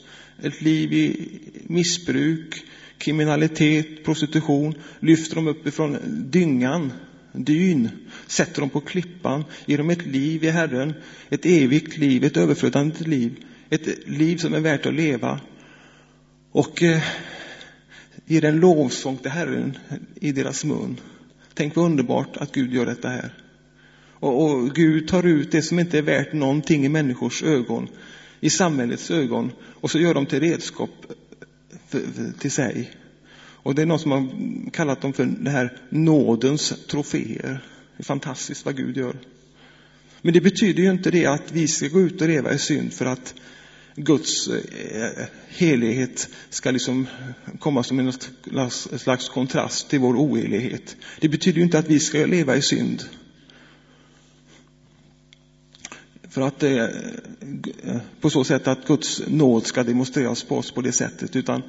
ett 0.43 0.63
liv 0.63 0.93
i 0.93 1.31
missbruk, 1.67 2.65
kriminalitet, 3.03 4.05
prostitution, 4.05 4.75
lyfter 5.01 5.35
dem 5.37 5.49
upp 5.49 5.67
ifrån 5.67 5.99
dyngan, 6.31 6.93
dyn, 7.33 7.89
sätter 8.27 8.61
dem 8.61 8.71
på 8.71 8.81
klippan, 8.81 9.45
ger 9.67 9.79
dem 9.79 9.91
ett 9.91 10.07
liv 10.07 10.45
i 10.45 10.51
Herren, 10.51 10.95
ett 11.29 11.47
evigt 11.47 11.99
liv, 11.99 12.25
ett 12.25 12.37
överflödande 12.37 13.05
liv, 13.05 13.45
ett 13.71 14.09
liv 14.09 14.37
som 14.37 14.55
är 14.55 14.61
värt 14.61 14.87
att 14.87 14.95
leva. 14.95 15.41
Och 16.53 16.83
eh, 16.83 17.03
ger 18.27 18.45
en 18.45 18.61
lovsång 18.61 19.17
till 19.17 19.31
Herren 19.31 19.79
i 20.21 20.33
deras 20.33 20.65
mun. 20.65 21.01
Tänk 21.55 21.77
vad 21.77 21.85
underbart 21.85 22.37
att 22.37 22.53
Gud 22.53 22.75
gör 22.75 22.87
detta 22.87 23.09
här. 23.09 23.35
Och, 24.13 24.45
och 24.45 24.75
Gud 24.75 25.09
tar 25.09 25.27
ut 25.27 25.53
det 25.53 25.63
som 25.63 25.79
inte 25.79 25.99
är 25.99 26.03
värt 26.03 26.33
någonting 26.33 26.85
i 26.85 26.89
människors 26.89 27.43
ögon 27.43 27.89
i 28.41 28.51
samhällets 28.51 29.11
ögon 29.11 29.53
och 29.63 29.91
så 29.91 29.99
gör 29.99 30.15
de 30.15 30.27
till 30.27 30.41
redskap 30.41 30.91
till 32.39 32.51
sig. 32.51 32.91
Och 33.63 33.75
det 33.75 33.83
är 33.83 33.87
någon 33.87 33.99
som 33.99 34.11
har 34.11 34.29
kallat 34.71 35.01
dem 35.01 35.13
för 35.13 35.25
det 35.25 35.51
här 35.51 35.79
nådens 35.89 36.75
troféer. 36.87 37.65
Det 37.97 38.03
är 38.03 38.05
fantastiskt 38.05 38.65
vad 38.65 38.77
Gud 38.77 38.97
gör. 38.97 39.17
Men 40.23 40.35
det 40.35 40.41
betyder 40.41 40.83
ju 40.83 40.91
inte 40.91 41.11
det 41.11 41.27
att 41.27 41.53
vi 41.53 41.69
ska 41.69 41.89
gå 41.89 42.01
ut 42.01 42.21
och 42.21 42.29
leva 42.29 42.53
i 42.53 42.59
synd 42.59 42.93
för 42.93 43.07
att 43.07 43.35
Guds 43.97 44.49
eh, 44.49 45.27
helighet 45.49 46.29
ska 46.51 46.71
liksom 46.71 47.07
komma 47.59 47.83
som 47.83 47.99
en 47.99 48.13
slags 48.99 49.29
kontrast 49.29 49.91
till 49.91 49.99
vår 49.99 50.15
ohelighet. 50.17 50.97
Det 51.21 51.29
betyder 51.29 51.59
ju 51.59 51.65
inte 51.65 51.79
att 51.79 51.89
vi 51.89 52.01
ska 52.01 52.27
leva 52.27 52.57
i 52.57 52.63
synd. 52.63 53.05
För 56.33 56.41
att 56.41 56.63
eh, 56.63 56.71
det, 57.41 57.73
eh, 57.85 57.97
på 58.21 58.31
så 58.31 58.45
sätt 58.45 58.69
att 58.69 58.87
Guds 58.87 59.23
nåd 59.27 59.67
ska 59.67 59.83
demonstreras 59.83 60.45
på 60.45 60.57
oss 60.57 60.71
på 60.71 60.81
det 60.81 60.93
sättet. 60.93 61.37
Utan 61.37 61.63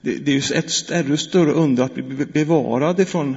det, 0.00 0.14
det 0.14 0.30
är 0.30 0.34
ju 0.34 0.58
ett 0.58 0.90
ännu 0.90 1.16
större 1.16 1.52
under 1.52 1.84
att 1.84 1.94
bli 1.94 2.26
bevarade 2.26 3.04
från 3.04 3.36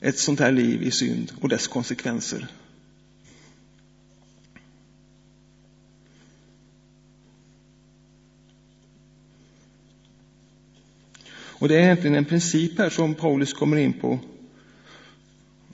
ett 0.00 0.18
sånt 0.18 0.40
här 0.40 0.52
liv 0.52 0.82
i 0.82 0.90
synd 0.90 1.32
och 1.40 1.48
dess 1.48 1.66
konsekvenser. 1.68 2.46
Och 11.34 11.68
det 11.68 11.74
är 11.76 11.80
egentligen 11.80 12.16
en 12.16 12.24
princip 12.24 12.78
här 12.78 12.90
som 12.90 13.14
Paulus 13.14 13.52
kommer 13.52 13.76
in 13.76 13.92
på 13.92 14.18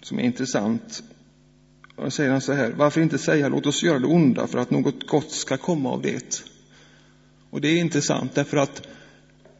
som 0.02 0.18
är 0.18 0.22
intressant. 0.22 1.02
Och 2.02 2.12
säger 2.12 2.30
han 2.30 2.40
så 2.40 2.52
här, 2.52 2.70
varför 2.76 3.00
inte 3.00 3.18
säga 3.18 3.48
låt 3.48 3.66
oss 3.66 3.82
göra 3.82 3.98
det 3.98 4.06
onda 4.06 4.46
för 4.46 4.58
att 4.58 4.70
något 4.70 5.06
gott 5.06 5.30
ska 5.30 5.56
komma 5.56 5.90
av 5.90 6.02
det? 6.02 6.42
Och 7.50 7.60
det 7.60 7.68
är 7.68 7.78
intressant 7.78 8.34
därför 8.34 8.56
att 8.56 8.86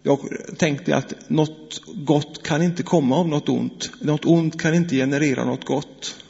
jag 0.03 0.19
tänkte 0.57 0.97
att 0.97 1.31
något 1.31 1.83
gott 1.87 2.43
kan 2.43 2.63
inte 2.63 2.83
komma 2.83 3.17
av 3.17 3.29
något 3.29 3.49
ont. 3.49 3.91
Något 4.01 4.25
ont 4.25 4.61
kan 4.61 4.75
inte 4.75 4.97
generera 4.97 5.45
något 5.45 5.65
gott. 5.65 6.25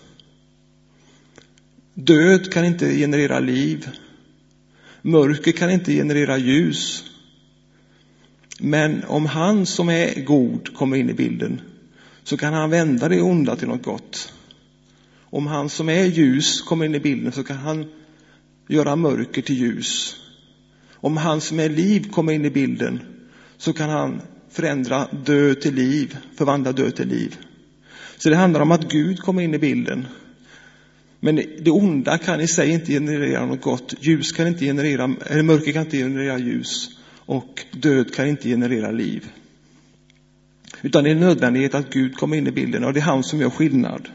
Död 1.95 2.53
kan 2.53 2.65
inte 2.65 2.95
generera 2.95 3.41
liv. 3.41 3.89
Mörker 5.03 5.53
kan 5.53 5.71
inte 5.71 5.93
generera 5.93 6.39
ljus. 6.39 7.05
Men 8.61 9.05
om 9.05 9.27
han 9.27 9.67
som 9.67 9.89
är 9.89 10.25
god 10.25 10.75
kommer 10.75 10.97
in 10.97 11.11
i 11.11 11.15
bilden 11.15 11.61
så 12.25 12.37
kan 12.37 12.55
han 12.55 12.71
vända 12.71 13.09
det 13.09 13.23
onda 13.23 13.57
till 13.57 13.69
något 13.69 13.83
gott. 13.83 14.33
Om 15.33 15.47
han 15.47 15.69
som 15.69 15.89
är 15.89 16.05
ljus 16.05 16.61
kommer 16.61 16.85
in 16.85 16.95
i 16.95 17.01
bilden 17.01 17.33
så 17.33 17.45
kan 17.45 17.57
han 17.57 17.87
göra 18.69 18.97
mörker 18.97 19.43
till 19.43 19.57
ljus. 19.57 20.17
Om 20.93 21.17
han 21.17 21.41
som 21.41 21.61
är 21.61 21.69
liv 21.69 22.11
kommer 22.11 22.33
in 22.33 22.45
i 22.45 22.51
bilden 22.51 23.01
så 23.57 23.73
kan 23.73 23.91
han 23.91 24.21
förändra 24.51 25.07
död 25.25 25.61
till 25.61 25.75
liv, 25.75 26.17
förvandla 26.35 26.73
död 26.73 26.97
till 26.97 27.09
liv. 27.09 27.37
Så 28.17 28.29
det 28.29 28.37
handlar 28.37 28.61
om 28.61 28.73
att 28.73 28.91
Gud 28.91 29.21
kommer 29.21 29.43
in 29.43 29.55
i 29.55 29.59
bilden. 29.59 30.07
Men 31.21 31.37
det 31.37 31.71
onda 31.71 32.19
kan 32.19 32.41
i 32.41 32.49
sig 32.49 32.71
inte 32.71 32.93
generera 32.93 33.47
något 33.47 33.63
gott. 33.63 33.95
Ljus 34.01 34.33
kan 34.33 34.47
inte 34.47 34.65
generera, 34.65 35.15
eller 35.27 35.43
mörker 35.43 35.73
kan 35.73 35.83
inte 35.83 35.97
generera 35.97 36.39
ljus. 36.39 36.89
Och 37.17 37.65
död 37.71 38.15
kan 38.15 38.29
inte 38.29 38.49
generera 38.49 38.91
liv. 38.91 39.31
Utan 40.83 41.05
det 41.05 41.11
är 41.11 41.15
en 41.15 41.21
nödvändighet 41.21 41.75
att 41.75 41.93
Gud 41.93 42.17
kommer 42.17 42.37
in 42.37 42.47
i 42.47 42.53
bilden 42.53 42.85
och 42.85 42.93
det 42.93 43.01
är 43.01 43.05
han 43.05 43.23
som 43.23 43.41
gör 43.41 43.51
skillnad. 43.51 44.09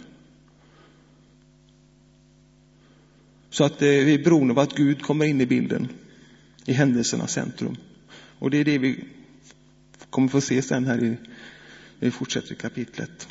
Så 3.57 3.63
att 3.63 3.81
eh, 3.81 3.87
vi 3.87 4.13
är 4.13 4.23
beroende 4.23 4.53
av 4.53 4.59
att 4.59 4.75
Gud 4.75 5.01
kommer 5.01 5.25
in 5.25 5.41
i 5.41 5.45
bilden 5.45 5.87
i 6.65 6.73
händelsernas 6.73 7.31
centrum. 7.31 7.77
Och 8.39 8.49
det 8.49 8.57
är 8.57 8.65
det 8.65 8.77
vi 8.77 9.03
kommer 10.09 10.27
få 10.27 10.41
se 10.41 10.61
sen 10.61 10.85
här 10.85 11.03
i, 11.03 11.17
vi 11.99 12.11
fortsätter 12.11 12.55
kapitlet. 12.55 13.27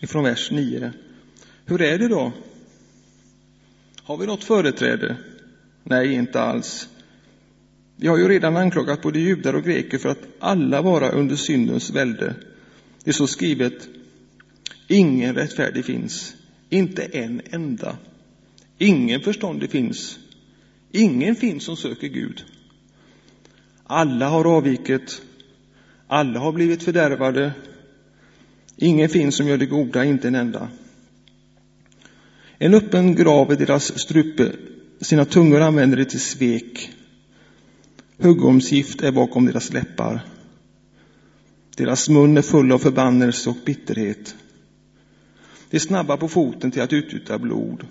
Ifrån 0.00 0.24
vers 0.24 0.50
9. 0.50 0.92
Hur 1.66 1.82
är 1.82 1.98
det 1.98 2.08
då? 2.08 2.32
Har 4.02 4.16
vi 4.16 4.26
något 4.26 4.44
företräde? 4.44 5.16
Nej, 5.84 6.12
inte 6.12 6.40
alls. 6.40 6.88
Vi 7.96 8.08
har 8.08 8.18
ju 8.18 8.28
redan 8.28 8.56
anklagat 8.56 9.02
både 9.02 9.18
judar 9.18 9.54
och 9.54 9.64
greker 9.64 9.98
för 9.98 10.08
att 10.08 10.28
alla 10.38 10.82
vara 10.82 11.10
under 11.10 11.36
syndens 11.36 11.90
välde. 11.90 12.34
Det 13.04 13.10
är 13.10 13.14
så 13.14 13.26
skrivet, 13.26 13.88
ingen 14.88 15.34
rättfärdig 15.34 15.84
finns, 15.84 16.34
inte 16.70 17.02
en 17.02 17.40
enda. 17.50 17.96
Ingen 18.78 19.20
förståndig 19.20 19.70
finns, 19.70 20.18
ingen 20.92 21.36
finns 21.36 21.64
som 21.64 21.76
söker 21.76 22.08
Gud. 22.08 22.44
Alla 23.84 24.28
har 24.28 24.44
avvikit, 24.44 25.22
alla 26.06 26.40
har 26.40 26.52
blivit 26.52 26.82
fördärvade, 26.82 27.52
ingen 28.76 29.08
finns 29.08 29.36
som 29.36 29.46
gör 29.46 29.56
det 29.56 29.66
goda, 29.66 30.04
inte 30.04 30.28
en 30.28 30.34
enda. 30.34 30.68
En 32.58 32.74
öppen 32.74 33.14
grav 33.14 33.52
är 33.52 33.56
deras 33.56 33.98
strupe, 33.98 34.52
sina 35.00 35.24
tungor 35.24 35.60
använder 35.60 35.96
de 35.96 36.04
till 36.04 36.20
svek. 36.20 36.92
Huggormsgift 38.18 39.02
är 39.02 39.12
bakom 39.12 39.46
deras 39.46 39.72
läppar. 39.72 40.20
Deras 41.76 42.08
mun 42.08 42.36
är 42.36 42.42
full 42.42 42.72
av 42.72 42.78
förbannelse 42.78 43.50
och 43.50 43.56
bitterhet. 43.66 44.34
De 45.70 45.76
är 45.76 45.80
snabba 45.80 46.16
på 46.16 46.28
foten 46.28 46.70
till 46.70 46.82
att 46.82 46.92
utgjuta 46.92 47.38
blod. 47.38 47.86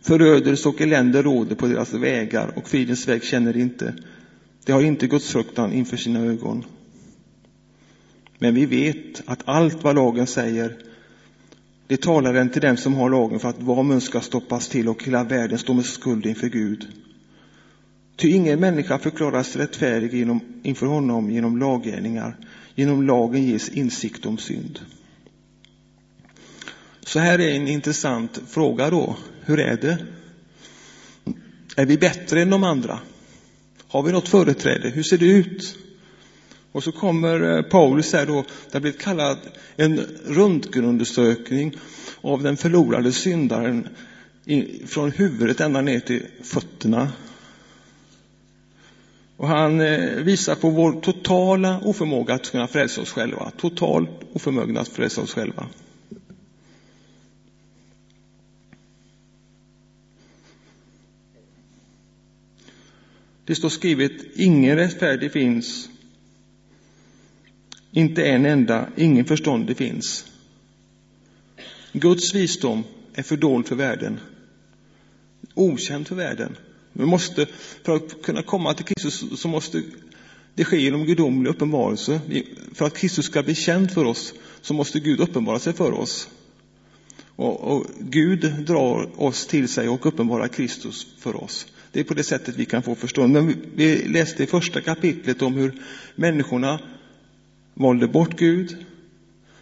Förödelse 0.00 0.68
och 0.68 0.80
elände 0.80 1.22
råder 1.22 1.56
på 1.56 1.66
deras 1.66 1.92
vägar 1.94 2.52
och 2.56 2.68
fridens 2.68 3.08
väg 3.08 3.24
känner 3.24 3.52
de 3.52 3.60
inte. 3.60 3.94
De 4.64 4.72
har 4.72 4.82
inte 4.82 5.06
Guds 5.06 5.32
fruktan 5.32 5.72
inför 5.72 5.96
sina 5.96 6.20
ögon. 6.20 6.64
Men 8.38 8.54
vi 8.54 8.66
vet 8.66 9.22
att 9.26 9.42
allt 9.44 9.82
vad 9.84 9.94
lagen 9.94 10.26
säger, 10.26 10.76
det 11.86 11.96
talar 11.96 12.32
den 12.32 12.50
till 12.50 12.62
dem 12.62 12.76
som 12.76 12.94
har 12.94 13.10
lagen 13.10 13.40
för 13.40 13.48
att 13.48 13.62
var 13.62 13.82
mun 13.82 14.00
ska 14.00 14.20
stoppas 14.20 14.68
till 14.68 14.88
och 14.88 15.04
hela 15.04 15.24
världen 15.24 15.58
står 15.58 15.74
med 15.74 15.84
skuld 15.84 16.26
inför 16.26 16.48
Gud. 16.48 16.88
Ty 18.16 18.30
ingen 18.30 18.60
människa 18.60 18.98
förklaras 18.98 19.56
rättfärdig 19.56 20.14
genom, 20.14 20.40
inför 20.62 20.86
honom 20.86 21.30
genom 21.30 21.58
laggärningar. 21.58 22.36
Genom 22.74 23.06
lagen 23.06 23.44
ges 23.44 23.68
insikt 23.68 24.26
om 24.26 24.38
synd. 24.38 24.80
Så 27.00 27.18
här 27.18 27.38
är 27.38 27.56
en 27.56 27.68
intressant 27.68 28.40
fråga 28.48 28.90
då. 28.90 29.16
Hur 29.44 29.60
är 29.60 29.76
det? 29.76 29.98
Är 31.76 31.86
vi 31.86 31.98
bättre 31.98 32.42
än 32.42 32.50
de 32.50 32.64
andra? 32.64 32.98
Har 33.88 34.02
vi 34.02 34.12
något 34.12 34.28
företräde? 34.28 34.88
Hur 34.88 35.02
ser 35.02 35.18
det 35.18 35.26
ut? 35.26 35.78
Och 36.72 36.84
så 36.84 36.92
kommer 36.92 37.56
eh, 37.56 37.62
Paulus 37.62 38.12
här 38.12 38.26
då, 38.26 38.42
det 38.42 38.72
har 38.72 38.80
blivit 38.80 39.00
kallat 39.00 39.38
en 39.76 40.00
röntgenundersökning 40.26 41.76
av 42.20 42.42
den 42.42 42.56
förlorade 42.56 43.12
syndaren 43.12 43.88
från 44.86 45.10
huvudet 45.10 45.60
ända 45.60 45.80
ner 45.80 46.00
till 46.00 46.26
fötterna. 46.42 47.08
Och 49.42 49.48
han 49.48 49.80
eh, 49.80 50.22
visar 50.22 50.54
på 50.54 50.70
vår 50.70 51.00
totala 51.00 51.80
oförmåga 51.80 52.34
att 52.34 52.50
kunna 52.50 52.66
frälsa 52.68 53.00
oss 53.00 53.10
själva. 53.10 53.50
Totalt 53.56 54.10
oförmögna 54.32 54.80
att 54.80 54.88
frälsa 54.88 55.20
oss 55.20 55.34
själva. 55.34 55.68
Det 63.44 63.54
står 63.54 63.68
skrivet, 63.68 64.12
ingen 64.34 64.76
rättfärdig 64.76 65.32
finns, 65.32 65.88
inte 67.90 68.24
en 68.24 68.46
enda, 68.46 68.88
ingen 68.96 69.24
förståndig 69.24 69.76
finns. 69.76 70.26
Guds 71.92 72.34
visdom 72.34 72.84
är 73.14 73.22
fördold 73.22 73.68
för 73.68 73.76
världen, 73.76 74.20
okänd 75.54 76.08
för 76.08 76.14
världen. 76.14 76.56
Vi 76.92 77.06
måste, 77.06 77.46
för 77.84 77.96
att 77.96 78.22
kunna 78.22 78.42
komma 78.42 78.74
till 78.74 78.84
Kristus 78.84 79.40
så 79.40 79.48
måste 79.48 79.82
det 80.54 80.64
ske 80.64 80.80
genom 80.80 81.04
gudomlig 81.04 81.50
uppenbarelse. 81.50 82.20
För 82.74 82.86
att 82.86 82.96
Kristus 82.96 83.26
ska 83.26 83.42
bli 83.42 83.54
känd 83.54 83.90
för 83.90 84.04
oss 84.04 84.34
så 84.60 84.74
måste 84.74 85.00
Gud 85.00 85.20
uppenbara 85.20 85.58
sig 85.58 85.72
för 85.72 85.92
oss. 85.92 86.28
Och, 87.36 87.60
och, 87.60 87.86
Gud 88.00 88.40
drar 88.66 89.22
oss 89.22 89.46
till 89.46 89.68
sig 89.68 89.88
och 89.88 90.06
uppenbarar 90.06 90.48
Kristus 90.48 91.06
för 91.18 91.44
oss. 91.44 91.66
Det 91.92 92.00
är 92.00 92.04
på 92.04 92.14
det 92.14 92.24
sättet 92.24 92.56
vi 92.56 92.64
kan 92.64 92.82
få 92.82 92.94
förstånd. 92.94 93.32
Men 93.32 93.46
vi, 93.46 93.56
vi 93.74 94.08
läste 94.08 94.42
i 94.42 94.46
första 94.46 94.80
kapitlet 94.80 95.42
om 95.42 95.54
hur 95.54 95.82
människorna 96.14 96.80
valde 97.74 98.08
bort 98.08 98.38
Gud. 98.38 98.76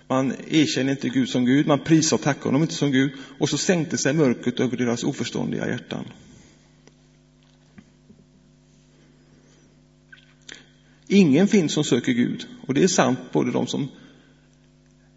Man 0.09 0.33
erkänner 0.51 0.91
inte 0.91 1.09
Gud 1.09 1.29
som 1.29 1.45
Gud, 1.45 1.67
man 1.67 1.79
prisar 1.79 2.17
och 2.17 2.23
tackar 2.23 2.45
honom 2.45 2.63
inte 2.63 2.75
som 2.75 2.91
Gud. 2.93 3.13
Och 3.39 3.49
så 3.49 3.59
sänkte 3.59 3.99
sig 3.99 4.13
mörkret 4.13 4.61
över 4.61 4.77
deras 4.77 5.05
oförståndiga 5.05 5.69
hjärtan. 5.69 6.05
Ingen 11.13 11.49
finns 11.49 11.73
som 11.73 11.85
söker 11.85 12.13
Gud. 12.13 12.47
Och 12.67 12.75
det 12.75 12.83
är 12.83 12.89
sant 12.89 13.19
både 13.33 13.53
de 13.53 13.67
som 13.67 13.89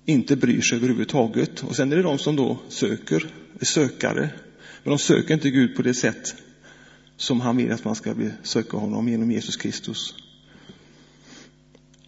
inte 0.06 0.36
bryr 0.36 0.62
sig 0.62 0.78
överhuvudtaget 0.78 1.64
och 1.64 1.76
sen 1.76 1.92
är 1.92 1.96
det 1.96 2.02
de 2.02 2.18
som 2.18 2.36
då 2.36 2.60
söker, 2.68 3.34
är 3.60 3.66
sökare. 3.66 4.30
Men 4.84 4.92
de 4.92 5.00
söker 5.00 5.34
inte 5.34 5.50
Gud 5.50 5.76
på 5.76 5.82
det 5.82 5.94
sätt 5.94 6.36
som 7.18 7.42
han 7.42 7.58
vill 7.58 7.72
att 7.72 7.86
man 7.86 7.96
ska 7.96 8.16
söka 8.44 8.78
honom 8.78 9.08
genom 9.08 9.32
Jesus 9.32 9.58
Kristus. 9.58 10.16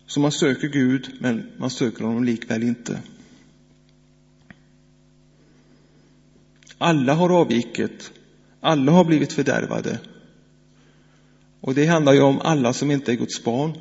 Så 0.07 0.19
man 0.19 0.31
söker 0.31 0.67
Gud, 0.67 1.09
men 1.19 1.51
man 1.57 1.69
söker 1.69 2.03
honom 2.03 2.23
likväl 2.23 2.63
inte. 2.63 2.99
Alla 6.77 7.13
har 7.13 7.29
avvikit, 7.29 8.11
alla 8.59 8.91
har 8.91 9.05
blivit 9.05 9.33
fördärvade. 9.33 9.99
Och 11.65 11.75
det 11.75 11.85
handlar 11.85 12.13
ju 12.13 12.21
om 12.21 12.41
alla 12.41 12.73
som 12.73 12.91
inte 12.91 13.11
är 13.11 13.15
Guds 13.15 13.43
barn, 13.43 13.77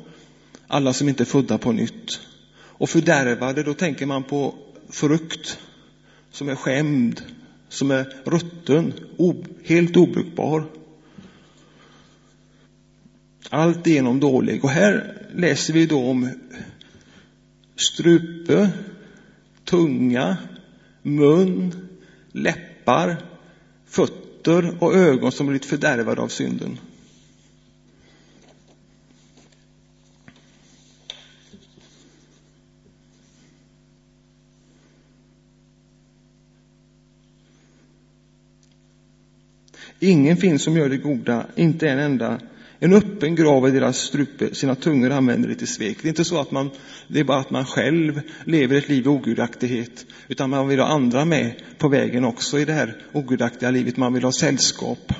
alla 0.67 0.93
som 0.93 1.09
inte 1.09 1.23
är 1.23 1.25
födda 1.25 1.57
på 1.57 1.71
nytt. 1.71 2.19
Och 2.57 2.89
fördärvade, 2.89 3.63
då 3.63 3.73
tänker 3.73 4.05
man 4.05 4.23
på 4.23 4.55
frukt 4.89 5.59
som 6.31 6.49
är 6.49 6.55
skämd, 6.55 7.21
som 7.69 7.91
är 7.91 8.13
rutten, 8.25 8.93
helt 9.65 9.97
obrukbar. 9.97 10.65
Allt 13.49 13.87
genom 13.87 14.19
dålig. 14.19 14.63
Och 14.63 14.69
här 14.69 15.17
läser 15.33 15.73
vi 15.73 15.85
då 15.85 16.09
om 16.09 16.29
strupe, 17.75 18.69
tunga, 19.63 20.37
mun, 21.01 21.87
läppar, 22.31 23.17
fötter 23.85 24.77
och 24.79 24.95
ögon 24.95 25.31
som 25.31 25.47
blivit 25.47 25.65
fördärvade 25.65 26.21
av 26.21 26.27
synden. 26.27 26.77
Ingen 39.99 40.37
finns 40.37 40.63
som 40.63 40.77
gör 40.77 40.89
det 40.89 40.97
goda, 40.97 41.45
inte 41.55 41.89
en 41.89 41.99
enda. 41.99 42.39
En 42.79 42.93
öppen 42.93 43.35
grav 43.35 43.67
i 43.67 43.71
deras 43.71 43.97
strupe, 43.97 44.55
sina 44.55 44.75
tungor 44.75 45.11
använder 45.11 45.49
det 45.49 45.55
till 45.55 45.67
svek. 45.67 45.97
Det 46.01 46.07
är 46.07 46.09
inte 46.09 46.23
så 46.23 46.39
att 46.39 46.51
man, 46.51 46.69
det 47.07 47.19
är 47.19 47.23
bara 47.23 47.39
att 47.39 47.51
man 47.51 47.65
själv 47.65 48.21
lever 48.45 48.75
ett 48.75 48.89
liv 48.89 49.05
i 49.05 49.07
ogudaktighet, 49.07 50.05
utan 50.27 50.49
man 50.49 50.67
vill 50.67 50.79
ha 50.79 50.87
andra 50.87 51.25
med 51.25 51.61
på 51.77 51.87
vägen 51.87 52.25
också 52.25 52.59
i 52.59 52.65
det 52.65 52.73
här 52.73 52.97
ogudaktiga 53.13 53.71
livet. 53.71 53.97
Man 53.97 54.13
vill 54.13 54.23
ha 54.23 54.31
sällskap. 54.31 55.13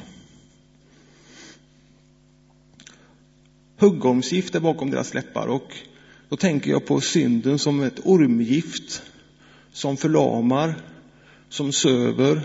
Huggormsgift 3.77 4.55
är 4.55 4.59
bakom 4.59 4.91
deras 4.91 5.13
läppar 5.13 5.47
och 5.47 5.77
då 6.29 6.37
tänker 6.37 6.71
jag 6.71 6.85
på 6.85 7.01
synden 7.01 7.59
som 7.59 7.83
ett 7.83 7.99
ormgift 8.03 9.03
som 9.73 9.97
förlamar, 9.97 10.81
som 11.49 11.71
söver, 11.71 12.41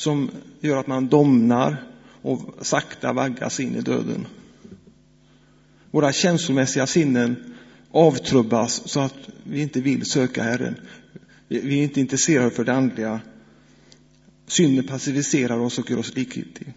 som 0.00 0.30
gör 0.60 0.76
att 0.76 0.86
man 0.86 1.08
domnar 1.08 1.82
och 2.22 2.66
sakta 2.66 3.12
vaggas 3.12 3.60
in 3.60 3.76
i 3.76 3.80
döden. 3.80 4.26
Våra 5.90 6.12
känslomässiga 6.12 6.86
sinnen 6.86 7.54
avtrubbas 7.90 8.88
så 8.88 9.00
att 9.00 9.14
vi 9.44 9.62
inte 9.62 9.80
vill 9.80 10.04
söka 10.04 10.42
Herren. 10.42 10.74
Vi 11.48 11.78
är 11.78 11.82
inte 11.82 12.00
intresserade 12.00 12.50
för 12.50 12.64
det 12.64 12.72
andliga. 12.72 13.20
Synden 14.46 14.86
passiviserar 14.86 15.58
oss 15.58 15.78
och 15.78 15.90
gör 15.90 15.98
oss 15.98 16.16
likgiltiga. 16.16 16.72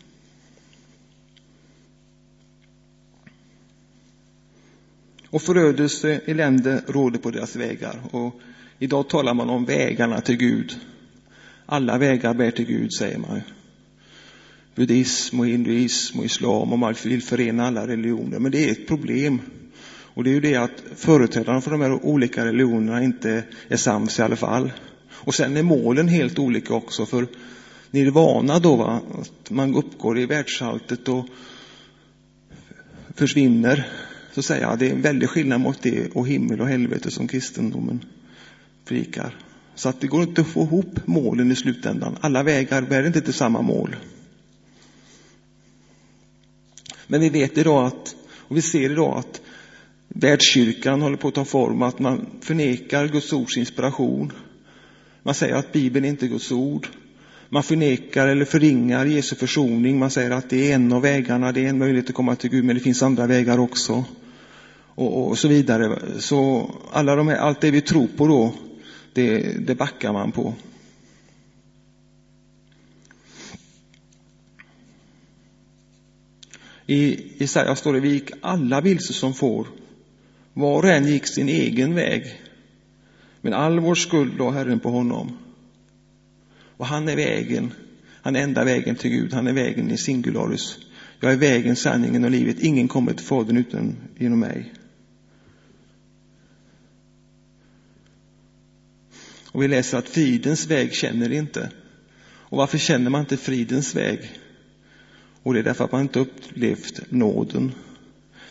Och 5.29 5.41
förödelse, 5.41 6.21
elände 6.25 6.83
råder 6.87 7.19
på 7.19 7.31
deras 7.31 7.55
vägar. 7.55 8.01
Och 8.11 8.39
idag 8.79 9.09
talar 9.09 9.33
man 9.33 9.49
om 9.49 9.65
vägarna 9.65 10.21
till 10.21 10.37
Gud. 10.37 10.79
Alla 11.65 11.97
vägar 11.97 12.33
bär 12.33 12.51
till 12.51 12.65
Gud, 12.65 12.93
säger 12.93 13.17
man. 13.17 13.41
Buddhism 14.75 15.39
och 15.39 15.47
hinduism 15.47 16.19
och 16.19 16.25
islam 16.25 16.73
och 16.73 16.79
man 16.79 16.95
vill 17.03 17.23
förena 17.23 17.67
alla 17.67 17.87
religioner. 17.87 18.39
Men 18.39 18.51
det 18.51 18.69
är 18.69 18.71
ett 18.71 18.87
problem. 18.87 19.41
Och 20.13 20.23
det 20.23 20.29
är 20.29 20.33
ju 20.33 20.39
det 20.39 20.55
att 20.55 20.83
företrädarna 20.95 21.61
för 21.61 21.71
de 21.71 21.81
här 21.81 22.05
olika 22.05 22.45
religionerna 22.45 23.03
inte 23.03 23.43
är 23.67 23.77
sams 23.77 24.19
i 24.19 24.21
alla 24.21 24.35
fall. 24.35 24.71
Och 25.11 25.35
sen 25.35 25.57
är 25.57 25.63
målen 25.63 26.07
helt 26.07 26.39
olika 26.39 26.73
också. 26.73 27.05
För 27.05 27.27
nirvana 27.91 28.59
då, 28.59 28.75
va? 28.75 29.01
att 29.21 29.49
man 29.49 29.75
uppgår 29.75 30.19
i 30.19 30.25
världsalltet 30.25 31.07
och 31.07 31.25
försvinner. 33.15 33.87
Så 34.33 34.41
säger 34.41 34.61
jag, 34.61 34.79
det 34.79 34.87
är 34.87 34.91
en 34.91 35.01
väldig 35.01 35.29
skillnad 35.29 35.61
mot 35.61 35.81
det 35.81 36.15
och 36.15 36.27
himmel 36.27 36.61
och 36.61 36.67
helvete 36.67 37.11
som 37.11 37.27
kristendomen 37.27 38.05
predikar. 38.85 39.37
Så 39.75 39.89
att 39.89 40.01
det 40.01 40.07
går 40.07 40.23
inte 40.23 40.41
att 40.41 40.47
få 40.47 40.63
ihop 40.63 40.99
målen 41.05 41.51
i 41.51 41.55
slutändan. 41.55 42.17
Alla 42.21 42.43
vägar 42.43 42.81
bär 42.81 43.07
inte 43.07 43.21
till 43.21 43.33
samma 43.33 43.61
mål. 43.61 43.95
Men 47.07 47.21
vi 47.21 47.29
vet 47.29 47.57
idag 47.57 47.85
att, 47.85 48.15
och 48.37 48.57
vi 48.57 48.61
ser 48.61 48.91
idag 48.91 49.17
att 49.17 49.41
världskyrkan 50.07 51.01
håller 51.01 51.17
på 51.17 51.27
att 51.27 51.33
ta 51.33 51.45
form, 51.45 51.81
att 51.81 51.99
man 51.99 52.25
förnekar 52.41 53.07
Guds 53.07 53.33
ords 53.33 53.57
inspiration. 53.57 54.31
Man 55.23 55.33
säger 55.33 55.55
att 55.55 55.71
Bibeln 55.71 56.05
inte 56.05 56.25
är 56.25 56.27
Guds 56.27 56.51
ord. 56.51 56.87
Man 57.49 57.63
förnekar 57.63 58.27
eller 58.27 58.45
förringar 58.45 59.05
Jesu 59.05 59.35
försoning. 59.35 59.99
Man 59.99 60.11
säger 60.11 60.31
att 60.31 60.49
det 60.49 60.71
är 60.71 60.75
en 60.75 60.93
av 60.93 61.01
vägarna, 61.01 61.51
det 61.51 61.65
är 61.65 61.69
en 61.69 61.77
möjlighet 61.77 62.09
att 62.09 62.15
komma 62.15 62.35
till 62.35 62.49
Gud, 62.49 62.63
men 62.63 62.75
det 62.75 62.81
finns 62.81 63.03
andra 63.03 63.27
vägar 63.27 63.59
också. 63.59 64.05
Och, 64.95 65.27
och 65.27 65.37
så 65.37 65.47
vidare. 65.47 65.99
Så 66.19 66.71
alla 66.91 67.15
de 67.15 67.27
här, 67.27 67.37
allt 67.37 67.61
det 67.61 67.71
vi 67.71 67.81
tror 67.81 68.07
på 68.07 68.27
då, 68.27 68.53
det, 69.13 69.39
det 69.67 69.75
backar 69.75 70.13
man 70.13 70.31
på. 70.31 70.53
I 76.87 77.31
Jesaja 77.37 77.75
står 77.75 77.93
det, 77.93 77.99
vi 77.99 78.09
gick 78.09 78.31
alla 78.41 78.81
vilse 78.81 79.13
som 79.13 79.33
får. 79.33 79.67
Var 80.53 80.77
och 80.77 80.89
en 80.89 81.07
gick 81.07 81.27
sin 81.27 81.49
egen 81.49 81.95
väg. 81.95 82.41
Men 83.41 83.53
all 83.53 83.79
vår 83.79 83.95
skuld 83.95 84.37
la 84.37 84.51
Herren 84.51 84.79
på 84.79 84.89
honom. 84.89 85.37
Och 86.77 86.85
han 86.85 87.09
är 87.09 87.15
vägen, 87.15 87.73
han 88.21 88.35
är 88.35 88.41
enda 88.41 88.63
vägen 88.63 88.95
till 88.95 89.11
Gud, 89.11 89.33
han 89.33 89.47
är 89.47 89.53
vägen 89.53 89.91
i 89.91 89.97
singularis. 89.97 90.77
Jag 91.19 91.33
är 91.33 91.37
vägen, 91.37 91.75
sanningen 91.75 92.23
och 92.23 92.31
livet. 92.31 92.59
Ingen 92.59 92.87
kommer 92.87 93.13
till 93.13 93.25
Fadern 93.25 93.57
utan 93.57 93.95
genom 94.17 94.39
mig. 94.39 94.73
Och 99.53 99.63
vi 99.63 99.67
läser 99.67 99.97
att 99.97 100.09
fridens 100.09 100.67
väg 100.67 100.93
känner 100.93 101.31
inte. 101.31 101.69
Och 102.25 102.57
varför 102.57 102.77
känner 102.77 103.09
man 103.09 103.21
inte 103.21 103.37
fridens 103.37 103.95
väg? 103.95 104.31
Och 105.43 105.53
det 105.53 105.59
är 105.59 105.63
därför 105.63 105.85
att 105.85 105.91
man 105.91 106.01
inte 106.01 106.19
upplevt 106.19 107.11
nåden. 107.11 107.71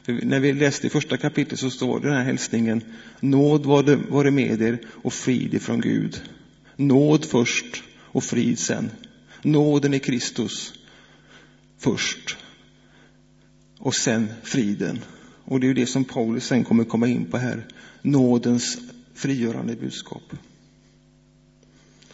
För 0.02 0.12
när 0.12 0.40
vi 0.40 0.52
läste 0.52 0.86
i 0.86 0.90
första 0.90 1.16
kapitlet 1.16 1.60
så 1.60 1.70
står 1.70 2.00
det 2.00 2.08
den 2.08 2.16
här 2.16 2.24
hälsningen, 2.24 2.82
nåd 3.20 3.66
var 3.66 3.82
det, 3.82 3.96
var 3.96 4.24
det 4.24 4.30
med 4.30 4.62
er 4.62 4.78
och 4.88 5.12
frid 5.12 5.54
ifrån 5.54 5.80
Gud. 5.80 6.20
Nåd 6.76 7.24
först 7.24 7.82
och 8.00 8.24
frid 8.24 8.58
sen. 8.58 8.90
Nåden 9.42 9.94
i 9.94 9.98
Kristus 9.98 10.72
först 11.78 12.36
och 13.78 13.94
sen 13.94 14.28
friden. 14.42 15.00
Och 15.44 15.60
det 15.60 15.66
är 15.66 15.68
ju 15.68 15.74
det 15.74 15.86
som 15.86 16.04
Paulus 16.04 16.46
sen 16.46 16.64
kommer 16.64 16.84
komma 16.84 17.08
in 17.08 17.24
på 17.24 17.36
här, 17.36 17.66
nådens 18.02 18.78
frigörande 19.14 19.76
budskap. 19.76 20.32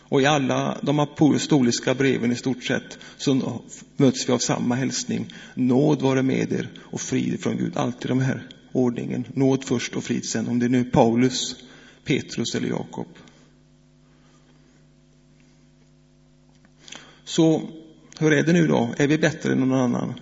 Och 0.09 0.23
i 0.23 0.27
alla 0.27 0.79
de 0.83 0.99
apostoliska 0.99 1.95
breven 1.95 2.33
i 2.33 2.37
stort 2.37 2.65
sett 2.65 2.99
så 3.17 3.63
möts 3.97 4.29
vi 4.29 4.33
av 4.33 4.39
samma 4.39 4.75
hälsning. 4.75 5.33
Nåd 5.55 6.03
vare 6.03 6.23
med 6.23 6.53
er 6.53 6.69
och 6.79 7.01
frid 7.01 7.41
från 7.43 7.57
Gud. 7.57 7.77
Alltid 7.77 8.11
den 8.11 8.21
här 8.21 8.49
ordningen. 8.73 9.25
Nåd 9.35 9.65
först 9.65 9.97
och 9.97 10.05
frid 10.05 10.25
sen. 10.25 10.49
Om 10.49 10.59
det 10.59 10.67
är 10.67 10.71
nu 10.71 10.85
Paulus, 10.85 11.57
Petrus 12.05 12.55
eller 12.55 12.69
Jakob. 12.69 13.07
Så 17.25 17.63
hur 18.19 18.33
är 18.33 18.43
det 18.43 18.53
nu 18.53 18.67
då? 18.67 18.95
Är 18.97 19.07
vi 19.07 19.19
bättre 19.19 19.53
än 19.53 19.59
någon 19.59 19.81
annan? 19.81 20.15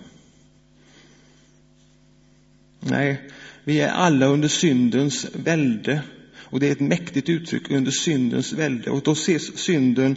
Nej, 2.80 3.30
vi 3.64 3.80
är 3.80 3.88
alla 3.88 4.26
under 4.26 4.48
syndens 4.48 5.26
välde 5.34 6.02
och 6.50 6.60
det 6.60 6.68
är 6.68 6.72
ett 6.72 6.80
mäktigt 6.80 7.28
uttryck 7.28 7.70
under 7.70 7.90
syndens 7.90 8.52
välde. 8.52 8.90
Och 8.90 9.02
då 9.02 9.12
ses 9.12 9.58
synden 9.58 10.16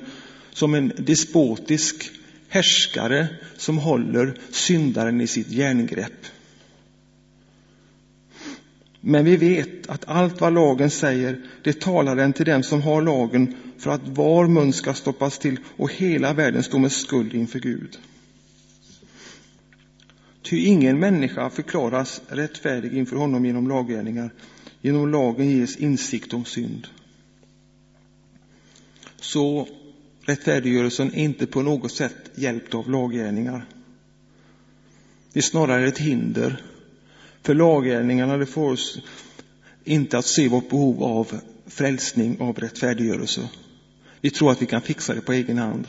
som 0.54 0.74
en 0.74 0.92
despotisk 0.98 2.12
härskare 2.50 3.28
som 3.58 3.78
håller 3.78 4.34
syndaren 4.52 5.22
i 5.22 5.28
sitt 5.28 5.52
järngrepp. 5.52 6.26
Men 9.02 9.26
vi 9.26 9.38
vet 9.38 9.90
att 9.90 10.08
allt 10.08 10.42
vad 10.42 10.54
lagen 10.54 10.90
säger, 10.90 11.42
det 11.64 11.80
talar 11.82 12.16
den 12.16 12.34
till 12.34 12.46
dem 12.46 12.64
som 12.64 12.82
har 12.82 13.02
lagen 13.02 13.56
för 13.78 13.92
att 13.92 14.08
var 14.08 14.48
mun 14.48 14.74
ska 14.74 14.94
stoppas 14.94 15.40
till 15.40 15.60
och 15.78 15.94
hela 15.94 16.34
världen 16.34 16.64
står 16.64 16.80
med 16.80 16.92
skuld 16.92 17.34
inför 17.34 17.60
Gud. 17.60 17.98
Ty 20.42 20.58
ingen 20.58 21.00
människa 21.00 21.50
förklaras 21.50 22.22
rättfärdig 22.28 22.94
inför 22.94 23.16
honom 23.16 23.46
genom 23.46 23.70
laggärningar. 23.70 24.32
Genom 24.82 25.12
lagen 25.12 25.50
ges 25.50 25.78
insikt 25.78 26.34
om 26.34 26.46
synd. 26.46 26.88
Så 29.22 29.68
rättfärdiggörelsen 30.22 31.14
är 31.14 31.24
inte 31.24 31.48
på 31.48 31.62
något 31.62 31.92
sätt 31.92 32.32
hjälpt 32.36 32.74
av 32.74 32.90
laggärningar. 32.90 33.66
Det 35.34 35.40
är 35.40 35.44
snarare 35.44 35.88
ett 35.88 35.98
hinder. 35.98 36.64
För 37.42 37.56
laggärningarna 37.56 38.38
det 38.38 38.46
får 38.46 38.72
oss 38.72 39.02
inte 39.84 40.18
att 40.18 40.26
se 40.26 40.48
vårt 40.48 40.70
behov 40.70 41.04
av 41.04 41.42
frälsning, 41.68 42.42
av 42.42 42.60
rättfärdiggörelse. 42.60 43.50
Vi 44.22 44.30
tror 44.30 44.52
att 44.52 44.62
vi 44.62 44.66
kan 44.66 44.82
fixa 44.82 45.14
det 45.14 45.22
på 45.22 45.34
egen 45.34 45.58
hand. 45.58 45.88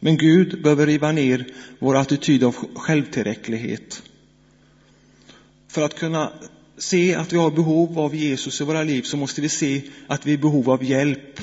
Men 0.00 0.16
Gud 0.16 0.62
behöver 0.62 0.86
riva 0.86 1.12
ner 1.12 1.46
vår 1.78 1.96
attityd 1.96 2.44
av 2.44 2.52
självtillräcklighet. 2.74 4.02
För 5.68 5.82
att 5.82 5.98
kunna 5.98 6.32
se 6.82 7.14
att 7.14 7.32
vi 7.32 7.36
har 7.36 7.50
behov 7.50 7.98
av 7.98 8.14
Jesus 8.14 8.60
i 8.60 8.64
våra 8.64 8.82
liv 8.82 9.02
så 9.02 9.16
måste 9.16 9.40
vi 9.40 9.48
se 9.48 9.82
att 10.06 10.26
vi 10.26 10.30
är 10.32 10.34
i 10.34 10.38
behov 10.38 10.70
av 10.70 10.84
hjälp. 10.84 11.40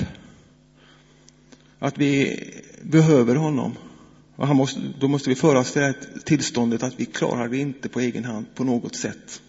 Att 1.78 1.98
vi 1.98 2.40
behöver 2.82 3.34
honom. 3.34 3.76
Och 4.36 4.46
han 4.46 4.56
måste, 4.56 4.80
då 5.00 5.08
måste 5.08 5.28
vi 5.28 5.34
föra 5.34 5.58
oss 5.58 5.72
till 5.72 5.82
det 5.82 5.94
tillståndet 6.24 6.82
att 6.82 7.00
vi 7.00 7.04
klarar 7.04 7.48
det 7.48 7.58
inte 7.58 7.88
på 7.88 8.00
egen 8.00 8.24
hand 8.24 8.46
på 8.54 8.64
något 8.64 8.94
sätt. 8.94 9.42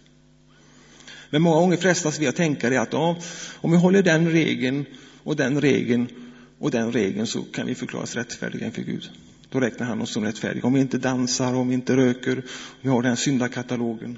Men 1.29 1.41
många 1.41 1.59
gånger 1.59 1.77
frestas 1.77 2.19
vi 2.19 2.27
att 2.27 2.35
tänka 2.35 2.69
det 2.69 2.77
att 2.77 2.93
ja, 2.93 3.17
om 3.55 3.71
vi 3.71 3.77
håller 3.77 4.03
den 4.03 4.31
regeln 4.31 4.85
och 5.23 5.35
den 5.35 5.61
regeln 5.61 6.07
och 6.59 6.71
den 6.71 6.91
regeln 6.91 7.27
så 7.27 7.41
kan 7.41 7.67
vi 7.67 7.75
förklaras 7.75 8.15
rättfärdiga 8.15 8.65
inför 8.65 8.81
Gud. 8.81 9.09
Då 9.49 9.59
räknar 9.59 9.87
han 9.87 10.01
oss 10.01 10.11
som 10.11 10.25
rättfärdiga. 10.25 10.65
Om 10.65 10.73
vi 10.73 10.81
inte 10.81 10.97
dansar, 10.97 11.53
om 11.53 11.67
vi 11.67 11.73
inte 11.73 11.95
röker, 11.95 12.37
om 12.37 12.43
vi 12.81 12.89
har 12.89 13.01
den 13.01 13.17
syndakatalogen. 13.17 14.17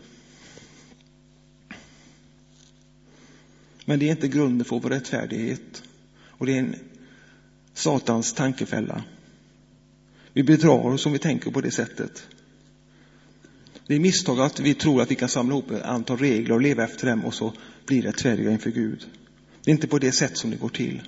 Men 3.92 4.00
det 4.00 4.08
är 4.08 4.12
inte 4.12 4.28
grunden 4.28 4.66
för 4.66 4.80
vår 4.80 4.90
rättfärdighet. 4.90 5.84
Och 6.28 6.46
det 6.46 6.54
är 6.54 6.60
en 6.60 6.76
Satans 7.74 8.34
tankefälla. 8.34 9.04
Vi 10.34 10.44
bedrar 10.44 10.86
oss 10.86 11.06
om 11.06 11.12
vi 11.12 11.20
tänker 11.20 11.52
på 11.52 11.62
det 11.62 11.72
sättet. 11.72 12.28
Det 13.88 13.96
är 13.96 14.00
misstag 14.00 14.40
att 14.40 14.60
vi 14.60 14.74
tror 14.74 15.02
att 15.02 15.12
vi 15.12 15.16
kan 15.16 15.30
samla 15.30 15.54
ihop 15.54 15.72
ett 15.72 15.84
antal 15.84 16.18
regler 16.18 16.52
och 16.52 16.62
leva 16.62 16.84
efter 16.84 17.08
dem 17.08 17.26
och 17.26 17.34
så 17.34 17.54
bli 17.86 18.02
rättfärdiga 18.02 18.52
inför 18.52 18.72
Gud. 18.72 19.06
Det 19.64 19.72
är 19.72 19.76
inte 19.76 19.88
på 19.88 20.00
det 20.00 20.12
sätt 20.12 20.38
som 20.38 20.52
det 20.52 20.58
går 20.58 20.70
till. 20.70 21.02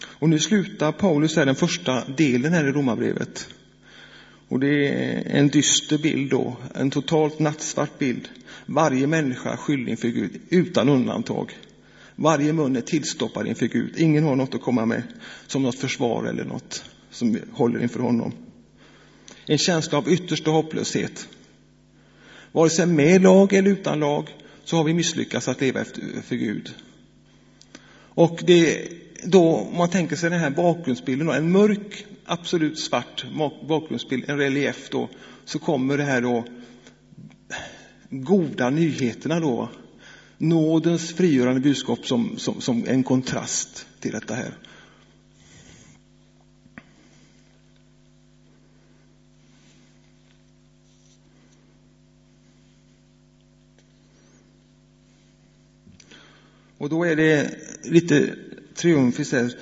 Och 0.00 0.28
nu 0.28 0.38
slutar 0.38 0.92
Paulus 0.92 1.36
här 1.36 1.46
den 1.46 1.54
första 1.54 2.08
delen 2.08 2.52
här 2.52 2.68
i 2.68 2.72
Romarbrevet. 2.72 3.48
Och 4.48 4.60
det 4.60 4.88
är 4.88 5.38
en 5.38 5.48
dyster 5.48 5.98
bild 5.98 6.30
då, 6.30 6.56
en 6.74 6.90
totalt 6.90 7.38
nattsvart 7.38 7.98
bild. 7.98 8.28
Varje 8.66 9.06
människa 9.06 9.52
är 9.52 9.56
skyldig 9.56 9.90
inför 9.90 10.08
Gud, 10.08 10.40
utan 10.48 10.88
undantag. 10.88 11.52
Varje 12.16 12.52
mun 12.52 12.76
är 12.76 12.80
tillstoppad 12.80 13.46
inför 13.46 13.66
Gud. 13.66 13.98
Ingen 13.98 14.24
har 14.24 14.36
något 14.36 14.54
att 14.54 14.62
komma 14.62 14.86
med 14.86 15.02
som 15.46 15.62
något 15.62 15.78
försvar 15.78 16.24
eller 16.24 16.44
något 16.44 16.84
som 17.10 17.38
håller 17.52 17.82
inför 17.82 18.00
honom. 18.00 18.32
En 19.46 19.58
känsla 19.58 19.98
av 19.98 20.08
yttersta 20.08 20.50
hopplöshet. 20.50 21.28
Vare 22.52 22.70
sig 22.70 22.86
med 22.86 23.22
lag 23.22 23.52
eller 23.52 23.70
utan 23.70 24.00
lag 24.00 24.28
så 24.64 24.76
har 24.76 24.84
vi 24.84 24.94
misslyckats 24.94 25.48
att 25.48 25.60
leva 25.60 25.80
efter, 25.80 26.02
för 26.22 26.36
Gud. 26.36 26.74
Och 28.14 28.40
det 28.46 28.88
då, 29.24 29.56
om 29.56 29.76
man 29.76 29.90
tänker 29.90 30.16
sig 30.16 30.30
den 30.30 30.40
här 30.40 30.50
bakgrundsbilden, 30.50 31.28
en 31.28 31.50
mörk, 31.50 32.06
absolut 32.24 32.78
svart 32.78 33.26
bakgrundsbild, 33.68 34.24
en 34.30 34.38
relief 34.38 34.88
då, 34.90 35.08
så 35.44 35.58
kommer 35.58 35.96
det 35.96 36.04
här 36.04 36.20
då 36.20 36.44
goda 38.10 38.70
nyheterna 38.70 39.40
då. 39.40 39.68
Nådens 40.38 41.12
frigörande 41.12 41.60
budskap 41.60 42.06
som, 42.06 42.38
som, 42.38 42.60
som 42.60 42.84
en 42.86 43.02
kontrast 43.02 43.86
till 44.00 44.12
detta 44.12 44.34
här. 44.34 44.54
Och 56.78 56.88
då 56.88 57.04
är 57.04 57.16
det 57.16 57.50
lite 57.84 58.34
triumfiskt 58.76 59.32
här, 59.32 59.52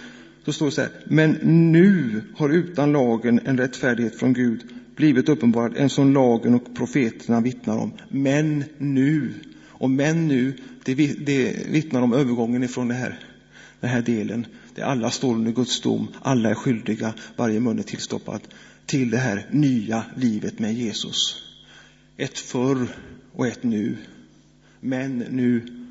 så 0.44 0.52
står 0.52 0.66
det 0.66 0.72
så 0.72 0.80
här, 0.80 0.90
men 1.04 1.30
nu 1.72 2.20
har 2.36 2.48
utan 2.48 2.92
lagen 2.92 3.40
en 3.44 3.58
rättfärdighet 3.58 4.18
från 4.18 4.32
Gud 4.32 4.62
blivit 4.96 5.28
uppenbarad, 5.28 5.76
en 5.76 5.90
som 5.90 6.14
lagen 6.14 6.54
och 6.54 6.74
profeterna 6.74 7.40
vittnar 7.40 7.78
om. 7.78 7.92
Men 8.08 8.64
nu, 8.78 9.34
och 9.68 9.90
men 9.90 10.28
nu, 10.28 10.56
det, 10.84 10.94
det 11.26 11.66
vittnar 11.68 12.02
om 12.02 12.12
övergången 12.12 12.62
ifrån 12.62 12.88
det 12.88 12.94
här, 12.94 13.18
den 13.80 13.90
här 13.90 14.02
delen, 14.02 14.46
där 14.74 14.82
alla 14.82 15.10
står 15.10 15.34
under 15.34 15.52
Guds 15.52 15.80
dom, 15.80 16.08
alla 16.22 16.50
är 16.50 16.54
skyldiga, 16.54 17.14
varje 17.36 17.60
mun 17.60 17.78
är 17.78 17.82
tillstoppad, 17.82 18.40
till 18.86 19.10
det 19.10 19.18
här 19.18 19.46
nya 19.50 20.04
livet 20.16 20.58
med 20.58 20.74
Jesus. 20.74 21.42
Ett 22.16 22.38
förr 22.38 22.86
och 23.32 23.46
ett 23.46 23.62
nu. 23.62 23.96
Men 24.80 25.18
nu 25.18 25.83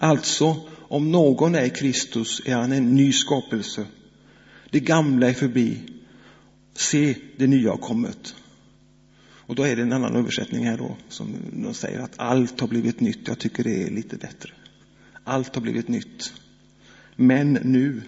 Alltså, 0.00 0.56
om 0.88 1.12
någon 1.12 1.54
är 1.54 1.68
Kristus 1.68 2.42
är 2.44 2.54
han 2.54 2.72
en 2.72 2.94
ny 2.94 3.12
skapelse. 3.12 3.86
Det 4.70 4.80
gamla 4.80 5.28
är 5.28 5.32
förbi. 5.32 5.80
Se, 6.74 7.14
det 7.36 7.46
nya 7.46 7.70
har 7.70 7.76
kommit. 7.76 8.34
Och 9.20 9.54
då 9.54 9.62
är 9.62 9.76
det 9.76 9.82
en 9.82 9.92
annan 9.92 10.16
översättning 10.16 10.66
här 10.66 10.78
då, 10.78 10.96
som 11.08 11.34
de 11.52 11.74
säger 11.74 11.98
att 11.98 12.18
allt 12.18 12.60
har 12.60 12.68
blivit 12.68 13.00
nytt. 13.00 13.28
Jag 13.28 13.38
tycker 13.38 13.64
det 13.64 13.82
är 13.82 13.90
lite 13.90 14.16
bättre. 14.16 14.50
Allt 15.24 15.54
har 15.54 15.62
blivit 15.62 15.88
nytt. 15.88 16.32
Men 17.16 17.52
nu. 17.52 18.02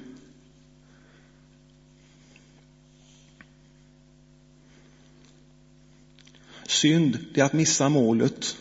Synd, 6.67 7.19
det 7.35 7.41
är 7.41 7.45
att 7.45 7.53
missa 7.53 7.89
målet. 7.89 8.57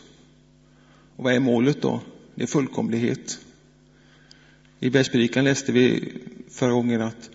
Och 1.16 1.24
vad 1.24 1.34
är 1.34 1.40
målet 1.40 1.82
då? 1.82 2.02
Det 2.40 2.44
är 2.44 2.48
fullkomlighet. 2.48 3.40
I 4.80 4.90
bergspredikan 4.90 5.44
läste 5.44 5.72
vi 5.72 6.14
förra 6.50 6.72
gången 6.72 7.02
att 7.02 7.30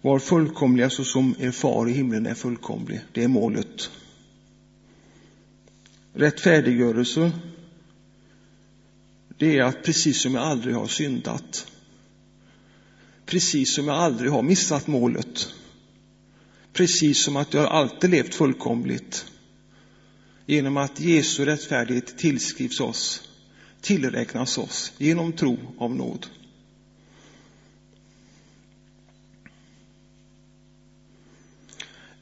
var 0.00 0.18
fullkomliga 0.18 0.90
så 0.90 1.04
som 1.04 1.34
er 1.38 1.50
far 1.50 1.88
i 1.88 1.92
himlen 1.92 2.26
är 2.26 2.34
fullkomlig. 2.34 3.00
Det 3.12 3.24
är 3.24 3.28
målet. 3.28 3.90
Rättfärdiggörelse, 6.12 7.32
det 9.38 9.58
är 9.58 9.62
att 9.62 9.84
precis 9.84 10.20
som 10.20 10.34
jag 10.34 10.44
aldrig 10.44 10.74
har 10.74 10.86
syndat, 10.86 11.72
precis 13.26 13.74
som 13.74 13.88
jag 13.88 13.96
aldrig 13.96 14.30
har 14.30 14.42
missat 14.42 14.86
målet, 14.86 15.48
precis 16.72 17.24
som 17.24 17.36
att 17.36 17.54
jag 17.54 17.66
alltid 17.66 18.10
levt 18.10 18.34
fullkomligt, 18.34 19.26
genom 20.46 20.76
att 20.76 21.00
Jesu 21.00 21.44
rättfärdighet 21.44 22.18
tillskrivs 22.18 22.80
oss, 22.80 23.25
tillräknas 23.86 24.58
oss 24.58 24.92
genom 24.98 25.32
tro 25.32 25.58
av 25.78 25.96
nåd. 25.96 26.26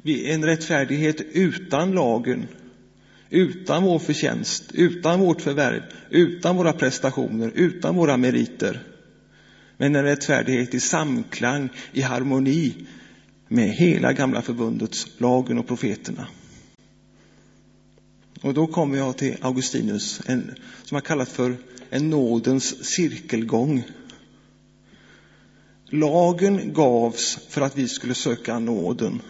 Vi 0.03 0.31
är 0.31 0.35
en 0.35 0.44
rättfärdighet 0.44 1.20
utan 1.20 1.92
lagen, 1.92 2.46
utan 3.31 3.83
vår 3.83 3.98
förtjänst, 3.98 4.64
utan 4.74 5.20
vårt 5.20 5.40
förvärv, 5.40 5.83
utan 6.11 6.57
våra 6.57 6.72
prestationer, 6.72 7.53
utan 7.55 7.96
våra 7.96 8.16
meriter. 8.16 8.83
Men 9.77 9.96
en 9.96 10.05
rättfärdighet 10.05 10.74
i 10.74 10.81
samklang, 10.81 11.69
i 11.92 12.00
harmoni 12.00 12.75
med 13.48 13.69
hela 13.69 14.12
gamla 14.12 14.42
förbundets 14.42 15.06
lagen 15.19 15.58
och 15.58 15.67
profeterna. 15.67 16.27
Och 18.45 18.55
då 18.55 18.67
kommer 18.67 18.99
jag 18.99 19.17
till 19.17 19.37
Augustinus, 19.40 20.21
en, 20.27 20.55
som 20.85 20.95
har 20.95 21.03
kallat 21.03 21.29
för 21.29 21.57
en 21.90 22.11
nådens 22.11 22.85
cirkelgång. 22.85 23.83
Lagen 25.85 26.73
gavs 26.73 27.38
för 27.49 27.61
att 27.61 27.79
vi 27.79 27.88
skulle 27.88 28.15
söka 28.15 28.59
nåden. 28.59 29.23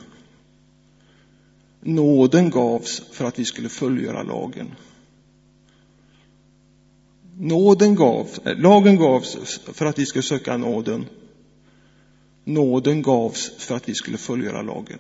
Nåden 1.81 2.51
gavs 2.51 3.03
för 3.13 3.25
att 3.25 3.39
vi 3.39 3.45
skulle 3.45 3.69
fullgöra 3.69 4.23
lagen. 4.23 4.71
Nåden 7.39 7.95
gavs, 7.95 8.39
eh, 8.39 8.57
lagen 8.59 8.97
gavs 8.97 9.61
för 9.73 9.87
att 9.87 9.99
vi 9.99 10.07
skulle 10.07 10.23
söka 10.23 10.57
nåden. 10.57 11.07
Nåden 12.45 13.03
gavs 13.03 13.51
för 13.59 13.77
att 13.77 13.89
vi 13.89 13.95
skulle 13.95 14.19
fullgöra 14.19 14.63
lagen. 14.63 14.99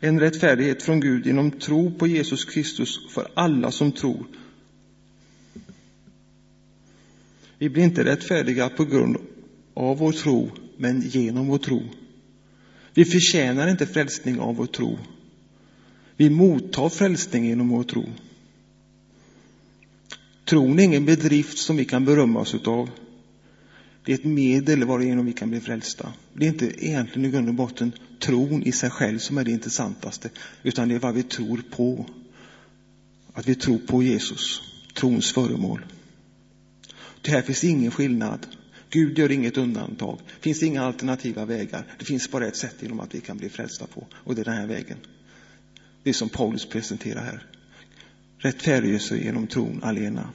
En 0.00 0.20
rättfärdighet 0.20 0.82
från 0.82 1.00
Gud 1.00 1.26
genom 1.26 1.50
tro 1.50 1.90
på 1.90 2.06
Jesus 2.06 2.44
Kristus 2.44 3.08
för 3.10 3.28
alla 3.34 3.70
som 3.70 3.92
tror. 3.92 4.26
Vi 7.58 7.68
blir 7.68 7.84
inte 7.84 8.04
rättfärdiga 8.04 8.68
på 8.68 8.84
grund 8.84 9.16
av 9.74 9.98
vår 9.98 10.12
tro, 10.12 10.50
men 10.76 11.00
genom 11.00 11.46
vår 11.46 11.58
tro. 11.58 11.82
Vi 12.94 13.04
förtjänar 13.04 13.68
inte 13.68 13.86
frälsning 13.86 14.40
av 14.40 14.56
vår 14.56 14.66
tro. 14.66 14.98
Vi 16.16 16.30
mottar 16.30 16.88
frälsning 16.88 17.44
genom 17.44 17.68
vår 17.68 17.82
tro. 17.82 18.04
Tron 20.44 20.78
är 20.78 20.82
ingen 20.82 21.04
bedrift 21.04 21.58
som 21.58 21.76
vi 21.76 21.84
kan 21.84 22.04
berömma 22.04 22.40
oss 22.40 22.54
utav. 22.54 22.90
Det 24.06 24.12
är 24.12 24.18
ett 24.18 24.24
medel 24.24 24.84
varigenom 24.84 25.26
vi 25.26 25.32
kan 25.32 25.50
bli 25.50 25.60
frälsta. 25.60 26.12
Det 26.34 26.44
är 26.44 26.48
inte 26.48 26.86
egentligen 26.86 27.24
i 27.24 27.30
grund 27.30 27.48
och 27.48 27.54
botten 27.54 27.92
tron 28.20 28.62
i 28.62 28.72
sig 28.72 28.90
själv 28.90 29.18
som 29.18 29.38
är 29.38 29.44
det 29.44 29.50
intressantaste, 29.50 30.30
utan 30.62 30.88
det 30.88 30.94
är 30.94 30.98
vad 30.98 31.14
vi 31.14 31.22
tror 31.22 31.62
på. 31.70 32.06
Att 33.32 33.48
vi 33.48 33.54
tror 33.54 33.78
på 33.78 34.02
Jesus, 34.02 34.62
trons 34.94 35.32
föremål. 35.32 35.86
Det 37.22 37.30
här 37.30 37.42
finns 37.42 37.64
ingen 37.64 37.90
skillnad. 37.90 38.46
Gud 38.90 39.18
gör 39.18 39.32
inget 39.32 39.56
undantag. 39.56 40.18
Det 40.26 40.42
finns 40.42 40.62
inga 40.62 40.82
alternativa 40.82 41.44
vägar. 41.44 41.86
Det 41.98 42.04
finns 42.04 42.30
bara 42.30 42.46
ett 42.46 42.56
sätt 42.56 42.76
genom 42.80 43.00
att 43.00 43.14
vi 43.14 43.20
kan 43.20 43.36
bli 43.36 43.48
frälsta 43.48 43.86
på, 43.86 44.06
och 44.12 44.34
det 44.34 44.40
är 44.40 44.44
den 44.44 44.56
här 44.56 44.66
vägen. 44.66 44.98
Det 46.02 46.12
som 46.12 46.28
Paulus 46.28 46.66
presenterar 46.66 47.24
här. 47.24 47.46
Rättfärdiggörelse 48.38 49.16
genom 49.16 49.46
tron 49.46 49.80
alena. 49.82 50.28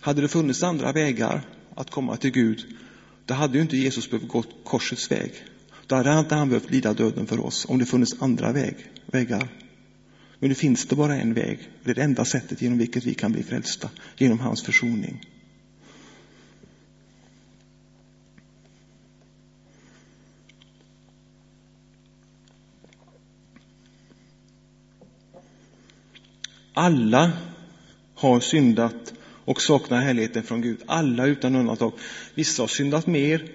Hade 0.00 0.20
det 0.20 0.28
funnits 0.28 0.62
andra 0.62 0.92
vägar 0.92 1.42
att 1.74 1.90
komma 1.90 2.16
till 2.16 2.30
Gud, 2.30 2.66
då 3.26 3.34
hade 3.34 3.54
ju 3.54 3.62
inte 3.62 3.76
Jesus 3.76 4.10
behövt 4.10 4.28
gå 4.28 4.44
korsets 4.64 5.10
väg. 5.10 5.32
Då 5.86 5.96
hade 5.96 6.18
inte 6.18 6.34
han 6.34 6.48
behövt 6.48 6.70
lida 6.70 6.92
döden 6.92 7.26
för 7.26 7.40
oss, 7.40 7.66
om 7.68 7.78
det 7.78 7.86
funnits 7.86 8.22
andra 8.22 8.52
väg, 8.52 8.76
vägar. 9.06 9.48
Men 10.38 10.48
nu 10.48 10.54
finns 10.54 10.86
det 10.86 10.96
bara 10.96 11.16
en 11.16 11.34
väg. 11.34 11.58
Det 11.84 11.90
är 11.90 11.94
det 11.94 12.02
enda 12.02 12.24
sättet 12.24 12.62
genom 12.62 12.78
vilket 12.78 13.04
vi 13.04 13.14
kan 13.14 13.32
bli 13.32 13.42
frälsta, 13.42 13.90
genom 14.18 14.40
hans 14.40 14.62
försoning. 14.62 15.26
Alla 26.72 27.32
har 28.14 28.40
syndat 28.40 29.14
och 29.44 29.62
saknar 29.62 30.00
härligheten 30.00 30.42
från 30.42 30.60
Gud. 30.60 30.78
Alla 30.86 31.26
utan 31.26 31.54
undantag. 31.54 31.92
Vissa 32.34 32.62
har 32.62 32.68
syndat 32.68 33.06
mer, 33.06 33.52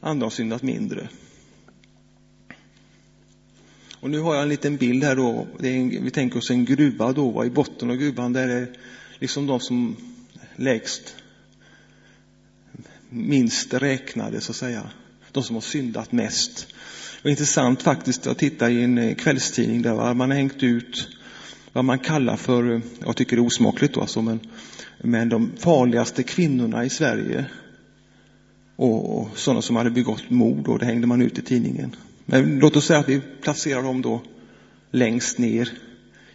andra 0.00 0.26
har 0.26 0.30
syndat 0.30 0.62
mindre. 0.62 1.08
Och 4.00 4.10
nu 4.10 4.20
har 4.20 4.34
jag 4.34 4.42
en 4.42 4.48
liten 4.48 4.76
bild 4.76 5.04
här 5.04 5.16
då. 5.16 5.46
En, 5.62 6.04
vi 6.04 6.10
tänker 6.10 6.38
oss 6.38 6.50
en 6.50 6.64
gruva 6.64 7.12
då. 7.12 7.44
I 7.44 7.50
botten 7.50 7.90
av 7.90 7.96
gruvan 7.96 8.32
där 8.32 8.48
är 8.48 8.68
liksom 9.18 9.46
de 9.46 9.60
som 9.60 9.96
lägst 10.56 11.14
minst 13.08 13.74
räknade 13.74 14.40
så 14.40 14.52
att 14.52 14.56
säga. 14.56 14.90
De 15.32 15.42
som 15.42 15.56
har 15.56 15.60
syndat 15.60 16.12
mest. 16.12 16.66
Det 17.16 17.24
var 17.24 17.30
intressant 17.30 17.82
faktiskt 17.82 18.26
att 18.26 18.38
titta 18.38 18.70
i 18.70 18.82
en 18.82 19.14
kvällstidning 19.14 19.82
där 19.82 20.14
man 20.14 20.30
har 20.30 20.36
hängt 20.36 20.62
ut 20.62 21.15
vad 21.76 21.84
man 21.84 21.98
kallar 21.98 22.36
för, 22.36 22.74
eh, 22.74 22.80
jag 23.04 23.16
tycker 23.16 23.36
det 23.36 23.42
är 23.42 23.46
osmakligt 23.46 23.94
då 23.94 24.00
alltså, 24.00 24.22
men, 24.22 24.40
men 24.98 25.28
de 25.28 25.52
farligaste 25.58 26.22
kvinnorna 26.22 26.84
i 26.84 26.90
Sverige. 26.90 27.46
Och, 28.76 29.18
och 29.18 29.38
sådana 29.38 29.62
som 29.62 29.76
hade 29.76 29.90
begått 29.90 30.30
mord 30.30 30.68
och 30.68 30.78
det 30.78 30.86
hängde 30.86 31.06
man 31.06 31.22
ut 31.22 31.38
i 31.38 31.42
tidningen. 31.42 31.96
Men 32.24 32.58
låt 32.58 32.76
oss 32.76 32.86
säga 32.86 32.98
att 32.98 33.08
vi 33.08 33.20
placerar 33.42 33.82
dem 33.82 34.02
då 34.02 34.22
längst 34.90 35.38
ner 35.38 35.70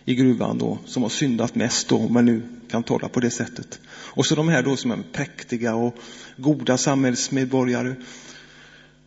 i 0.05 0.15
gruvan 0.15 0.57
då, 0.57 0.77
som 0.85 1.03
har 1.03 1.09
syndat 1.09 1.55
mest 1.55 1.89
då, 1.89 1.97
om 1.97 2.13
man 2.13 2.25
nu 2.25 2.41
kan 2.69 2.83
tala 2.83 3.09
på 3.09 3.19
det 3.19 3.31
sättet. 3.31 3.79
Och 3.89 4.25
så 4.25 4.35
de 4.35 4.49
här 4.49 4.63
då 4.63 4.75
som 4.75 4.91
är 4.91 5.03
präktiga 5.11 5.75
och 5.75 5.95
goda 6.37 6.77
samhällsmedborgare, 6.77 7.95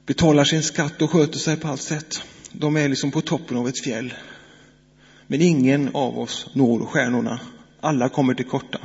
betalar 0.07 0.45
sin 0.45 0.63
skatt 0.63 1.03
och 1.03 1.11
sköter 1.11 1.39
sig 1.39 1.57
på 1.57 1.69
allt 1.69 1.83
sätt. 1.83 2.23
De 2.53 2.77
är 2.77 2.89
liksom 2.89 3.11
på 3.11 3.21
toppen 3.21 3.57
av 3.57 3.69
ett 3.69 3.85
fjäll. 3.85 4.15
Men 5.27 5.43
ingen 5.43 5.91
av 5.95 6.19
oss 6.19 6.51
når 6.53 6.87
stjärnorna. 6.87 7.41
Alla 7.81 8.09
kommer 8.09 8.35
till 8.35 8.47
korta. 8.47 8.79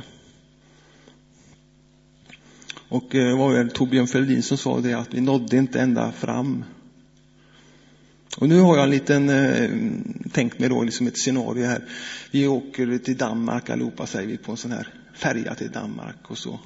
Och 2.88 3.14
eh, 3.14 3.28
det 3.28 3.36
var 3.36 3.52
väl 3.52 3.70
Torbjörn 3.70 4.06
Fälldin 4.06 4.42
som 4.42 4.58
sa 4.58 4.80
det 4.80 4.94
att 4.94 5.14
vi 5.14 5.20
nådde 5.20 5.56
inte 5.56 5.80
ända 5.80 6.12
fram. 6.12 6.64
Och 8.36 8.48
nu 8.48 8.60
har 8.60 8.76
jag 8.76 8.84
en 8.84 8.90
liten, 8.90 9.28
eh, 9.28 9.70
tänkt 10.32 10.58
mig 10.58 10.68
då 10.68 10.82
liksom 10.82 11.06
ett 11.06 11.18
scenario 11.18 11.66
här. 11.66 11.84
Vi 12.30 12.46
åker 12.46 12.98
till 12.98 13.16
Danmark 13.16 13.70
allihopa 13.70 14.06
säger 14.06 14.28
vi 14.28 14.36
på 14.36 14.50
en 14.50 14.56
sån 14.56 14.72
här 14.72 14.88
färja 15.14 15.54
till 15.54 15.70
Danmark 15.70 16.30
och 16.30 16.38
så 16.38 16.60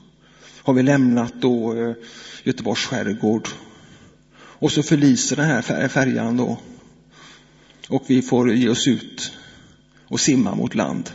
har 0.63 0.75
vi 0.75 0.83
lämnat 0.83 1.35
då 1.41 1.75
eh, 1.75 1.95
Göteborgs 2.45 2.87
skärgård. 2.87 3.49
Och 4.37 4.73
så 4.73 4.83
förliser 4.83 5.37
den 5.37 5.47
här 5.47 5.89
färjan 5.89 6.37
då. 6.37 6.59
Och 7.89 8.05
vi 8.07 8.23
får 8.23 8.53
ge 8.53 8.69
oss 8.69 8.89
ut 8.89 9.33
och 10.09 10.21
simma 10.21 10.55
mot 10.55 10.75
land. 10.75 11.11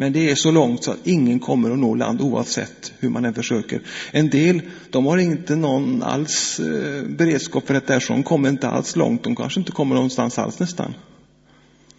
Men 0.00 0.12
det 0.12 0.30
är 0.30 0.34
så 0.34 0.50
långt 0.50 0.84
så 0.84 0.90
att 0.90 1.06
ingen 1.06 1.40
kommer 1.40 1.70
att 1.70 1.78
nå 1.78 1.94
land 1.94 2.20
oavsett 2.20 2.92
hur 2.98 3.08
man 3.08 3.24
än 3.24 3.34
försöker. 3.34 3.80
En 4.10 4.30
del, 4.30 4.60
de 4.90 5.06
har 5.06 5.18
inte 5.18 5.56
någon 5.56 6.02
alls 6.02 6.60
eh, 6.60 7.04
beredskap 7.08 7.66
för 7.66 7.74
detta, 7.74 8.00
så 8.00 8.12
de 8.12 8.22
kommer 8.22 8.48
inte 8.48 8.68
alls 8.68 8.96
långt. 8.96 9.24
De 9.24 9.36
kanske 9.36 9.60
inte 9.60 9.72
kommer 9.72 9.94
någonstans 9.94 10.38
alls 10.38 10.58
nästan. 10.58 10.94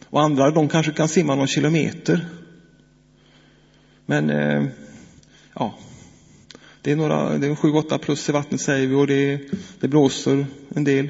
Och 0.10 0.22
andra, 0.22 0.52
de 0.52 0.70
kanske 0.70 0.91
kan 0.91 1.08
simma 1.08 1.36
någon 1.36 1.47
kilometer. 1.47 2.30
Men, 4.06 4.30
eh, 4.30 4.66
ja, 5.54 5.74
det 6.82 6.91
är 6.91 6.95
några, 6.95 7.38
det 7.38 7.47
är 7.47 7.56
sju, 7.56 7.72
åtta 7.72 7.97
plus 7.97 8.30
i 8.30 8.32
vattnet 8.32 8.62
säger 8.62 8.88
vi 8.88 8.95
och 8.95 9.08
det, 9.08 9.39
det 9.80 9.88
blåser 9.88 10.45
en 10.76 10.84
del. 10.84 11.10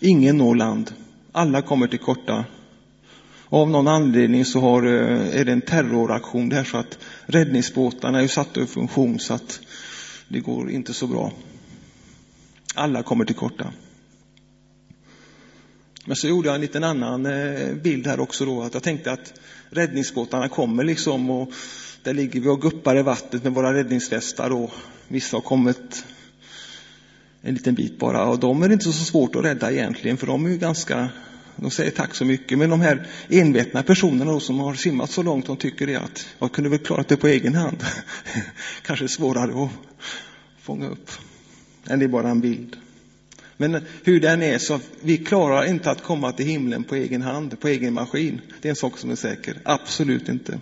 Ingen 0.00 0.38
når 0.38 0.54
land. 0.54 0.92
Alla 1.32 1.62
kommer 1.62 1.86
till 1.86 1.98
korta 1.98 2.44
av 3.50 3.70
någon 3.70 3.88
anledning 3.88 4.44
så 4.44 4.60
har, 4.60 4.82
eh, 4.82 5.40
är 5.40 5.44
det 5.44 5.52
en 5.52 5.60
terroraktion 5.60 6.48
där 6.48 6.64
så 6.64 6.76
att 6.76 6.98
räddningsbåtarna 7.26 8.22
är 8.22 8.28
satta 8.28 8.60
ur 8.60 8.66
funktion 8.66 9.18
så 9.18 9.34
att 9.34 9.60
det 10.28 10.40
går 10.40 10.70
inte 10.70 10.94
så 10.94 11.06
bra. 11.06 11.32
Alla 12.74 13.02
kommer 13.02 13.24
till 13.24 13.36
korta. 13.36 13.72
Men 16.06 16.16
så 16.16 16.28
gjorde 16.28 16.48
jag 16.48 16.54
en 16.54 16.60
liten 16.60 16.84
annan 16.84 17.26
eh, 17.26 17.74
bild 17.74 18.06
här 18.06 18.20
också 18.20 18.44
då, 18.44 18.62
att 18.62 18.74
jag 18.74 18.82
tänkte 18.82 19.12
att 19.12 19.32
räddningsbåtarna 19.70 20.48
kommer 20.48 20.84
liksom 20.84 21.30
och 21.30 21.52
där 22.02 22.14
ligger 22.14 22.40
vi 22.40 22.48
och 22.48 22.62
guppar 22.62 22.98
i 22.98 23.02
vattnet 23.02 23.44
med 23.44 23.54
våra 23.54 23.74
räddningsvästar 23.74 24.50
och 24.50 24.70
vissa 25.08 25.36
har 25.36 25.42
kommit 25.42 26.04
en 27.42 27.54
liten 27.54 27.74
bit 27.74 27.98
bara 27.98 28.26
och 28.26 28.38
de 28.38 28.62
är 28.62 28.72
inte 28.72 28.84
så 28.84 28.92
svårt 28.92 29.36
att 29.36 29.44
rädda 29.44 29.72
egentligen 29.72 30.16
för 30.16 30.26
de 30.26 30.46
är 30.46 30.50
ju 30.50 30.58
ganska 30.58 31.08
de 31.60 31.70
säger 31.70 31.90
tack 31.90 32.14
så 32.14 32.24
mycket. 32.24 32.58
Men 32.58 32.70
de 32.70 32.80
här 32.80 33.06
envetna 33.28 33.82
personerna 33.82 34.32
då, 34.32 34.40
som 34.40 34.58
har 34.58 34.74
simmat 34.74 35.10
så 35.10 35.22
långt, 35.22 35.46
de 35.46 35.56
tycker 35.56 35.86
det 35.86 35.96
att 35.96 36.26
jag 36.38 36.52
kunde 36.52 36.70
väl 36.70 36.78
klarat 36.78 37.08
det 37.08 37.16
på 37.16 37.26
egen 37.28 37.54
hand. 37.54 37.84
Kanske 38.82 39.08
svårare 39.08 39.64
att 39.64 39.70
fånga 40.60 40.88
upp. 40.88 41.10
Men 41.84 41.98
det 41.98 42.04
är 42.04 42.08
bara 42.08 42.28
en 42.28 42.40
bild. 42.40 42.76
Men 43.56 43.86
hur 44.04 44.20
den 44.20 44.42
är 44.42 44.58
så, 44.58 44.80
vi 45.00 45.16
klarar 45.16 45.64
inte 45.64 45.90
att 45.90 46.02
komma 46.02 46.32
till 46.32 46.46
himlen 46.46 46.84
på 46.84 46.94
egen 46.94 47.22
hand, 47.22 47.60
på 47.60 47.68
egen 47.68 47.94
maskin. 47.94 48.40
Det 48.60 48.68
är 48.68 48.70
en 48.70 48.76
sak 48.76 48.98
som 48.98 49.10
är 49.10 49.16
säker. 49.16 49.60
Absolut 49.64 50.28
inte. 50.28 50.58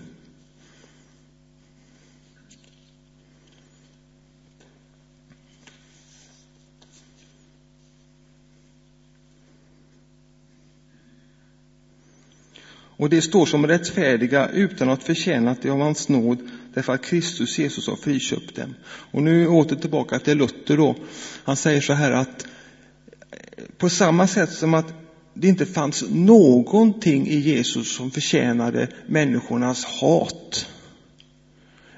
Och 12.96 13.10
det 13.10 13.22
står 13.22 13.46
som 13.46 13.66
rättfärdiga 13.66 14.48
utan 14.48 14.90
att 14.90 15.02
förtjäna 15.02 15.56
det 15.62 15.70
av 15.70 15.80
hans 15.80 16.08
nåd, 16.08 16.38
därför 16.74 16.92
att 16.92 17.04
Kristus 17.04 17.58
Jesus 17.58 17.88
har 17.88 17.96
friköpt 17.96 18.56
dem. 18.56 18.74
Och 18.86 19.22
nu 19.22 19.48
åter 19.48 19.76
tillbaka 19.76 20.18
till 20.18 20.38
Luther 20.38 20.76
då. 20.76 20.96
Han 21.44 21.56
säger 21.56 21.80
så 21.80 21.92
här 21.92 22.12
att 22.12 22.46
eh, 23.30 23.64
på 23.78 23.88
samma 23.88 24.26
sätt 24.26 24.52
som 24.52 24.74
att 24.74 24.94
det 25.34 25.48
inte 25.48 25.66
fanns 25.66 26.04
någonting 26.10 27.28
i 27.28 27.38
Jesus 27.38 27.96
som 27.96 28.10
förtjänade 28.10 28.88
människornas 29.06 29.84
hat. 29.84 30.66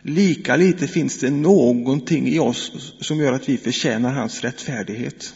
Lika 0.02 0.56
lite 0.56 0.88
finns 0.88 1.18
det 1.18 1.30
någonting 1.30 2.28
i 2.28 2.38
oss 2.38 2.92
som 3.00 3.18
gör 3.18 3.32
att 3.32 3.48
vi 3.48 3.56
förtjänar 3.56 4.12
hans 4.12 4.40
rättfärdighet. 4.40 5.34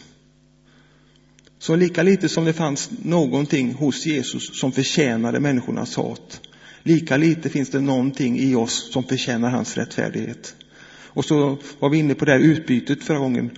Så 1.62 1.76
lika 1.76 2.02
lite 2.02 2.28
som 2.28 2.44
det 2.44 2.52
fanns 2.52 2.90
någonting 3.02 3.74
hos 3.74 4.06
Jesus 4.06 4.60
som 4.60 4.72
förtjänade 4.72 5.40
människornas 5.40 5.96
hat, 5.96 6.40
lika 6.82 7.16
lite 7.16 7.50
finns 7.50 7.70
det 7.70 7.80
någonting 7.80 8.38
i 8.38 8.54
oss 8.54 8.92
som 8.92 9.04
förtjänar 9.04 9.50
hans 9.50 9.76
rättfärdighet. 9.76 10.54
Och 11.06 11.24
så 11.24 11.58
var 11.78 11.90
vi 11.90 11.98
inne 11.98 12.14
på 12.14 12.24
det 12.24 12.32
här 12.32 12.38
utbytet 12.38 13.04
förra 13.04 13.18
gången. 13.18 13.50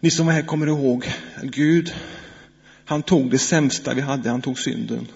Ni 0.00 0.10
som 0.10 0.26
var 0.26 0.32
här 0.32 0.42
kommer 0.42 0.66
ihåg, 0.66 1.12
Gud, 1.42 1.94
Han 2.84 3.02
tog 3.02 3.30
det 3.30 3.38
sämsta 3.38 3.94
vi 3.94 4.00
hade, 4.00 4.30
han 4.30 4.42
tog 4.42 4.58
synden. 4.58 5.06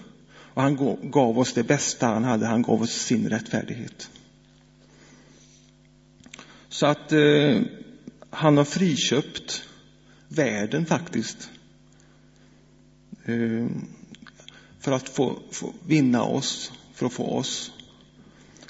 Och 0.53 0.61
han 0.61 0.97
gav 1.11 1.39
oss 1.39 1.53
det 1.53 1.63
bästa 1.63 2.07
han 2.07 2.23
hade, 2.23 2.45
han 2.45 2.61
gav 2.61 2.81
oss 2.81 2.91
sin 2.91 3.29
rättfärdighet. 3.29 4.09
Så 6.69 6.85
att 6.85 7.11
eh, 7.11 7.61
han 8.29 8.57
har 8.57 8.65
friköpt 8.65 9.63
världen 10.27 10.85
faktiskt. 10.85 11.49
Eh, 13.25 13.67
för 14.79 14.91
att 14.91 15.09
få, 15.09 15.39
få, 15.51 15.73
vinna 15.87 16.23
oss, 16.23 16.71
för 16.93 17.05
att 17.05 17.13
få 17.13 17.37
oss. 17.37 17.71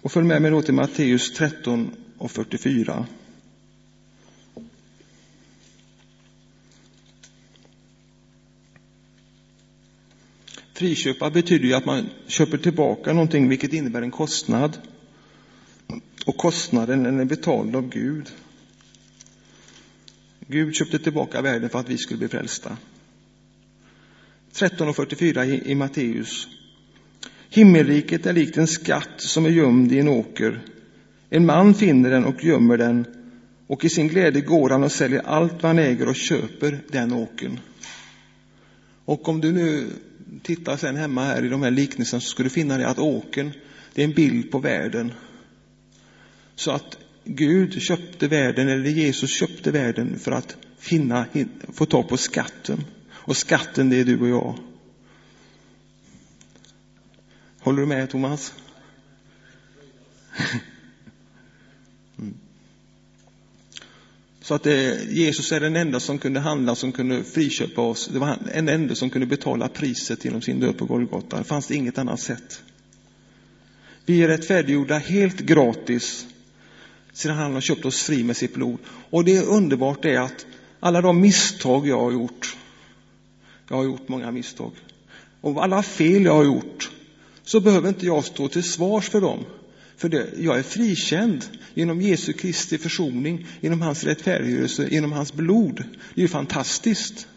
Och 0.01 0.11
följ 0.11 0.27
med 0.27 0.41
mig 0.41 0.51
då 0.51 0.61
till 0.61 0.73
Matteus 0.73 1.33
13 1.33 1.91
och 2.17 2.31
44. 2.31 3.05
Friköpa 10.73 11.29
betyder 11.29 11.65
ju 11.65 11.73
att 11.73 11.85
man 11.85 12.09
köper 12.27 12.57
tillbaka 12.57 13.13
någonting, 13.13 13.49
vilket 13.49 13.73
innebär 13.73 14.01
en 14.01 14.11
kostnad. 14.11 14.77
Och 16.25 16.37
kostnaden 16.37 17.03
den 17.03 17.19
är 17.19 17.25
betald 17.25 17.75
av 17.75 17.89
Gud. 17.89 18.29
Gud 20.47 20.75
köpte 20.75 20.99
tillbaka 20.99 21.41
världen 21.41 21.69
för 21.69 21.79
att 21.79 21.89
vi 21.89 21.97
skulle 21.97 22.17
bli 22.17 22.27
frälsta. 22.27 22.77
13.44 24.53 25.43
i, 25.45 25.71
i 25.71 25.75
Matteus. 25.75 26.47
Himmelriket 27.49 28.25
är 28.25 28.33
likt 28.33 28.57
en 28.57 28.67
skatt 28.67 29.09
som 29.17 29.45
är 29.45 29.49
gömd 29.49 29.91
i 29.91 29.99
en 29.99 30.07
åker. 30.07 30.61
En 31.29 31.45
man 31.45 31.73
finner 31.73 32.09
den 32.09 32.25
och 32.25 32.43
gömmer 32.43 32.77
den 32.77 33.05
och 33.67 33.85
i 33.85 33.89
sin 33.89 34.07
glädje 34.07 34.41
går 34.41 34.69
han 34.69 34.83
och 34.83 34.91
säljer 34.91 35.21
allt 35.25 35.53
vad 35.53 35.63
han 35.63 35.79
äger 35.79 36.09
och 36.09 36.15
köper 36.15 36.79
den 36.87 37.13
åkern. 37.13 37.59
Och 39.05 39.29
om 39.29 39.41
du 39.41 39.51
nu 39.51 39.87
tittar 40.43 40.77
sen 40.77 40.95
hemma 40.95 41.23
här 41.23 41.45
i 41.45 41.49
de 41.49 41.63
här 41.63 41.71
liknelserna 41.71 42.21
så 42.21 42.27
skulle 42.27 42.49
du 42.49 42.53
finna 42.53 42.77
det 42.77 42.87
att 42.87 42.99
åkern, 42.99 43.51
det 43.93 44.01
är 44.01 44.05
en 44.05 44.13
bild 44.13 44.51
på 44.51 44.59
världen. 44.59 45.11
Så 46.55 46.71
att 46.71 46.97
Gud 47.23 47.81
köpte 47.81 48.27
världen, 48.27 48.69
eller 48.69 48.89
Jesus 48.89 49.29
köpte 49.29 49.71
världen 49.71 50.19
för 50.19 50.31
att 50.31 50.57
finna, 50.79 51.25
få 51.73 51.85
tag 51.85 52.09
på 52.09 52.17
skatten. 52.17 52.85
Och 53.25 53.37
skatten, 53.37 53.89
det 53.89 53.99
är 53.99 54.05
du 54.05 54.21
och 54.21 54.29
jag. 54.29 54.55
Håller 57.59 57.81
du 57.81 57.85
med 57.85 58.09
Thomas? 58.09 58.53
Mm. 62.19 62.33
Så 64.41 64.53
att 64.53 64.63
det, 64.63 65.01
eh, 65.01 65.17
Jesus 65.17 65.51
är 65.51 65.59
den 65.59 65.75
enda 65.75 65.99
som 65.99 66.19
kunde 66.19 66.39
handla, 66.39 66.75
som 66.75 66.91
kunde 66.91 67.23
friköpa 67.23 67.81
oss. 67.81 68.07
Det 68.07 68.19
var 68.19 68.37
den 68.53 68.69
enda 68.69 68.95
som 68.95 69.09
kunde 69.09 69.27
betala 69.27 69.67
priset 69.67 70.25
genom 70.25 70.41
sin 70.41 70.59
död 70.59 70.77
på 70.77 70.85
Golgata. 70.85 71.37
Det 71.37 71.43
fanns 71.43 71.71
inget 71.71 71.97
annat 71.97 72.19
sätt. 72.19 72.61
Vi 74.05 74.23
är 74.23 74.27
rättfärdiggjorda 74.27 74.97
helt 74.97 75.39
gratis 75.39 76.27
sedan 77.13 77.37
han 77.37 77.53
har 77.53 77.61
köpt 77.61 77.85
oss 77.85 78.01
fri 78.01 78.23
med 78.23 78.37
sitt 78.37 78.53
blod. 78.53 78.77
Och 79.09 79.25
det 79.25 79.37
är 79.37 79.45
underbart 79.45 80.05
är 80.05 80.19
att 80.19 80.45
alla 80.79 81.01
de 81.01 81.21
misstag 81.21 81.87
jag 81.87 81.99
har 81.99 82.11
gjort, 82.11 82.57
jag 83.69 83.75
har 83.75 83.83
gjort 83.83 84.07
många 84.07 84.31
misstag, 84.31 84.71
och 85.41 85.63
alla 85.63 85.83
fel 85.83 86.25
jag 86.25 86.35
har 86.35 86.43
gjort, 86.43 86.91
så 87.43 87.59
behöver 87.59 87.89
inte 87.89 88.05
jag 88.05 88.25
stå 88.25 88.47
till 88.47 88.63
svars 88.63 89.09
för 89.09 89.21
dem. 89.21 89.45
För 89.97 90.09
det, 90.09 90.29
jag 90.37 90.59
är 90.59 90.63
frikänd 90.63 91.45
genom 91.73 92.01
Jesu 92.01 92.33
Kristi 92.33 92.77
försoning, 92.77 93.47
genom 93.61 93.81
hans 93.81 94.03
rättfärdiggörelse, 94.03 94.87
genom 94.91 95.11
hans 95.11 95.33
blod. 95.33 95.83
Det 96.15 96.21
är 96.21 96.23
ju 96.23 96.27
fantastiskt. 96.27 97.27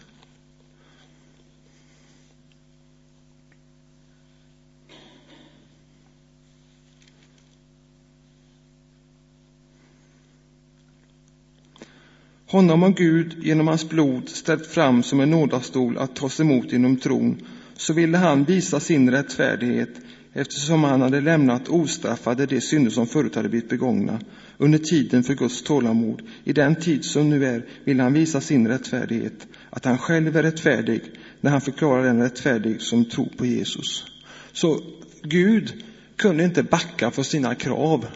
Honom 12.49 12.83
har 12.83 12.91
Gud 12.91 13.37
genom 13.43 13.69
hans 13.69 13.89
blod 13.89 14.29
ställt 14.29 14.67
fram 14.67 15.03
som 15.03 15.21
en 15.21 15.31
nådastol 15.31 15.99
att 15.99 16.17
tas 16.17 16.41
emot 16.41 16.73
inom 16.73 16.97
tron. 16.97 17.47
Så 17.77 17.93
ville 17.93 18.19
han 18.19 18.45
visa 18.45 18.81
sin 18.81 19.11
rättfärdighet 19.11 19.91
eftersom 20.33 20.85
han 20.85 21.01
hade 21.01 21.21
lämnat 21.21 21.69
ostraffade 21.69 22.47
de 22.47 22.61
synder 22.61 22.91
som 22.91 23.07
förut 23.07 23.35
hade 23.35 23.49
blivit 23.49 23.69
begångna 23.69 24.21
under 24.59 24.79
tiden 24.79 25.23
för 25.23 25.35
Guds 25.35 25.63
tålamod. 25.63 26.23
I 26.45 26.53
den 26.53 26.75
tid 26.75 27.05
som 27.05 27.31
nu 27.31 27.47
är 27.47 27.65
vill 27.85 28.01
han 28.01 28.13
visa 28.13 28.41
sin 28.41 28.69
rättfärdighet, 28.69 29.47
att 29.71 29.85
han 29.85 29.99
själv 29.99 30.37
är 30.37 30.43
rättfärdig 30.43 31.03
när 31.41 31.51
han 31.51 31.61
förklarar 31.61 32.05
den 32.05 32.23
rättfärdig 32.23 32.81
som 32.81 33.05
tror 33.05 33.29
på 33.37 33.47
Jesus. 33.47 34.05
Så 34.53 34.81
Gud 35.23 35.85
kunde 36.17 36.45
inte 36.45 36.63
backa 36.63 37.11
för 37.11 37.23
sina 37.23 37.55
krav. 37.55 38.07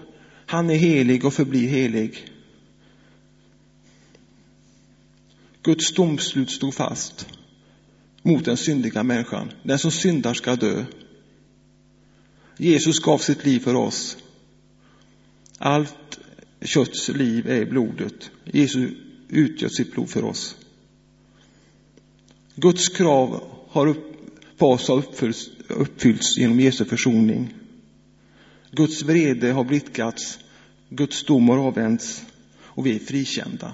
Han 0.47 0.71
är 0.71 0.75
helig 0.75 1.25
och 1.25 1.35
förblir 1.35 1.69
helig. 1.69 2.30
Guds 5.63 5.93
domslut 5.93 6.51
stod 6.51 6.75
fast 6.75 7.27
mot 8.23 8.45
den 8.45 8.57
syndiga 8.57 9.03
människan. 9.03 9.53
Den 9.63 9.79
som 9.79 9.91
syndar 9.91 10.35
ska 10.35 10.57
dö. 10.57 10.85
Jesus 12.57 12.99
gav 12.99 13.19
sitt 13.19 13.45
liv 13.45 13.61
för 13.61 13.75
oss. 13.75 14.17
Allt 15.59 16.19
kötts 16.61 17.09
liv 17.09 17.49
är 17.49 17.63
i 17.63 17.67
blodet. 17.67 18.31
Jesus 18.45 18.91
utgöt 19.29 19.75
sitt 19.75 19.93
blod 19.93 20.11
för 20.11 20.25
oss. 20.25 20.57
Guds 22.55 22.89
krav 22.89 23.45
har 23.69 23.87
upp, 23.87 24.17
på 24.59 24.71
oss 24.71 24.89
har 24.89 24.97
uppfyllts, 24.97 25.51
uppfyllts 25.69 26.39
genom 26.39 26.61
Jesu 26.61 26.85
försoning. 26.85 27.55
Guds 28.71 29.03
vrede 29.03 29.53
har 29.53 29.65
blickats, 29.65 30.39
Guds 30.89 31.25
dom 31.25 31.49
har 31.49 31.59
avvänts 31.59 32.25
och 32.59 32.87
vi 32.87 32.95
är 32.95 32.99
frikända. 32.99 33.73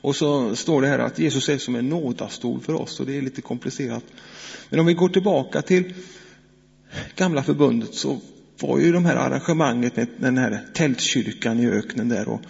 Och 0.00 0.16
så 0.16 0.56
står 0.56 0.82
det 0.82 0.88
här 0.88 0.98
att 0.98 1.18
Jesus 1.18 1.48
är 1.48 1.58
som 1.58 1.74
en 1.74 1.88
nådastol 1.88 2.60
för 2.60 2.74
oss 2.74 3.00
och 3.00 3.06
det 3.06 3.16
är 3.16 3.22
lite 3.22 3.42
komplicerat. 3.42 4.04
Men 4.70 4.80
om 4.80 4.86
vi 4.86 4.94
går 4.94 5.08
tillbaka 5.08 5.62
till 5.62 5.94
gamla 7.16 7.42
förbundet 7.42 7.94
så 7.94 8.20
var 8.60 8.78
ju 8.78 8.92
de 8.92 9.04
här 9.04 9.16
arrangemanget 9.16 9.96
med 9.96 10.08
den 10.18 10.38
här 10.38 10.66
tältkyrkan 10.74 11.60
i 11.60 11.66
öknen 11.66 12.08
där 12.08 12.28
och 12.28 12.40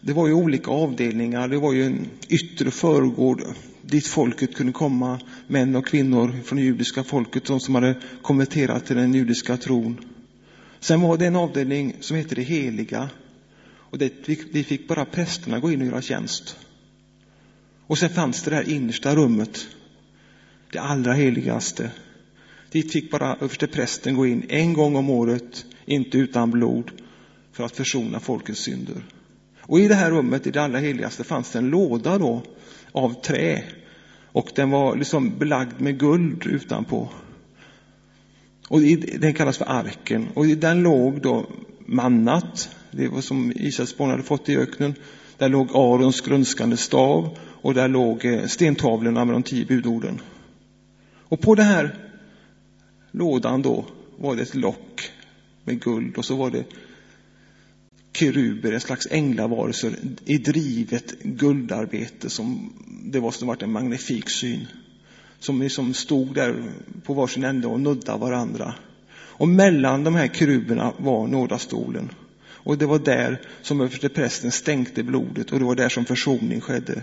det 0.00 0.12
var 0.12 0.26
ju 0.26 0.32
olika 0.32 0.70
avdelningar. 0.70 1.48
Det 1.48 1.58
var 1.58 1.72
ju 1.72 1.84
en 1.84 2.06
yttre 2.28 2.70
förgård 2.70 3.42
dit 3.82 4.06
folket 4.06 4.54
kunde 4.54 4.72
komma, 4.72 5.20
män 5.46 5.76
och 5.76 5.86
kvinnor 5.86 6.34
från 6.44 6.56
det 6.56 6.64
judiska 6.64 7.04
folket, 7.04 7.44
de 7.44 7.60
som 7.60 7.74
hade 7.74 7.94
konverterat 8.22 8.86
till 8.86 8.96
den 8.96 9.14
judiska 9.14 9.56
tron. 9.56 10.00
Sen 10.80 11.00
var 11.00 11.16
det 11.16 11.26
en 11.26 11.36
avdelning 11.36 11.96
som 12.00 12.16
hette 12.16 12.34
det 12.34 12.42
heliga 12.42 13.08
och 13.66 13.98
det, 13.98 14.28
vi 14.52 14.64
fick 14.64 14.88
bara 14.88 15.04
prästerna 15.04 15.60
gå 15.60 15.72
in 15.72 15.80
och 15.80 15.86
göra 15.86 16.02
tjänst. 16.02 16.56
Och 17.86 17.98
sen 17.98 18.10
fanns 18.10 18.42
det 18.42 18.50
där 18.50 18.70
innersta 18.70 19.16
rummet, 19.16 19.66
det 20.72 20.78
allra 20.78 21.12
heligaste. 21.12 21.90
Dit 22.70 22.92
fick 22.92 23.10
bara 23.10 23.36
översteprästen 23.40 24.16
gå 24.16 24.26
in 24.26 24.46
en 24.48 24.72
gång 24.72 24.96
om 24.96 25.10
året, 25.10 25.66
inte 25.86 26.18
utan 26.18 26.50
blod, 26.50 26.90
för 27.52 27.64
att 27.64 27.76
försona 27.76 28.20
folkets 28.20 28.60
synder. 28.60 29.02
Och 29.60 29.80
i 29.80 29.88
det 29.88 29.94
här 29.94 30.10
rummet, 30.10 30.46
i 30.46 30.50
det 30.50 30.62
allra 30.62 30.78
heligaste, 30.78 31.24
fanns 31.24 31.50
det 31.50 31.58
en 31.58 31.70
låda 31.70 32.18
då 32.18 32.42
av 32.92 33.22
trä. 33.22 33.64
Och 34.32 34.50
den 34.54 34.70
var 34.70 34.96
liksom 34.96 35.38
belagd 35.38 35.80
med 35.80 35.98
guld 35.98 36.46
utanpå. 36.46 37.08
Och 38.68 38.80
den 39.18 39.34
kallas 39.34 39.58
för 39.58 39.70
arken. 39.70 40.28
Och 40.34 40.46
i 40.46 40.54
den 40.54 40.82
låg 40.82 41.20
då 41.20 41.46
mannat, 41.86 42.76
det 42.90 43.08
var 43.08 43.20
som 43.20 43.52
Israels 43.56 43.96
barn 43.96 44.10
hade 44.10 44.22
fått 44.22 44.48
i 44.48 44.56
öknen. 44.56 44.94
Där 45.38 45.48
låg 45.48 45.68
Arons 45.74 46.20
grönskande 46.20 46.76
stav 46.76 47.38
och 47.64 47.74
där 47.74 47.88
låg 47.88 48.24
eh, 48.24 48.46
stentavlorna 48.46 49.24
med 49.24 49.34
de 49.34 49.42
tio 49.42 49.64
budorden. 49.64 50.20
Och 51.28 51.40
på 51.40 51.54
den 51.54 51.66
här 51.66 51.94
lådan 53.10 53.62
då 53.62 53.84
var 54.16 54.36
det 54.36 54.42
ett 54.42 54.54
lock 54.54 55.10
med 55.64 55.80
guld 55.80 56.16
och 56.16 56.24
så 56.24 56.36
var 56.36 56.50
det 56.50 56.64
keruber, 58.12 58.72
en 58.72 58.80
slags 58.80 59.08
änglavarelser 59.10 59.96
i 60.24 60.38
drivet 60.38 61.22
guldarbete 61.22 62.30
som 62.30 62.72
det 63.04 63.20
var 63.20 63.30
som 63.30 63.48
varit 63.48 63.62
en 63.62 63.72
magnifik 63.72 64.30
syn. 64.30 64.66
Som 65.38 65.62
liksom 65.62 65.94
stod 65.94 66.34
där 66.34 66.72
på 67.04 67.14
varsin 67.14 67.44
ände 67.44 67.66
och 67.66 67.80
nuddade 67.80 68.18
varandra. 68.18 68.74
Och 69.12 69.48
mellan 69.48 70.04
de 70.04 70.14
här 70.14 70.28
keruberna 70.28 70.92
var 70.96 71.26
nådastolen. 71.26 72.10
Och 72.46 72.78
det 72.78 72.86
var 72.86 72.98
där 72.98 73.40
som 73.62 73.80
översteprästen 73.80 74.50
stänkte 74.50 75.02
blodet 75.02 75.52
och 75.52 75.58
det 75.58 75.64
var 75.64 75.74
där 75.74 75.88
som 75.88 76.04
försoning 76.04 76.60
skedde. 76.60 77.02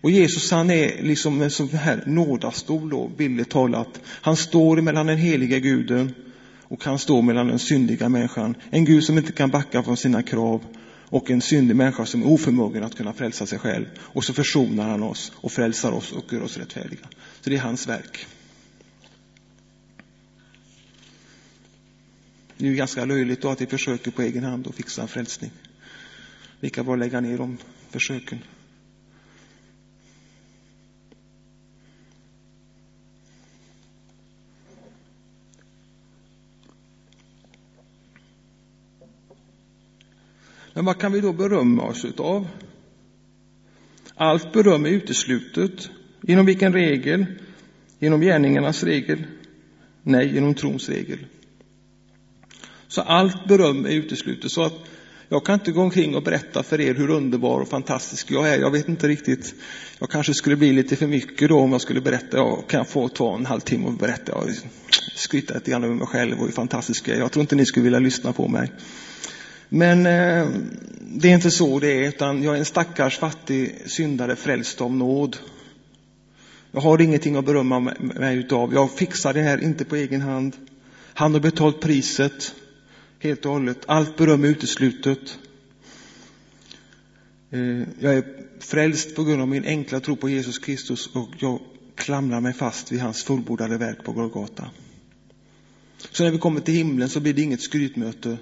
Och 0.00 0.10
Jesus 0.10 0.50
han 0.50 0.70
är 0.70 1.02
liksom 1.02 1.42
en 1.42 1.50
sån 1.50 1.68
här 1.68 2.02
nådastol 2.06 2.90
då, 2.90 3.08
bildligt 3.08 3.50
talat. 3.50 4.00
Han 4.04 4.36
står 4.36 4.80
mellan 4.80 5.06
den 5.06 5.18
heliga 5.18 5.58
guden 5.58 6.14
och 6.62 6.84
han 6.84 6.98
står 6.98 7.22
mellan 7.22 7.48
den 7.48 7.58
syndiga 7.58 8.08
människan. 8.08 8.54
En 8.70 8.84
Gud 8.84 9.04
som 9.04 9.18
inte 9.18 9.32
kan 9.32 9.50
backa 9.50 9.82
från 9.82 9.96
sina 9.96 10.22
krav. 10.22 10.64
och 11.10 11.30
en 11.30 11.40
syndig 11.40 11.76
människa 11.76 12.06
som 12.06 12.22
är 12.22 12.26
oförmögen 12.26 12.84
att 12.84 12.96
kunna 12.96 13.12
frälsa 13.12 13.46
sig 13.46 13.58
själv. 13.58 13.86
Och 13.98 14.24
så 14.24 14.32
försonar 14.32 14.88
han 14.88 15.02
oss 15.02 15.32
och 15.34 15.52
frälsar 15.52 15.92
oss 15.92 16.12
och 16.12 16.32
gör 16.32 16.42
oss 16.42 16.56
rättfärdiga. 16.56 17.08
Så 17.40 17.50
det 17.50 17.56
är 17.56 17.60
hans 17.60 17.88
verk. 17.88 18.26
Det 22.56 22.66
är 22.66 22.70
ju 22.70 22.76
ganska 22.76 23.04
löjligt 23.04 23.42
då 23.42 23.48
att 23.48 23.60
vi 23.60 23.66
försöker 23.66 24.10
på 24.10 24.22
egen 24.22 24.44
hand 24.44 24.66
att 24.66 24.74
fixa 24.74 25.02
en 25.02 25.08
frälsning. 25.08 25.50
Lika 26.60 26.84
bra 26.84 26.96
lägga 26.96 27.20
ner 27.20 27.38
de 27.38 27.58
försöken. 27.90 28.38
Men 40.78 40.84
vad 40.84 40.98
kan 40.98 41.12
vi 41.12 41.20
då 41.20 41.32
berömma 41.32 41.82
oss 41.82 42.04
utav? 42.04 42.48
Allt 44.14 44.52
beröm 44.52 44.86
är 44.86 44.90
uteslutet. 44.90 45.90
Genom 46.22 46.46
vilken 46.46 46.72
regel? 46.72 47.26
Genom 47.98 48.20
gärningarnas 48.20 48.82
regel? 48.84 49.24
Nej, 50.02 50.34
genom 50.34 50.54
trons 50.54 50.88
regel. 50.88 51.18
Så 52.88 53.02
allt 53.02 53.48
beröm 53.48 53.86
är 53.86 53.90
uteslutet. 53.90 54.50
Så 54.50 54.62
att 54.62 54.74
jag 55.28 55.46
kan 55.46 55.54
inte 55.54 55.72
gå 55.72 55.80
omkring 55.80 56.16
och 56.16 56.22
berätta 56.22 56.62
för 56.62 56.80
er 56.80 56.94
hur 56.94 57.10
underbar 57.10 57.60
och 57.60 57.68
fantastisk 57.68 58.30
jag 58.30 58.48
är. 58.48 58.58
Jag 58.58 58.70
vet 58.70 58.88
inte 58.88 59.08
riktigt. 59.08 59.54
Jag 59.98 60.10
kanske 60.10 60.34
skulle 60.34 60.56
bli 60.56 60.72
lite 60.72 60.96
för 60.96 61.06
mycket 61.06 61.48
då 61.48 61.58
om 61.58 61.72
jag 61.72 61.80
skulle 61.80 62.00
berätta. 62.00 62.36
Jag 62.36 62.64
kan 62.68 62.84
få 62.84 63.08
ta 63.08 63.34
en 63.34 63.46
halvtimme 63.46 63.86
och 63.86 63.92
berätta. 63.92 64.32
Jag 64.32 64.54
skryta 65.14 65.54
lite 65.54 65.70
grann 65.70 65.84
över 65.84 65.94
mig 65.94 66.06
själv 66.06 66.38
och 66.38 66.46
hur 66.46 66.52
fantastisk 66.52 67.08
jag 67.08 67.16
är. 67.16 67.20
Jag 67.20 67.32
tror 67.32 67.40
inte 67.40 67.56
ni 67.56 67.66
skulle 67.66 67.84
vilja 67.84 67.98
lyssna 67.98 68.32
på 68.32 68.48
mig. 68.48 68.72
Men 69.68 70.06
eh, 70.06 70.48
det 71.00 71.28
är 71.28 71.34
inte 71.34 71.50
så 71.50 71.78
det 71.78 72.04
är, 72.04 72.08
utan 72.08 72.42
jag 72.42 72.54
är 72.54 72.58
en 72.58 72.64
stackars 72.64 73.18
fattig 73.18 73.82
syndare 73.86 74.36
frälst 74.36 74.80
av 74.80 74.92
nåd. 74.92 75.36
Jag 76.72 76.80
har 76.80 77.00
ingenting 77.00 77.36
att 77.36 77.44
berömma 77.44 77.80
mig 78.00 78.36
utav. 78.36 78.74
Jag 78.74 78.90
fixar 78.90 79.34
det 79.34 79.42
här 79.42 79.62
inte 79.62 79.84
på 79.84 79.96
egen 79.96 80.20
hand. 80.20 80.56
Han 81.14 81.32
har 81.32 81.40
betalt 81.40 81.80
priset 81.80 82.54
helt 83.18 83.46
och 83.46 83.52
hållet. 83.52 83.78
Allt 83.86 84.16
beröm 84.16 84.44
är 84.44 84.48
uteslutet. 84.48 85.38
Eh, 87.50 87.82
jag 88.00 88.14
är 88.14 88.24
frälst 88.60 89.14
på 89.14 89.24
grund 89.24 89.42
av 89.42 89.48
min 89.48 89.64
enkla 89.64 90.00
tro 90.00 90.16
på 90.16 90.28
Jesus 90.28 90.58
Kristus 90.58 91.06
och 91.06 91.28
jag 91.38 91.60
klamrar 91.94 92.40
mig 92.40 92.52
fast 92.52 92.92
vid 92.92 93.00
hans 93.00 93.24
fullbordade 93.24 93.78
verk 93.78 94.04
på 94.04 94.12
Golgata. 94.12 94.70
Så 96.12 96.24
när 96.24 96.30
vi 96.30 96.38
kommer 96.38 96.60
till 96.60 96.74
himlen 96.74 97.08
så 97.08 97.20
blir 97.20 97.34
det 97.34 97.42
inget 97.42 97.60
skrytmöte 97.60 98.36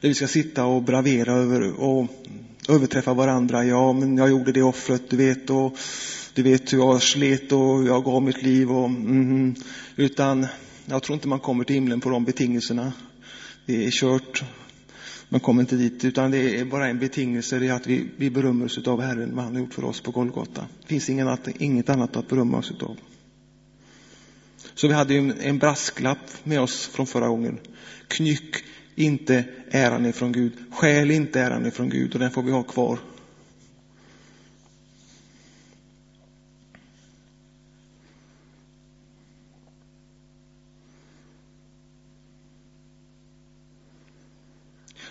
där 0.00 0.08
vi 0.08 0.14
ska 0.14 0.26
sitta 0.26 0.64
och 0.64 0.82
bravera 0.82 1.32
över 1.32 1.80
och 1.80 2.06
överträffa 2.68 3.14
varandra. 3.14 3.64
Ja, 3.64 3.92
men 3.92 4.16
jag 4.16 4.30
gjorde 4.30 4.52
det 4.52 4.62
offret, 4.62 5.10
du 5.10 5.16
vet, 5.16 5.50
och 5.50 5.78
du 6.34 6.42
vet 6.42 6.72
hur 6.72 6.78
jag 6.78 7.02
slet 7.02 7.52
och 7.52 7.84
jag 7.84 8.04
gav 8.04 8.22
mitt 8.22 8.42
liv 8.42 8.70
och 8.70 8.86
mm, 8.86 9.54
utan 9.96 10.46
jag 10.86 11.02
tror 11.02 11.14
inte 11.14 11.28
man 11.28 11.40
kommer 11.40 11.64
till 11.64 11.74
himlen 11.74 12.00
på 12.00 12.10
de 12.10 12.24
betingelserna. 12.24 12.92
Det 13.66 13.86
är 13.86 13.90
kört. 13.90 14.44
Man 15.28 15.40
kommer 15.40 15.60
inte 15.60 15.76
dit, 15.76 16.04
utan 16.04 16.30
det 16.30 16.60
är 16.60 16.64
bara 16.64 16.88
en 16.88 16.98
betingelse, 16.98 17.58
det 17.58 17.66
är 17.66 17.72
att 17.72 17.86
vi, 17.86 18.08
vi 18.16 18.30
berömmer 18.30 18.64
oss 18.64 18.78
av 18.78 19.00
Herren, 19.00 19.34
vad 19.34 19.44
han 19.44 19.54
har 19.54 19.60
gjort 19.60 19.74
för 19.74 19.84
oss 19.84 20.00
på 20.00 20.10
Golgata. 20.10 20.66
Det 20.80 20.88
finns 20.88 21.10
ingen, 21.10 21.36
inget 21.58 21.88
annat 21.88 22.16
att 22.16 22.28
berömma 22.28 22.58
oss 22.58 22.72
av. 22.80 22.96
Så 24.74 24.88
vi 24.88 24.94
hade 24.94 25.14
ju 25.14 25.32
en 25.40 25.58
brasklapp 25.58 26.44
med 26.44 26.60
oss 26.60 26.86
från 26.86 27.06
förra 27.06 27.28
gången. 27.28 27.58
Knyck 28.08 28.56
inte 28.98 29.44
äran 29.70 30.06
ifrån 30.06 30.32
Gud. 30.32 30.52
Skäl 30.70 31.10
inte 31.10 31.40
äran 31.40 31.66
ifrån 31.66 31.88
Gud 31.90 32.14
och 32.14 32.20
den 32.20 32.30
får 32.30 32.42
vi 32.42 32.50
ha 32.50 32.62
kvar. 32.62 32.98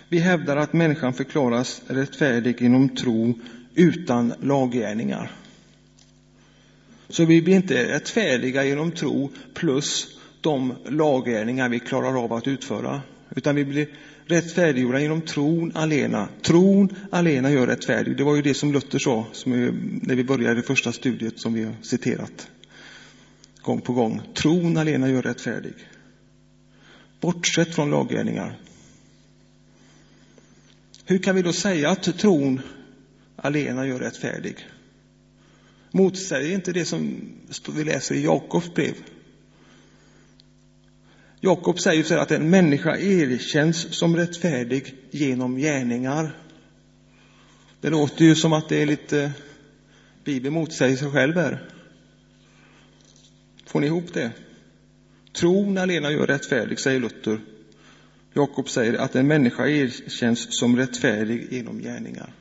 Vi 0.08 0.18
hävdar 0.18 0.56
att 0.56 0.72
människan 0.72 1.14
förklaras 1.14 1.82
rättfärdig 1.86 2.62
genom 2.62 2.88
tro 2.88 3.34
utan 3.74 4.34
laggärningar. 4.40 5.30
Så 7.08 7.24
vi 7.24 7.42
blir 7.42 7.54
inte 7.54 7.94
rättfärdiga 7.94 8.64
genom 8.64 8.90
tro 8.90 9.30
plus 9.54 10.18
de 10.40 10.74
laggärningar 10.86 11.68
vi 11.68 11.80
klarar 11.80 12.24
av 12.24 12.32
att 12.32 12.48
utföra. 12.48 13.02
Utan 13.36 13.56
vi 13.56 13.64
blir 13.64 13.88
rättfärdiggjorda 14.26 15.00
genom 15.00 15.20
tron 15.20 15.72
alena. 15.74 16.28
Tron 16.42 16.96
alena 17.10 17.50
gör 17.50 17.66
rättfärdig. 17.66 18.16
Det 18.16 18.24
var 18.24 18.36
ju 18.36 18.42
det 18.42 18.54
som 18.54 18.72
Luther 18.72 18.98
sa 18.98 19.26
som 19.32 19.52
är, 19.52 19.72
när 20.02 20.14
vi 20.14 20.24
började 20.24 20.54
det 20.54 20.62
första 20.62 20.92
studiet 20.92 21.40
som 21.40 21.54
vi 21.54 21.64
har 21.64 21.74
citerat 21.82 22.48
gång 23.62 23.80
på 23.80 23.92
gång. 23.92 24.22
Tron 24.34 24.76
alena 24.76 25.10
gör 25.10 25.22
rättfärdig. 25.22 25.74
Bortsett 27.20 27.74
från 27.74 27.90
laggärningar. 27.90 28.58
Hur 31.04 31.18
kan 31.18 31.36
vi 31.36 31.42
då 31.42 31.52
säga 31.52 31.90
att 31.90 32.18
tron 32.18 32.60
alena 33.36 33.86
gör 33.86 33.98
rättfärdig? 33.98 34.54
Motsäger 35.90 36.54
inte 36.54 36.72
det 36.72 36.84
som 36.84 37.20
vi 37.74 37.84
läser 37.84 38.14
i 38.14 38.24
Jakobs 38.24 38.74
brev? 38.74 38.94
Jakob 41.40 41.80
säger 41.80 42.04
så 42.04 42.18
att 42.18 42.30
en 42.30 42.50
människa 42.50 42.96
erkänns 42.96 43.94
som 43.98 44.16
rättfärdig 44.16 44.94
genom 45.10 45.56
gärningar. 45.56 46.36
Det 47.80 47.90
låter 47.90 48.24
ju 48.24 48.34
som 48.34 48.52
att 48.52 48.68
det 48.68 48.82
är 48.82 48.86
lite 48.86 49.32
Bibeln 50.24 50.54
motsäger 50.54 50.96
sig 50.96 51.10
själv 51.10 51.36
här. 51.36 51.62
Får 53.66 53.80
ni 53.80 53.86
ihop 53.86 54.14
det? 54.14 54.30
Tron 55.32 55.78
alena 55.78 56.10
gör 56.10 56.26
rättfärdig, 56.26 56.80
säger 56.80 57.00
Luther. 57.00 57.40
Jakob 58.32 58.68
säger 58.68 58.94
att 58.94 59.16
en 59.16 59.26
människa 59.26 59.66
erkänns 59.66 60.58
som 60.58 60.76
rättfärdig 60.76 61.48
genom 61.50 61.78
gärningar. 61.78 62.32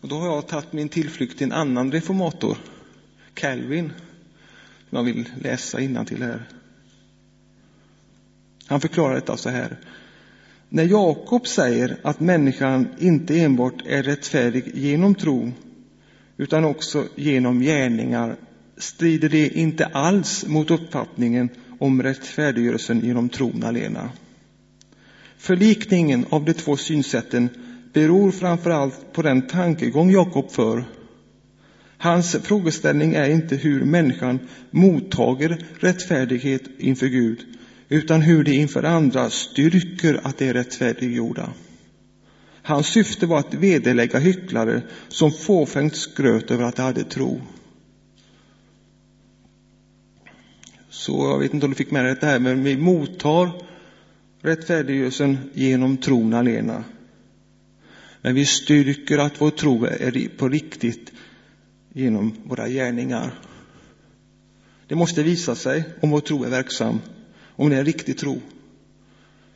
Och 0.00 0.08
då 0.08 0.18
har 0.18 0.26
jag 0.26 0.48
tagit 0.48 0.72
min 0.72 0.88
tillflykt 0.88 1.38
till 1.38 1.46
en 1.46 1.52
annan 1.52 1.92
reformator, 1.92 2.58
Calvin, 3.34 3.92
som 4.88 4.96
jag 4.96 5.04
vill 5.04 5.28
läsa 5.42 6.04
till 6.04 6.22
här. 6.22 6.48
Han 8.72 8.80
förklarar 8.80 9.14
detta 9.14 9.36
så 9.36 9.50
här. 9.50 9.76
När 10.68 10.84
Jakob 10.84 11.46
säger 11.46 11.96
att 12.02 12.20
människan 12.20 12.88
inte 12.98 13.40
enbart 13.40 13.86
är 13.86 14.02
rättfärdig 14.02 14.70
genom 14.74 15.14
tro 15.14 15.52
utan 16.36 16.64
också 16.64 17.04
genom 17.14 17.60
gärningar 17.60 18.36
strider 18.76 19.28
det 19.28 19.48
inte 19.48 19.86
alls 19.86 20.46
mot 20.46 20.70
uppfattningen 20.70 21.48
om 21.78 22.02
rättfärdiggörelsen 22.02 23.00
genom 23.00 23.28
tron 23.28 23.64
alena. 23.64 24.10
Förlikningen 25.38 26.26
av 26.28 26.44
de 26.44 26.52
två 26.52 26.76
synsätten 26.76 27.48
beror 27.92 28.30
framför 28.30 28.70
allt 28.70 29.12
på 29.12 29.22
den 29.22 29.42
tankegång 29.46 30.10
Jakob 30.10 30.50
för. 30.50 30.84
Hans 31.98 32.36
frågeställning 32.42 33.14
är 33.14 33.30
inte 33.30 33.56
hur 33.56 33.84
människan 33.84 34.38
mottager 34.70 35.58
rättfärdighet 35.80 36.62
inför 36.78 37.06
Gud 37.06 37.44
utan 37.92 38.22
hur 38.22 38.44
de 38.44 38.52
inför 38.52 38.82
andra 38.82 39.30
styrker 39.30 40.20
att 40.22 40.38
de 40.38 40.48
är 40.48 40.54
rättfärdiggjorda. 40.54 41.52
Hans 42.62 42.86
syfte 42.86 43.26
var 43.26 43.38
att 43.38 43.54
vederlägga 43.54 44.18
hycklare 44.18 44.82
som 45.08 45.32
fåfängt 45.32 45.96
skröt 45.96 46.50
över 46.50 46.64
att 46.64 46.76
de 46.76 46.82
hade 46.82 47.04
tro. 47.04 47.40
Så 50.90 51.12
jag 51.12 51.38
vet 51.38 51.54
inte 51.54 51.66
om 51.66 51.72
du 51.72 51.76
fick 51.76 51.90
med 51.90 52.04
dig 52.04 52.16
det 52.20 52.26
här, 52.26 52.38
men 52.38 52.64
vi 52.64 52.76
mottar 52.76 53.50
rättfärdiggörelsen 54.42 55.38
genom 55.54 55.96
tron 55.96 56.34
alena. 56.34 56.84
Men 58.22 58.34
vi 58.34 58.46
styrker 58.46 59.18
att 59.18 59.40
vår 59.40 59.50
tro 59.50 59.84
är 59.84 60.36
på 60.36 60.48
riktigt 60.48 61.12
genom 61.92 62.36
våra 62.44 62.68
gärningar. 62.68 63.34
Det 64.86 64.94
måste 64.94 65.22
visa 65.22 65.54
sig 65.54 65.84
om 66.00 66.10
vår 66.10 66.20
tro 66.20 66.44
är 66.44 66.50
verksam 66.50 67.00
om 67.62 67.70
det 67.70 67.76
är 67.76 67.80
en 67.80 67.86
riktig 67.86 68.18
tro. 68.18 68.40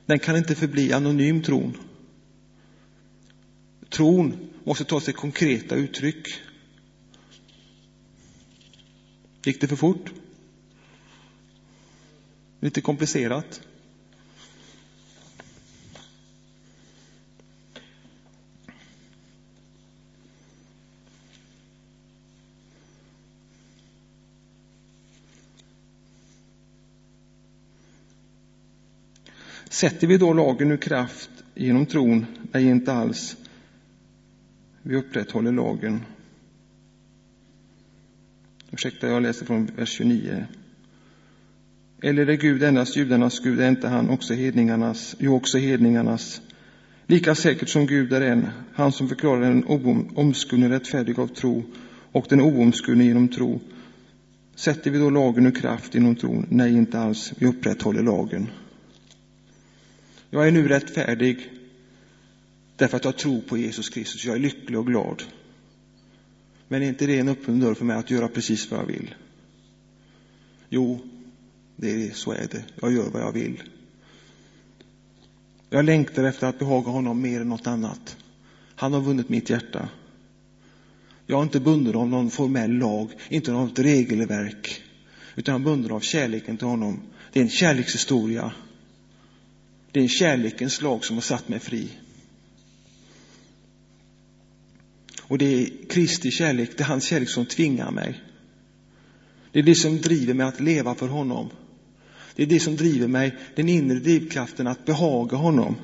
Den 0.07 0.19
kan 0.19 0.37
inte 0.37 0.55
förbli 0.55 0.93
anonym 0.93 1.43
tron. 1.43 1.77
Tron 3.89 4.51
måste 4.65 4.85
ta 4.85 5.01
sig 5.01 5.15
konkreta 5.15 5.75
uttryck. 5.75 6.29
Gick 9.45 9.61
det 9.61 9.69
för 9.69 9.77
fort? 9.77 10.13
Lite 12.61 12.81
komplicerat? 12.81 13.61
Sätter 29.77 30.07
vi 30.07 30.19
då 30.19 30.33
lagen 30.33 30.73
ur 30.73 30.77
kraft 30.77 31.31
genom 31.55 31.87
tron? 31.87 32.27
Nej, 32.53 32.65
inte 32.65 32.93
alls. 32.93 33.37
vi 34.83 34.97
upprätthåller 34.97 35.53
lagen. 35.53 36.01
Ursäkta, 38.71 39.09
jag 39.09 39.23
läser 39.23 39.47
från 39.47 39.67
vers 39.77 39.89
29. 39.89 40.47
Eller 42.03 42.27
är 42.27 42.37
Gud 42.37 42.63
endast 42.63 42.97
judarnas 42.97 43.41
Gud, 43.41 43.61
är 43.61 43.69
inte 43.69 43.89
han 43.89 44.11
också 44.11 44.35
hedningarnas, 44.35 45.17
jo 45.19 45.35
också 45.35 45.59
hedningarnas? 45.59 46.43
Lika 47.07 47.35
säkert 47.35 47.69
som 47.69 47.87
Gud 47.87 48.13
är 48.13 48.21
en, 48.21 48.49
han 48.75 48.93
som 48.93 49.09
förklarar 49.09 49.41
den 49.41 49.65
omskurne 50.15 50.69
rättfärdig 50.69 51.19
av 51.19 51.27
tro 51.27 51.65
och 52.13 52.27
den 52.29 52.41
oomskurne 52.41 53.05
genom 53.05 53.29
tro. 53.29 53.61
Sätter 54.55 54.91
vi 54.91 54.99
då 54.99 55.11
lagen 55.11 55.47
ur 55.47 55.55
kraft 55.55 55.95
genom 55.95 56.17
tron? 56.17 56.47
Nej, 56.51 56.73
inte 56.73 56.99
alls. 56.99 57.33
Vi 57.39 57.47
upprätthåller 57.47 58.03
lagen. 58.03 58.51
Jag 60.31 60.49
är 60.49 60.53
nu 60.53 60.69
rättfärdig 60.69 61.51
därför 62.77 62.97
att 62.97 63.05
jag 63.05 63.19
tror 63.19 63.41
på 63.41 63.59
Jesus 63.59 63.89
Kristus. 63.89 64.25
Jag 64.25 64.37
är 64.37 64.41
lycklig 64.41 64.79
och 64.79 64.87
glad. 64.87 65.23
Men 66.69 66.83
är 66.83 66.87
inte 66.87 67.07
det 67.07 67.19
en 67.19 67.29
öppen 67.29 67.61
dörr 67.61 67.75
för 67.75 67.85
mig 67.85 67.97
att 67.97 68.11
göra 68.11 68.29
precis 68.29 68.71
vad 68.71 68.81
jag 68.81 68.87
vill? 68.87 69.15
Jo, 70.69 71.01
det 71.77 72.07
är, 72.07 72.11
så 72.11 72.33
är 72.33 72.49
det. 72.51 72.65
Jag 72.81 72.93
gör 72.93 73.11
vad 73.11 73.23
jag 73.23 73.33
vill. 73.33 73.63
Jag 75.71 75.85
längtar 75.85 76.25
efter 76.25 76.47
att 76.47 76.59
behaga 76.59 76.91
honom 76.91 77.23
mer 77.23 77.41
än 77.41 77.49
något 77.49 77.67
annat. 77.67 78.17
Han 78.75 78.93
har 78.93 79.01
vunnit 79.01 79.29
mitt 79.29 79.51
hjärta. 79.51 79.89
Jag 81.27 81.39
är 81.39 81.43
inte 81.43 81.61
bunden 81.61 81.97
av 81.97 82.09
någon 82.09 82.31
formell 82.31 82.73
lag, 82.73 83.11
inte 83.29 83.53
av 83.53 83.67
något 83.67 83.79
regelverk, 83.79 84.83
utan 85.37 85.53
jag 85.53 85.61
är 85.61 85.65
bunden 85.65 85.93
av 85.93 86.01
kärleken 86.01 86.57
till 86.57 86.67
honom. 86.67 87.01
Det 87.33 87.41
är 87.41 87.45
en 87.45 87.51
kärlekshistoria. 87.51 88.53
Det 89.97 90.05
är 90.05 90.09
kärlekens 90.09 90.83
lag 90.83 91.05
som 91.05 91.17
har 91.17 91.21
satt 91.23 91.49
mig 91.49 91.59
fri. 91.59 91.89
Och 95.23 95.39
det 95.39 95.45
är 95.45 95.71
Kristi 95.89 96.31
kärlek, 96.31 96.71
det 96.77 96.83
är 96.83 96.89
hans 96.89 97.05
kärlek 97.05 97.31
som 97.31 97.47
tvingar 97.47 97.91
mig. 97.91 98.23
Det 99.53 99.59
är 99.59 99.63
det 99.63 99.75
som 99.75 100.01
driver 100.01 100.35
mig 100.35 100.47
att 100.47 100.61
leva 100.61 100.95
för 100.95 101.09
honom. 101.09 101.51
Det 102.35 102.43
är 102.43 102.47
det 102.47 102.61
som 102.61 102.77
driver 102.77 103.09
mig, 103.09 103.37
den 103.55 103.69
inre 103.69 103.99
drivkraften 103.99 104.67
att 104.67 104.85
behaga 104.85 105.37
honom. 105.37 105.77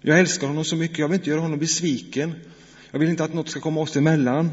Jag 0.00 0.20
älskar 0.20 0.46
honom 0.46 0.64
så 0.64 0.76
mycket, 0.76 0.98
jag 0.98 1.08
vill 1.08 1.18
inte 1.18 1.30
göra 1.30 1.40
honom 1.40 1.58
besviken. 1.58 2.34
Jag 2.90 2.98
vill 2.98 3.08
inte 3.08 3.24
att 3.24 3.34
något 3.34 3.48
ska 3.48 3.60
komma 3.60 3.80
oss 3.80 3.96
emellan. 3.96 4.50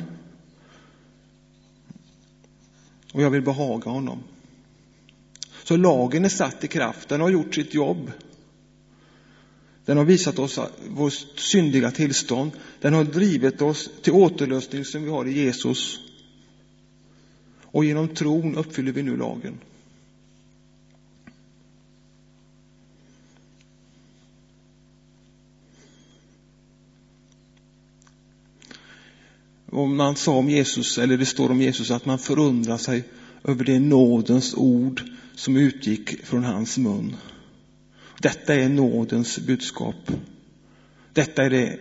Och 3.13 3.21
jag 3.21 3.29
vill 3.29 3.41
behaga 3.41 3.91
honom. 3.91 4.23
Så 5.63 5.77
lagen 5.77 6.25
är 6.25 6.29
satt 6.29 6.63
i 6.63 6.67
kraft, 6.67 7.09
den 7.09 7.21
har 7.21 7.29
gjort 7.29 7.55
sitt 7.55 7.73
jobb. 7.73 8.11
Den 9.85 9.97
har 9.97 10.05
visat 10.05 10.39
oss 10.39 10.59
vårt 10.89 11.13
syndiga 11.35 11.91
tillstånd. 11.91 12.51
Den 12.81 12.93
har 12.93 13.03
drivit 13.03 13.61
oss 13.61 13.89
till 14.01 14.13
återlösning 14.13 14.85
som 14.85 15.03
vi 15.03 15.09
har 15.09 15.27
i 15.27 15.31
Jesus. 15.31 15.99
Och 17.61 17.85
genom 17.85 18.07
tron 18.07 18.55
uppfyller 18.55 18.91
vi 18.91 19.03
nu 19.03 19.17
lagen. 19.17 19.57
Om 29.71 29.95
man 29.95 30.15
sa 30.15 30.31
om 30.31 30.49
Jesus, 30.49 30.97
eller 30.97 31.17
det 31.17 31.25
står 31.25 31.51
om 31.51 31.61
Jesus, 31.61 31.91
att 31.91 32.05
man 32.05 32.19
förundrar 32.19 32.77
sig 32.77 33.03
över 33.43 33.63
det 33.63 33.79
nådens 33.79 34.53
ord 34.53 35.01
som 35.35 35.57
utgick 35.57 36.25
från 36.25 36.43
hans 36.43 36.77
mun. 36.77 37.15
Detta 38.21 38.55
är 38.55 38.69
nådens 38.69 39.39
budskap. 39.39 40.11
Detta 41.13 41.43
är 41.43 41.49
det 41.49 41.79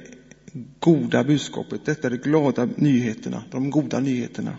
goda 0.79 1.25
budskapet. 1.25 1.85
Detta 1.85 2.07
är 2.07 2.11
de 2.11 2.17
glada 2.17 2.69
nyheterna, 2.77 3.45
de 3.51 3.71
goda 3.71 4.01
nyheterna. 4.01 4.57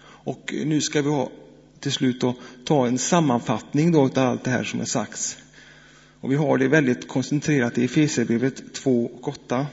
Och 0.00 0.54
nu 0.64 0.80
ska 0.80 1.02
vi 1.02 1.08
ha, 1.08 1.30
till 1.80 1.92
slut 1.92 2.20
då, 2.20 2.34
ta 2.64 2.86
en 2.86 2.98
sammanfattning 2.98 3.92
då 3.92 4.02
av 4.02 4.18
allt 4.18 4.44
det 4.44 4.50
här 4.50 4.64
som 4.64 4.80
är 4.80 4.84
sagts. 4.84 5.38
Och 6.20 6.32
vi 6.32 6.36
har 6.36 6.58
det 6.58 6.68
väldigt 6.68 7.08
koncentrerat 7.08 7.78
i 7.78 7.84
Efesierbrevet 7.84 8.74
2 8.74 9.06
och 9.06 9.28
8. 9.28 9.66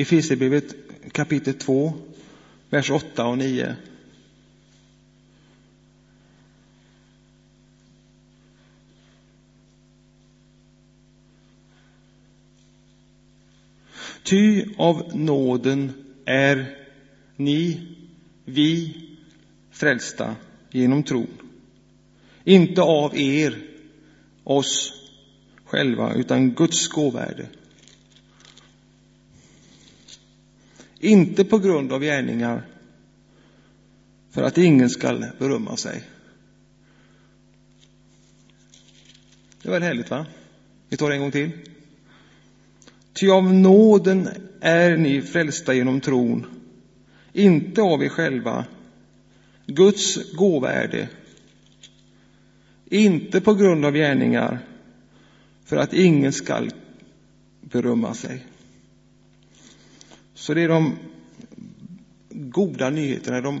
Efesierbrevet 0.00 0.74
kapitel 1.12 1.54
2, 1.54 1.92
vers 2.70 2.90
8 2.90 3.26
och 3.26 3.38
9. 3.38 3.76
Ty 14.22 14.64
av 14.76 15.16
nåden 15.16 15.92
är 16.24 16.76
ni, 17.36 17.80
vi, 18.44 18.94
frälsta 19.70 20.36
genom 20.70 21.02
tron. 21.02 21.26
Inte 22.44 22.82
av 22.82 23.16
er, 23.16 23.58
oss 24.44 24.92
själva, 25.64 26.14
utan 26.14 26.50
Guds 26.54 26.88
gåvärde. 26.88 27.48
Inte 31.00 31.44
på 31.44 31.58
grund 31.58 31.92
av 31.92 32.02
gärningar, 32.02 32.62
för 34.30 34.42
att 34.42 34.58
ingen 34.58 34.90
skall 34.90 35.26
berömma 35.38 35.76
sig. 35.76 36.02
Det 39.62 39.70
var 39.70 39.80
härligt, 39.80 40.10
va? 40.10 40.26
Vi 40.88 40.96
tar 40.96 41.08
det 41.08 41.14
en 41.14 41.20
gång 41.20 41.30
till. 41.30 41.50
Ty 43.12 43.30
av 43.30 43.54
nåden 43.54 44.28
är 44.60 44.96
ni 44.96 45.22
frälsta 45.22 45.74
genom 45.74 46.00
tron, 46.00 46.46
inte 47.32 47.82
av 47.82 48.02
er 48.02 48.08
själva. 48.08 48.64
Guds 49.66 50.32
gåva 50.32 50.72
är 50.72 50.88
det, 50.88 51.08
inte 52.98 53.40
på 53.40 53.54
grund 53.54 53.84
av 53.84 53.94
gärningar, 53.94 54.58
för 55.64 55.76
att 55.76 55.94
ingen 55.94 56.32
skall 56.32 56.70
berömma 57.60 58.14
sig. 58.14 58.46
Så 60.40 60.54
det 60.54 60.62
är 60.62 60.68
de 60.68 60.96
goda 62.30 62.90
nyheterna, 62.90 63.40
de 63.40 63.60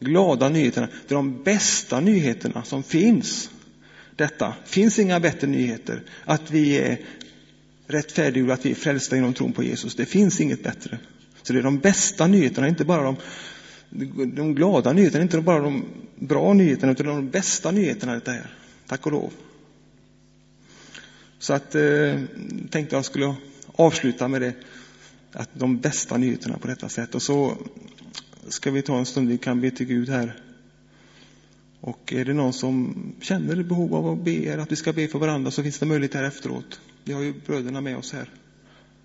glada 0.00 0.48
nyheterna, 0.48 0.88
det 1.08 1.14
är 1.14 1.16
de 1.16 1.42
bästa 1.42 2.00
nyheterna 2.00 2.64
som 2.64 2.82
finns. 2.82 3.50
Detta 4.16 4.54
finns 4.64 4.98
inga 4.98 5.20
bättre 5.20 5.46
nyheter. 5.46 6.02
Att 6.24 6.50
vi 6.50 6.78
är 6.78 7.00
rättfärdiggjorda, 7.86 8.54
att 8.54 8.66
vi 8.66 8.70
är 8.70 8.74
frälsta 8.74 9.16
genom 9.16 9.34
tron 9.34 9.52
på 9.52 9.62
Jesus. 9.62 9.94
Det 9.94 10.06
finns 10.06 10.40
inget 10.40 10.62
bättre. 10.62 10.98
Så 11.42 11.52
det 11.52 11.58
är 11.58 11.62
de 11.62 11.78
bästa 11.78 12.26
nyheterna, 12.26 12.68
inte 12.68 12.84
bara 12.84 13.02
de, 13.02 13.16
de 14.34 14.54
glada 14.54 14.92
nyheterna, 14.92 15.22
inte 15.22 15.40
bara 15.40 15.60
de 15.60 15.84
bra 16.14 16.52
nyheterna, 16.52 16.92
utan 16.92 17.06
de 17.06 17.30
bästa 17.30 17.70
nyheterna. 17.70 18.14
Detta 18.14 18.30
här. 18.30 18.54
Tack 18.86 19.06
och 19.06 19.12
lov. 19.12 19.32
Så 21.38 21.52
att 21.52 21.74
eh, 21.74 22.20
tänkte 22.70 22.96
jag 22.96 23.04
skulle 23.04 23.34
avsluta 23.76 24.28
med 24.28 24.40
det 24.40 24.54
att 25.32 25.50
de 25.52 25.78
bästa 25.78 26.16
nyheterna 26.16 26.58
på 26.58 26.66
detta 26.66 26.88
sätt. 26.88 27.14
Och 27.14 27.22
så 27.22 27.56
ska 28.48 28.70
vi 28.70 28.82
ta 28.82 28.98
en 28.98 29.06
stund, 29.06 29.28
vi 29.28 29.38
kan 29.38 29.60
be 29.60 29.70
till 29.70 29.86
Gud 29.86 30.08
här. 30.08 30.36
Och 31.80 32.12
är 32.12 32.24
det 32.24 32.32
någon 32.32 32.52
som 32.52 32.96
känner 33.20 33.62
behov 33.62 33.94
av 33.94 34.08
att 34.08 34.24
be, 34.24 34.62
att 34.62 34.72
vi 34.72 34.76
ska 34.76 34.92
be 34.92 35.08
för 35.08 35.18
varandra, 35.18 35.50
så 35.50 35.62
finns 35.62 35.78
det 35.78 35.86
möjlighet 35.86 36.14
här 36.14 36.24
efteråt. 36.24 36.80
Vi 37.04 37.12
har 37.12 37.22
ju 37.22 37.34
bröderna 37.46 37.80
med 37.80 37.96
oss 37.96 38.12
här. 38.12 38.30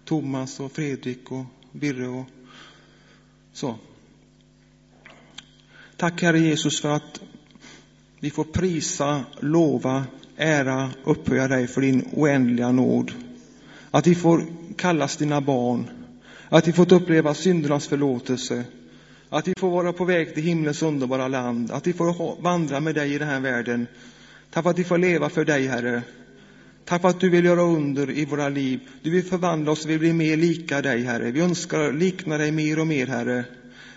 Thomas 0.05 0.59
och 0.59 0.71
Fredrik 0.71 1.31
och 1.31 1.45
Birre 1.71 2.07
och 2.07 2.25
så. 3.53 3.75
Tack 5.97 6.21
Herre 6.21 6.39
Jesus 6.39 6.81
för 6.81 6.89
att 6.89 7.21
vi 8.19 8.29
får 8.29 8.43
prisa, 8.43 9.25
lova, 9.39 10.05
ära, 10.37 10.91
upphöja 11.03 11.47
dig 11.47 11.67
för 11.67 11.81
din 11.81 12.09
oändliga 12.13 12.71
nåd. 12.71 13.11
Att 13.91 14.07
vi 14.07 14.15
får 14.15 14.45
kallas 14.77 15.17
dina 15.17 15.41
barn. 15.41 15.89
Att 16.49 16.67
vi 16.67 16.73
fått 16.73 16.91
uppleva 16.91 17.33
syndernas 17.33 17.87
förlåtelse. 17.87 18.63
Att 19.29 19.47
vi 19.47 19.53
får 19.59 19.69
vara 19.69 19.93
på 19.93 20.05
väg 20.05 20.33
till 20.33 20.43
himlens 20.43 20.81
underbara 20.81 21.27
land. 21.27 21.71
Att 21.71 21.87
vi 21.87 21.93
får 21.93 22.41
vandra 22.41 22.79
med 22.79 22.95
dig 22.95 23.13
i 23.13 23.17
den 23.17 23.27
här 23.27 23.39
världen. 23.39 23.87
Tack 24.51 24.63
för 24.63 24.69
att 24.69 24.79
vi 24.79 24.83
får 24.83 24.97
leva 24.97 25.29
för 25.29 25.45
dig, 25.45 25.67
Herre. 25.67 26.01
Tack 26.85 27.01
för 27.01 27.09
att 27.09 27.19
du 27.19 27.29
vill 27.29 27.45
göra 27.45 27.61
under 27.61 28.11
i 28.11 28.25
våra 28.25 28.49
liv. 28.49 28.79
Du 29.01 29.09
vill 29.09 29.23
förvandla 29.23 29.71
oss, 29.71 29.85
vi 29.85 29.89
vill 29.89 29.99
bli 29.99 30.13
mer 30.13 30.37
lika 30.37 30.81
dig, 30.81 31.03
Herre. 31.03 31.31
Vi 31.31 31.41
önskar 31.41 31.93
likna 31.93 32.37
dig 32.37 32.51
mer 32.51 32.79
och 32.79 32.87
mer, 32.87 33.07
Herre. 33.07 33.45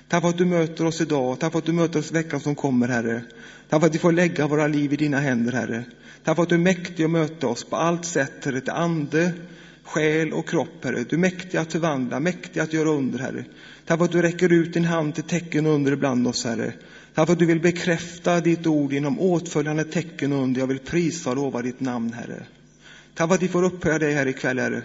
Tack 0.08 0.22
för 0.22 0.28
att 0.28 0.38
du 0.38 0.44
möter 0.44 0.86
oss 0.86 1.00
idag. 1.00 1.38
Tack 1.40 1.52
för 1.52 1.58
att 1.58 1.64
du 1.64 1.72
möter 1.72 1.98
oss 1.98 2.12
veckan 2.12 2.40
som 2.40 2.54
kommer, 2.54 2.88
Herre. 2.88 3.22
Tack 3.68 3.80
för 3.80 3.86
att 3.86 3.94
vi 3.94 3.98
får 3.98 4.12
lägga 4.12 4.46
våra 4.46 4.66
liv 4.66 4.92
i 4.92 4.96
dina 4.96 5.18
händer, 5.20 5.52
Herre. 5.52 5.84
Tack 6.24 6.36
för 6.36 6.42
att 6.42 6.48
du 6.48 6.54
är 6.54 6.58
mäktig 6.58 7.04
att 7.04 7.10
möta 7.10 7.46
oss 7.46 7.64
på 7.64 7.76
allt 7.76 8.04
sätt, 8.04 8.44
Herre, 8.44 8.60
till 8.60 8.70
ande, 8.70 9.32
själ 9.88 10.32
och 10.32 10.48
kropp, 10.48 10.84
Herre. 10.84 11.04
Du 11.08 11.16
är 11.16 11.20
mäktig 11.20 11.58
att 11.58 11.72
förvandla, 11.72 12.20
mäktig 12.20 12.60
att 12.60 12.72
göra 12.72 12.88
under, 12.88 13.18
Herre. 13.18 13.44
Tack 13.86 13.98
för 13.98 14.04
att 14.04 14.12
du 14.12 14.22
räcker 14.22 14.52
ut 14.52 14.72
din 14.72 14.84
hand 14.84 15.14
till 15.14 15.24
tecken 15.24 15.66
under 15.66 15.92
ibland 15.92 16.26
oss, 16.26 16.44
Herre. 16.44 16.72
Tack 17.14 17.26
för 17.26 17.32
att 17.32 17.38
du 17.38 17.46
vill 17.46 17.60
bekräfta 17.60 18.40
ditt 18.40 18.66
ord 18.66 18.92
genom 18.92 19.20
åtföljande 19.20 19.84
tecken 19.84 20.32
under. 20.32 20.60
Jag 20.60 20.66
vill 20.66 20.78
prisa 20.78 21.30
och 21.30 21.36
lova 21.36 21.62
ditt 21.62 21.80
namn, 21.80 22.12
Herre. 22.12 22.42
Tack 23.14 23.28
för 23.28 23.34
att 23.34 23.42
vi 23.42 23.48
får 23.48 23.64
upphöja 23.64 23.98
dig 23.98 24.12
här 24.12 24.26
ikväll, 24.26 24.58
Herre. 24.58 24.82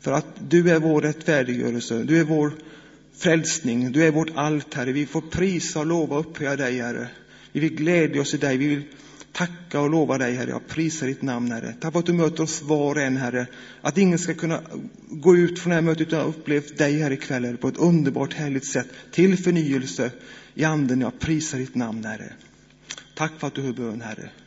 För 0.00 0.12
att 0.12 0.26
du 0.38 0.70
är 0.70 0.78
vår 0.78 1.02
rättfärdiggörelse, 1.02 2.02
du 2.02 2.20
är 2.20 2.24
vår 2.24 2.52
frälsning, 3.16 3.92
du 3.92 4.04
är 4.04 4.10
vårt 4.10 4.30
allt, 4.34 4.74
Herre. 4.74 4.92
Vi 4.92 5.06
får 5.06 5.20
prisa 5.20 5.80
och 5.80 5.86
lova 5.86 6.16
och 6.16 6.20
upphöja 6.20 6.56
dig, 6.56 6.80
Herre. 6.80 7.08
Vi 7.52 7.60
vill 7.60 7.74
glädja 7.74 8.20
oss 8.20 8.34
i 8.34 8.36
dig, 8.36 8.56
vi 8.56 8.66
vill 8.66 8.82
tacka 9.32 9.80
och 9.80 9.90
lova 9.90 10.18
dig, 10.18 10.34
Herre. 10.34 10.50
Jag 10.50 10.66
prisar 10.68 11.06
ditt 11.06 11.22
namn, 11.22 11.52
Herre. 11.52 11.74
Tack 11.80 11.92
för 11.92 12.00
att 12.00 12.06
du 12.06 12.12
möter 12.12 12.42
oss 12.42 12.62
var 12.62 12.94
och 12.94 13.00
en, 13.00 13.16
Herre. 13.16 13.46
Att 13.80 13.98
ingen 13.98 14.18
ska 14.18 14.34
kunna 14.34 14.60
gå 15.08 15.36
ut 15.36 15.58
från 15.58 15.70
det 15.70 15.74
här 15.74 15.82
mötet 15.82 16.06
utan 16.06 16.18
att 16.18 16.24
ha 16.24 16.32
upplevt 16.32 16.78
dig 16.78 16.98
här 16.98 17.10
ikväll, 17.10 17.44
Herre, 17.44 17.56
på 17.56 17.68
ett 17.68 17.76
underbart, 17.76 18.34
härligt 18.34 18.66
sätt. 18.66 18.88
Till 19.10 19.38
förnyelse 19.38 20.10
i 20.54 20.64
anden. 20.64 21.00
Jag 21.00 21.18
prisar 21.18 21.58
ditt 21.58 21.74
namn, 21.74 22.04
Herre. 22.04 22.32
Tack 23.14 23.32
för 23.38 23.46
att 23.46 23.54
du 23.54 23.62
hör 23.62 23.72
bön, 23.72 24.00
Herre. 24.00 24.30